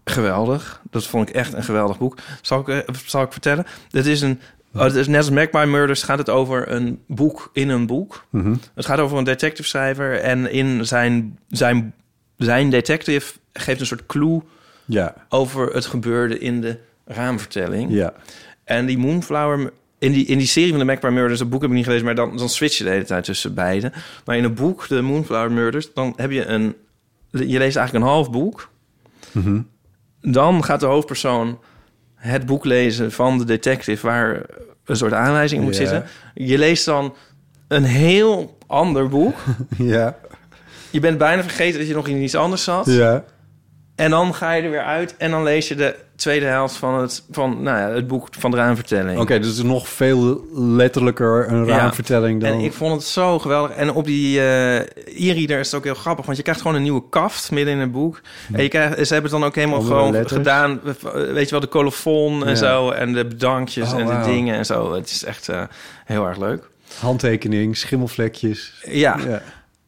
[0.10, 0.82] geweldig.
[0.89, 2.17] Dat vond ik echt een geweldig boek.
[2.42, 3.66] Zal ik, eh, zal ik vertellen?
[3.89, 4.39] Dit is een...
[4.74, 8.25] Oh, het is net als Magpie Murders gaat het over een boek in een boek.
[8.29, 8.55] Mhm.
[8.75, 11.93] Het gaat over een detective schrijver en in zijn, zijn,
[12.38, 14.42] zijn detective geeft een soort clue
[14.86, 17.92] Ja, over het gebeurde in de raamvertelling.
[17.92, 18.13] ja.
[18.63, 19.71] En die Moonflower...
[19.97, 22.05] In die, in die serie van de Magpie Murders, dat boek heb ik niet gelezen...
[22.05, 23.92] maar dan, dan switch je de hele tijd tussen beide.
[24.25, 25.93] Maar in het boek, de Moonflower Murders...
[25.93, 26.75] dan heb je een...
[27.32, 28.70] Je leest eigenlijk een half boek.
[29.32, 29.62] Mhm.
[30.21, 31.59] Dan gaat de hoofdpersoon
[32.16, 34.05] het boek lezen van de detective...
[34.08, 34.41] waar
[34.86, 35.82] een soort aanwijzing in moet Ja.
[35.87, 36.05] zitten.
[36.33, 37.16] Je leest dan
[37.67, 39.36] een heel ander boek.
[39.78, 40.16] Ja,
[40.89, 42.86] Je bent bijna vergeten dat je nog in iets anders zat.
[42.86, 43.24] ja.
[43.96, 47.01] En dan ga je er weer uit en dan lees je de tweede helft van
[47.01, 49.20] het, van, nou ja, het boek van de raamvertelling.
[49.20, 51.78] Oké, dus het is nog veel letterlijker een Ja.
[51.78, 52.51] raamvertelling dan...
[52.51, 53.71] En ik vond het zo geweldig.
[53.75, 54.75] En op die eh
[55.29, 57.79] e-reader is het ook heel grappig, want je krijgt gewoon een nieuwe kaft midden in
[57.79, 58.21] het boek.
[58.54, 60.33] En je krijgt, ze hebben het dan ook helemaal Andere gewoon letters.
[60.33, 60.79] gedaan.
[60.86, 62.55] eh, Weet je wel, de colofon en Ja.
[62.55, 62.89] zo.
[62.89, 64.93] En de bedankjes Oh, en de dingen en zo.
[64.93, 65.62] Het is echt eh,
[66.05, 66.70] heel erg leuk.
[67.00, 68.74] Handtekening, schimmelvlekjes.
[68.87, 69.17] Ja,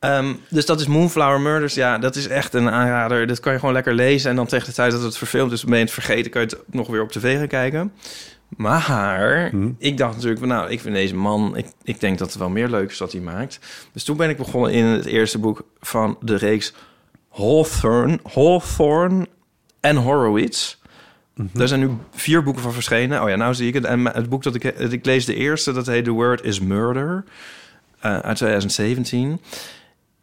[0.02, 1.74] Ehm, dus dat is Moonflower Murders.
[1.74, 3.28] Ja, dat is echt een aanrader.
[3.28, 4.30] Dat kan je gewoon lekker lezen.
[4.30, 6.32] En dan tegen de tijd dat het verfilmd is, ben je het vergeten...
[6.32, 7.94] kan je het nog weer op tv gaan kijken.
[8.58, 11.58] Maar ik dacht natuurlijk, van, nou, ik vind deze man...
[11.58, 13.60] Ik, ik denk dat er wel meer leuk is wat hij maakt.
[13.94, 16.74] Dus toen ben ik begonnen in het eerste boek van de reeks
[17.30, 19.28] Hawthorne, Hawthorne
[19.80, 20.78] en Horowitz.
[21.56, 23.24] Er zijn nu vier boeken van verschenen.
[23.24, 23.86] Oh ja, nou zie ik het.
[23.86, 27.24] En het boek dat ik, ik lees de eerste, dat heet The Word is Murder.
[28.00, 29.42] eh, uit 2017.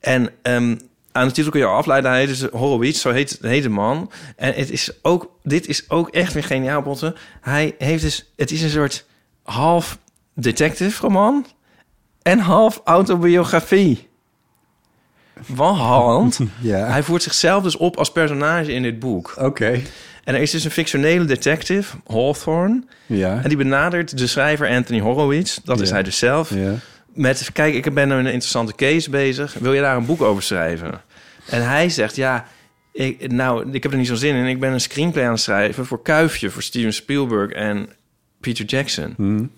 [0.01, 0.77] En ehm,
[1.13, 2.11] aan de titel kun je al afleiden.
[2.11, 4.11] Hij is Horowitz, zo heet, heet de man.
[4.37, 7.15] En het is ook, dit is ook echt weer geniaal, Botte.
[7.41, 9.05] Hij heeft dus, het is een soort
[9.43, 9.99] half
[10.35, 11.47] detective roman
[12.23, 14.09] en half autobiografie.
[15.47, 16.87] Want Ja.
[16.87, 19.35] hij voert zichzelf dus op als personage in dit boek.
[19.39, 19.81] Oké.
[20.25, 22.83] En er is dus een fictionele detective, Hawthorne.
[23.07, 23.41] Ja.
[23.43, 26.75] En die benadert de schrijver Anthony Horowitz, dat is hij dus zelf, Ja.
[27.19, 27.51] Met...
[27.53, 29.55] Kijk, ik ben een interessante case bezig.
[29.61, 31.01] Wil je daar een boek over schrijven?
[31.49, 32.47] En hij zegt, ja,
[32.93, 34.47] ik, nou, ik heb er niet zo'n zin in.
[34.47, 37.89] Ik ben een screenplay aan het schrijven voor Kuifje, voor Steven Spielberg en
[38.41, 39.15] Peter Jackson.
[39.17, 39.51] Hmm.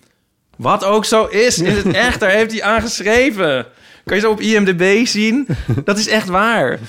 [0.57, 3.65] Wat ook zo is, in het echt, daar heeft hij aan geschreven.
[4.05, 5.47] Kan je zo op IMDb zien?
[5.83, 6.79] Dat is echt waar.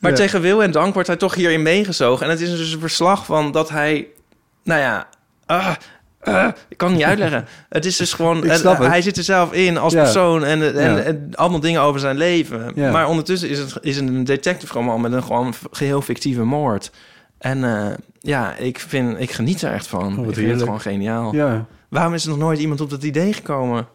[0.00, 0.16] Maar Ja.
[0.16, 2.24] tegen wil en dank wordt hij toch hierin meegezogen.
[2.24, 4.06] En het is dus een verslag van dat hij...
[4.64, 5.08] Nou ja...
[5.46, 5.74] ah,
[6.24, 7.44] ah, ik kan het niet uitleggen.
[7.68, 8.36] Het is dus gewoon...
[8.36, 8.86] Ik eh, snap het.
[8.86, 10.02] hij zit er zelf in als Ja.
[10.02, 10.98] persoon en, en, Ja.
[10.98, 12.72] en allemaal dingen over zijn leven.
[12.74, 12.90] Ja.
[12.90, 16.90] Maar ondertussen is het is een detective roman met een gewoon geheel fictieve moord.
[17.38, 17.86] En eh,
[18.20, 20.18] ja, ik, vind, ik geniet er echt van.
[20.18, 21.34] Oh, ik vind het gewoon geniaal.
[21.34, 21.66] Ja.
[21.88, 23.86] Waarom is er nog nooit iemand op dat idee gekomen?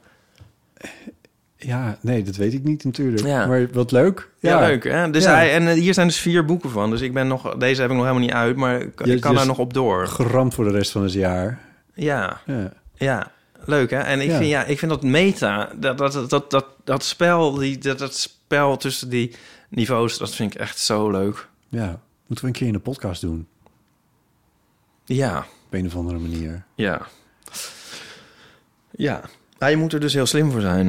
[1.62, 3.26] Ja, nee, dat weet ik niet natuurlijk.
[3.26, 3.46] Ja.
[3.46, 4.30] Maar wat leuk.
[4.40, 4.84] Ja, leuk.
[4.84, 5.10] Hè?
[5.10, 5.34] Dus Ja.
[5.34, 6.90] hij, en eh, hier zijn dus vier boeken van.
[6.90, 9.32] Dus ik ben nog, deze heb ik nog helemaal niet uit, maar ik, Je- kan
[9.34, 10.08] daar is nog op door.
[10.08, 11.60] Geramd voor de rest van het jaar.
[12.04, 12.72] Ja, Ja.
[12.96, 13.32] ja.
[13.66, 13.98] Leuk, hè?
[14.00, 14.38] En ik, Ja.
[14.38, 18.16] Vind, ja, ik vind dat meta, dat, dat, dat, dat, dat, spel, die, dat, dat
[18.16, 19.36] spel tussen die
[19.70, 21.48] niveaus, dat vind ik echt zo leuk.
[21.70, 22.00] ja.
[22.28, 23.48] Moeten we een keer in de podcast doen.
[25.06, 26.64] Ja, Op een of andere manier.
[26.76, 27.02] ja.
[28.92, 29.22] Ja.
[29.60, 30.88] Ja, je moet er dus heel slim voor zijn.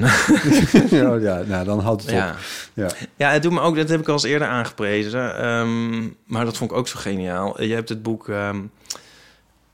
[1.01, 2.31] ja, ja, nou, dan houdt het ja.
[2.31, 2.37] op.
[2.75, 2.89] Ja.
[3.17, 5.37] Ja, het doet me ook, dat heb ik al eens eerder aangeprezen.
[5.39, 7.63] ehm, maar dat vond ik ook zo geniaal.
[7.63, 8.61] Je hebt het boek ehm,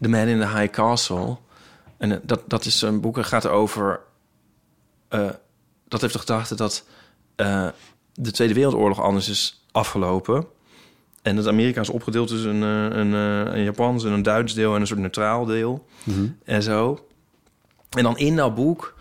[0.00, 1.36] The Man in the High Castle.
[1.98, 4.00] En eh, dat, dat is een boek dat gaat over...
[5.08, 5.28] eh,
[5.88, 6.84] dat heeft de gedachte dat
[7.36, 7.68] eh,
[8.14, 10.46] de Tweede Wereldoorlog anders is afgelopen.
[11.22, 13.12] En dat Amerika is opgedeeld tussen een, een,
[13.56, 14.74] een Japans en een Duits deel...
[14.74, 16.26] en een soort neutraal deel Mhm.
[16.44, 17.06] en zo.
[17.90, 18.94] En dan in dat boek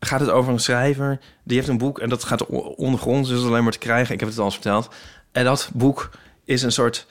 [0.00, 1.20] gaat het over een schrijver.
[1.42, 2.46] Die heeft een boek en dat gaat
[2.76, 4.14] ondergronds, dus alleen maar te krijgen.
[4.14, 4.88] Ik heb het al eens verteld.
[5.32, 6.10] En dat boek
[6.44, 7.06] is een soort...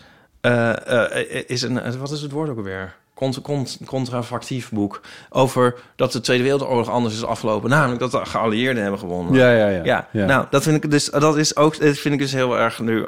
[1.47, 2.95] is een, wat is het woord ook alweer?
[3.21, 5.01] Cont, cont, contrafactief boek.
[5.29, 7.69] Over dat de Tweede Wereldoorlog anders is afgelopen.
[7.69, 9.33] Namelijk dat de geallieerden hebben gewonnen.
[9.33, 9.83] Ja, ja, ja.
[9.83, 10.25] Ja, Ja.
[10.25, 13.05] nou, dat vind ik dus, dat is ook, dat vind ik dus heel erg nu.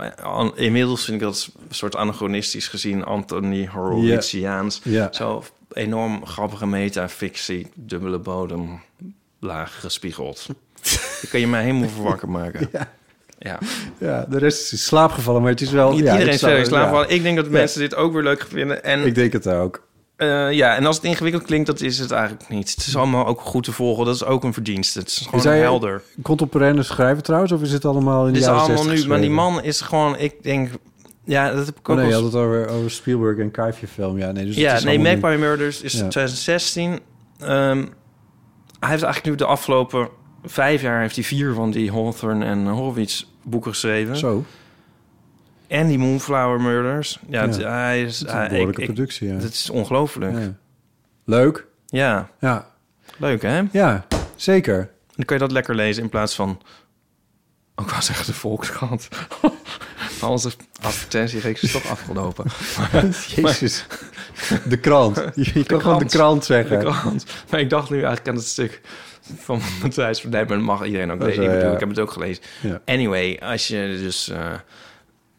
[0.56, 4.80] Inmiddels vind ik dat een soort anachronistisch gezien, Anthony Horowitziaans.
[4.84, 5.08] Ja.
[5.12, 8.82] Zo enorm grappige metafictie, dubbele bodem,
[9.40, 10.46] laag gespiegeld.
[10.82, 12.70] Daar kan je mij helemaal voor wakker maken.
[12.74, 12.88] Ja.
[13.40, 13.58] Ja.
[13.98, 15.90] Ja, de rest is in slaap gevallen, maar het is wel...
[15.92, 16.88] ja, Iedereen ik is snap- verder in slaap ja.
[16.88, 17.10] gevallen.
[17.10, 18.84] Ik denk dat mensen dit ook weer leuk vinden.
[18.84, 19.84] En Ik denk het ook.
[20.16, 22.70] Eh, ja, en als het ingewikkeld klinkt, dat is het eigenlijk niet.
[22.70, 24.06] Het is allemaal ook goed te volgen.
[24.06, 25.00] Dat is ook een verdienste.
[25.00, 26.02] Het is gewoon Is hij helder.
[26.22, 29.10] Contemporaine schrijver trouwens, of is het allemaal in de Dit is jaren allemaal 60 nu,
[29.10, 30.70] maar die man is gewoon, ik denk,
[31.26, 33.88] ja, dat heb ik Oh, ook nee, je had het over, over Spielberg en Kuifje
[33.88, 34.18] film.
[34.18, 36.08] Ja, nee, dus het ja, is nee, Magpie Murders is Ja.
[36.08, 37.00] 2016.
[37.40, 37.78] Ehm,
[38.80, 40.10] hij heeft eigenlijk nu de afgelopen
[40.44, 44.18] vijf jaar heeft hij vier van die Hawthorne en Horowitz boeken geschreven.
[44.18, 44.44] Zo,
[45.68, 47.20] En die Moonflower Murders.
[47.28, 47.48] Ja, Ja.
[47.48, 49.34] het- hij is, het is een behoorlijke ik, productie, ja.
[49.34, 50.38] het is ongelooflijk.
[50.38, 50.54] Ja.
[51.26, 51.66] Leuk.
[51.86, 52.68] ja, Ja,
[53.18, 53.62] leuk hè?
[53.72, 54.90] ja, zeker.
[55.16, 56.62] Dan kun je dat lekker lezen in plaats van...
[57.76, 59.08] Ook wel zeggen de Volkskrant.
[60.22, 62.46] Onze advertentiereeks is toch afgelopen.
[63.36, 63.86] Jezus.
[64.68, 65.24] De krant.
[65.54, 66.46] Je, kan gewoon de krant.
[66.46, 66.80] zeggen.
[66.80, 67.26] De krant.
[67.50, 68.82] Maar ik dacht nu eigenlijk aan het stuk
[69.38, 71.44] van Matthijs van dat mag iedereen ook lezen.
[71.44, 72.44] Ik, bedoel, heb het ook gelezen.
[72.86, 74.52] Anyway, als je dus eh,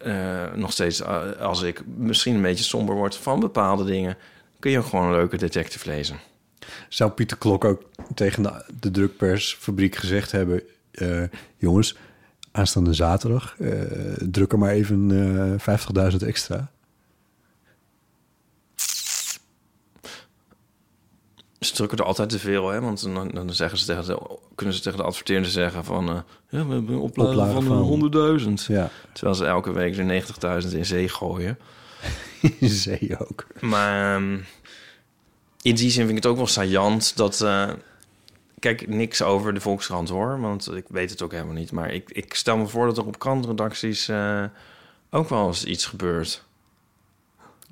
[0.05, 4.17] eh, nog steeds, eh, als ik misschien een beetje somber word van bepaalde dingen,
[4.59, 6.17] kun je gewoon een leuke detective lezen.
[6.89, 7.83] Zou Pieter Klok ook
[8.15, 10.63] tegen de, de drukpersfabriek gezegd hebben...
[10.91, 11.23] eh,
[11.57, 11.97] jongens,
[12.53, 13.57] aanstaande zaterdag
[14.31, 15.11] druk er maar even
[15.59, 16.71] eh 50.000 extra.
[21.65, 22.81] Ze drukken er altijd te veel, hè?
[22.81, 26.09] Want dan, dan zeggen ze tegen de, kunnen ze tegen de adverteerder zeggen van...
[26.09, 26.15] eh,
[26.49, 28.67] ja, we hebben een oplage, van, van- eh, 100.000.
[28.67, 30.23] Ja, Terwijl ze elke week er
[30.63, 31.59] 90.000 in zee gooien.
[32.61, 33.47] in zee ook.
[33.61, 34.39] Maar ehm,
[35.63, 37.41] in die zin vind ik het ook wel saillant dat...
[37.41, 37.71] eh,
[38.59, 41.73] kijk niks over de Volkskrant hoor, want ik weet het ook helemaal niet.
[41.73, 44.45] Maar ik, ik stel me voor dat er op krantredacties eh,
[45.11, 46.45] ook wel eens iets gebeurt.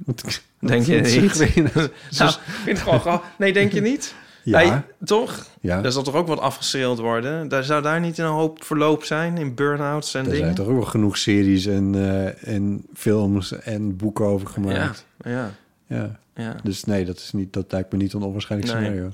[0.61, 1.55] Denk je niet?
[2.19, 2.33] nou,
[2.65, 3.21] vind gewoon.
[3.39, 4.15] Nee, denk je niet?
[4.45, 4.59] Ja.
[4.59, 5.47] Nee, toch?
[5.61, 5.81] Ja.
[5.81, 7.49] Daar zal toch ook wat afgeschreeld worden?
[7.49, 10.43] Daar zou daar niet een hoop verloop zijn in burn-outs en Er dingen?
[10.45, 15.07] zijn toch ook wel genoeg series en, eh, en films en boeken over ja, gemaakt.
[15.21, 15.51] ja,
[15.87, 16.19] Ja.
[16.35, 16.57] ja.
[16.63, 18.83] Dus nee, dat, is niet, dat lijkt me niet een onwaarschijnlijk Nee.
[18.83, 19.11] scenario.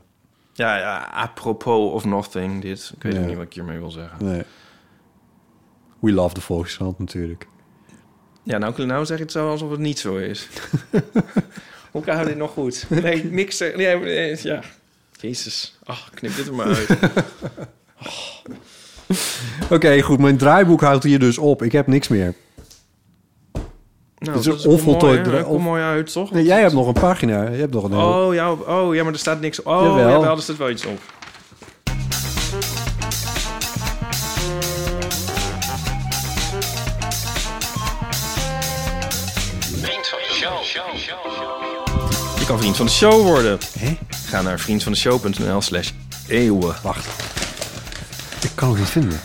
[0.52, 2.92] Ja, ja, apropos of nothing, dit.
[2.96, 3.20] Ik weet Ja.
[3.20, 4.24] niet wat ik hiermee wil zeggen.
[4.24, 4.42] Nee.
[6.00, 7.46] We love de Volkskrant natuurlijk.
[8.48, 10.48] Ja, nou, nou zeg je het zo alsof het niet zo is.
[11.92, 12.86] Hoe kan dit nog goed?
[12.88, 13.58] Nee, niks.
[13.58, 14.60] Nee, nee, ja.
[15.20, 15.78] Jezus.
[15.84, 16.88] Ach, knip dit er maar uit.
[19.70, 20.18] Oké, goed.
[20.18, 21.62] Mijn draaiboek houdt hier dus op.
[21.62, 22.34] Ik heb niks meer.
[24.18, 26.30] Nou, is dat een is onvoltooid mooi, mooi uit, toch?
[26.30, 27.48] Nee, jij hebt nog een pagina.
[27.48, 27.94] Je hebt nog een.
[27.94, 29.66] Oh ja, oh, ja, maar er staat niks op.
[29.66, 30.10] Oh, Jawel.
[30.10, 31.00] jawel, er staat wel iets op.
[42.48, 43.58] kan vriend van de show worden.
[43.78, 43.98] Hè?
[44.26, 45.90] Ga naar vriendvandeshow.nl slash
[46.28, 46.74] eeuwen.
[46.82, 47.06] Wacht.
[48.42, 49.20] Ik kan het niet vinden.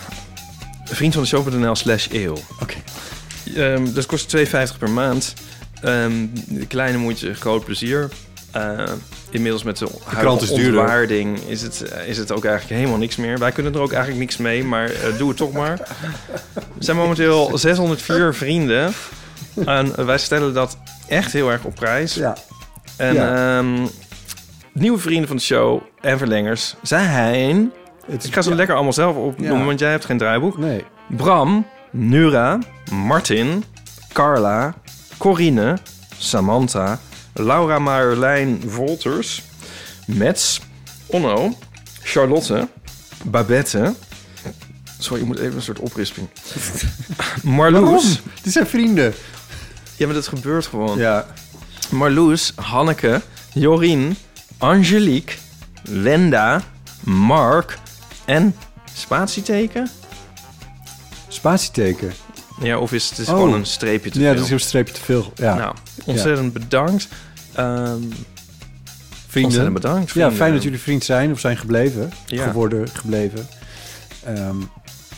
[0.85, 2.37] Vriendvandeshow.nl slash eeuw.
[2.59, 2.75] Oké.
[3.55, 5.33] Ehm, dat kost 2,50 per maand.
[5.81, 6.13] Ehm,
[6.67, 8.09] kleine moeite, groot plezier.
[8.51, 8.83] Eh,
[9.29, 10.79] inmiddels met de, krant huidige is duurder.
[10.79, 13.39] ontwaarding is het, eh, is het ook eigenlijk helemaal niks meer.
[13.39, 15.79] Wij kunnen er ook eigenlijk niks mee, maar eh, doe het toch maar.
[16.53, 18.93] Er zijn momenteel 604 vrienden.
[19.65, 20.77] En wij stellen dat
[21.07, 22.13] echt heel erg op prijs.
[22.13, 22.37] Ja.
[23.07, 23.57] En Ja.
[23.57, 23.87] ehm,
[24.73, 27.71] nieuwe vrienden van de show en verlengers zijn...
[28.05, 28.55] Het is- Ik ga ze ja.
[28.55, 29.65] lekker allemaal zelf opnoemen, Ja.
[29.65, 30.57] want jij hebt geen draaiboek.
[30.57, 30.83] Nee.
[31.09, 32.59] Bram, Nura,
[32.91, 33.63] Martin,
[34.13, 34.73] Carla,
[35.17, 35.77] Corine,
[36.17, 36.99] Samantha,
[37.33, 39.43] Laura Marjolein Wolters,
[40.07, 40.61] Mets,
[41.05, 41.57] Onno,
[42.01, 42.67] Charlotte,
[43.23, 43.93] Babette.
[44.99, 46.27] Sorry, ik moet even een soort oprisping.
[47.43, 48.21] Marloes.
[48.41, 49.13] Dit zijn vrienden.
[49.95, 50.97] Ja, maar dat gebeurt gewoon.
[50.97, 51.25] Ja.
[51.89, 53.21] Marloes, Hanneke,
[53.53, 54.15] Jorien,
[54.57, 55.35] Angelique,
[55.83, 56.61] Wenda,
[57.03, 57.77] Mark
[58.25, 58.55] en
[58.93, 59.89] spatieteken?
[61.27, 62.13] Spatieteken.
[62.61, 63.33] Ja, of is het is Oh.
[63.33, 64.35] gewoon een streepje te Ja, veel?
[64.35, 65.33] dat is een streepje te veel.
[65.35, 65.55] Ja.
[65.55, 67.07] Nou, ontzettend bedankt.
[67.53, 68.01] Ehm
[69.27, 69.51] vrienden.
[69.59, 70.07] Ontzettend bedankt.
[70.07, 70.37] Ja, vrienden.
[70.37, 72.11] fijn dat jullie vriend zijn of zijn gebleven.
[72.25, 72.47] Ja.
[72.47, 73.47] Geworden, gebleven.
[74.23, 74.55] Ehm,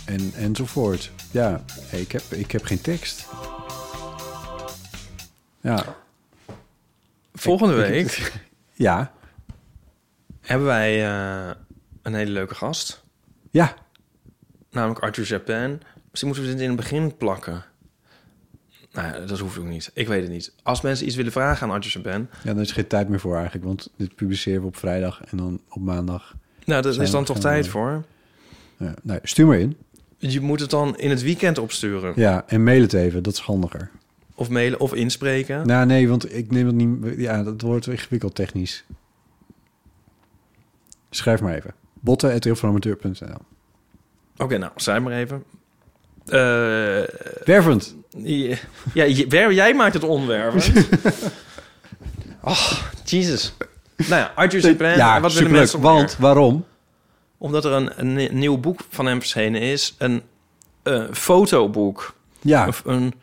[0.06, 1.12] en, enzovoort.
[1.32, 3.26] Ja, ik, heb, ik heb geen tekst.
[5.62, 5.96] Ja.
[7.46, 8.32] Volgende week
[8.74, 9.12] Ja.
[10.42, 11.56] hebben wij eh,
[12.02, 13.04] een hele leuke gast.
[13.52, 13.74] Ja.
[14.72, 15.80] Namelijk Arthur Japan.
[16.10, 17.64] Misschien moeten we dit in het begin plakken.
[18.92, 19.92] Nou dat hoeft ook niet.
[19.94, 20.54] Ik weet het niet.
[20.64, 22.30] Als mensen iets willen vragen aan Arthur Japan...
[22.44, 23.66] Ja, daar is geen tijd meer voor eigenlijk.
[23.66, 26.36] Want dit publiceren we op vrijdag en dan op maandag.
[26.66, 28.06] Nou, daar is dan toch tijd voor.
[28.78, 29.78] Ja, nou, stuur maar in.
[30.18, 32.14] Je moet het dan in het weekend opsturen.
[32.16, 33.24] Ja, en mail het even.
[33.24, 33.92] Dat is handiger.
[34.36, 35.68] Of mailen of inspreken.
[35.68, 37.20] Nou, nee, want ik neem het niet...
[37.20, 38.84] Ja, dat wordt ingewikkeld technisch.
[41.10, 41.74] Schrijf maar even.
[41.94, 43.38] botten.eeuwvanamateur.nl
[44.38, 45.44] Oké, nou, zijn maar even.
[46.26, 47.04] Eh,
[47.46, 47.96] Wervend.
[48.18, 48.58] ja,
[48.94, 50.72] ja, jij maakt het onwervend.
[52.42, 52.72] oh,
[53.04, 53.54] Jesus.
[53.96, 54.90] Nou ja, Arthur Japan.
[54.96, 56.66] ja, wat willen mensen Want, waarom?
[57.38, 59.96] Omdat er een, een ni- nieuw boek van hem verschenen is.
[59.98, 60.22] Een
[60.84, 62.16] eh, fotoboek.
[62.42, 63.14] Ja, Of een,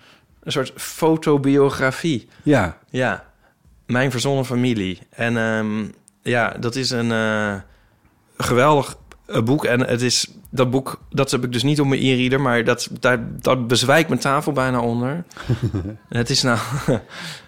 [0.43, 2.29] een soort fotobiografie.
[2.43, 2.79] ja.
[2.91, 3.25] Ja,
[3.87, 4.99] Mijn Verzonnen Familie.
[5.11, 5.85] En ehm,
[6.23, 7.55] ja, dat is een eh,
[8.37, 8.97] geweldig
[9.27, 9.65] eh, boek.
[9.65, 12.91] En het is dat boek, dat heb ik dus niet op mijn e-reader, maar dat,
[13.01, 15.25] daar, dat bezwijkt mijn tafel bijna onder.
[16.09, 16.59] het is nou.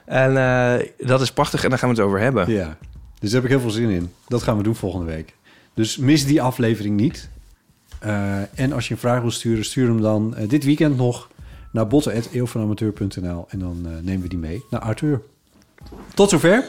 [0.04, 2.50] en eh, dat is prachtig en daar gaan we het over hebben.
[2.50, 2.76] Ja,
[3.20, 4.12] dus daar heb ik heel veel zin in.
[4.28, 5.34] Dat gaan we doen volgende week.
[5.74, 7.28] Dus mis die aflevering niet.
[8.54, 11.28] En als je een vraag wil sturen, stuur hem dan dit weekend nog
[11.74, 15.22] naar botten.eeuwvanamateur.nl en dan eh, nemen we die mee naar Arthur.
[16.14, 16.64] Tot zover.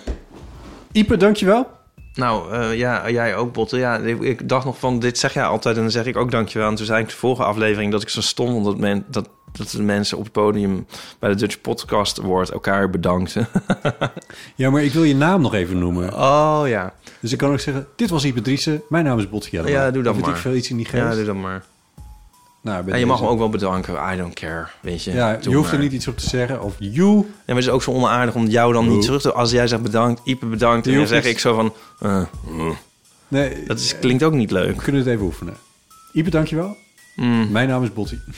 [0.92, 1.68] Ipe, dankjewel.
[2.14, 3.78] Nou, eh, ja, jij ook, Botte.
[3.78, 6.70] Ja, ik, dacht nog van, dit zeg jij altijd en dan zeg ik ook dankjewel.
[6.70, 9.30] En toen zei ik de vorige aflevering dat ik zo stom vond dat, men, dat,
[9.52, 10.88] dat de mensen op het podium
[11.20, 13.48] bij de Dutch Podcast Award elkaar bedankten.
[14.56, 16.14] Ja, maar ik wil je naam nog even noemen.
[16.14, 16.94] Oh ja.
[17.20, 18.82] Dus ik kan ook zeggen, dit was Ipe Driessen.
[18.90, 19.70] Mijn naam is Botte Jellema.
[19.70, 20.30] Ja, doe dat maar.
[20.30, 21.04] ik veel iets in die geest.
[21.04, 21.64] Ja, doe dat maar.
[22.66, 24.14] Nou, En je mag me ook wel bedanken.
[24.14, 25.12] I don't care, weet je.
[25.14, 26.62] Ja, je hoeft er niet iets op te zeggen.
[26.62, 27.16] Of you.
[27.18, 29.34] Ja, maar het is ook zo onaardig om jou dan niet terug te...
[29.34, 30.86] Als jij zegt bedankt, Ipe bedankt...
[30.86, 31.74] Je en dan zeg ik zo van...
[32.00, 32.78] eh, mm.
[33.28, 34.78] Nee, dat is, klinkt ook niet we leuk.
[34.78, 35.58] kunnen het even oefenen.
[36.14, 36.78] Ipe, dankjewel.
[37.16, 37.52] Mm.
[37.52, 38.20] Mijn naam is Botti.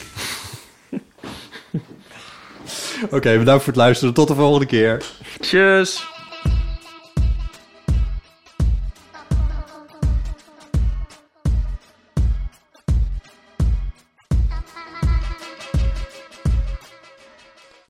[3.11, 4.13] Oké, bedankt voor het luisteren.
[4.13, 5.05] Tot de volgende keer.
[5.39, 6.07] Tjus!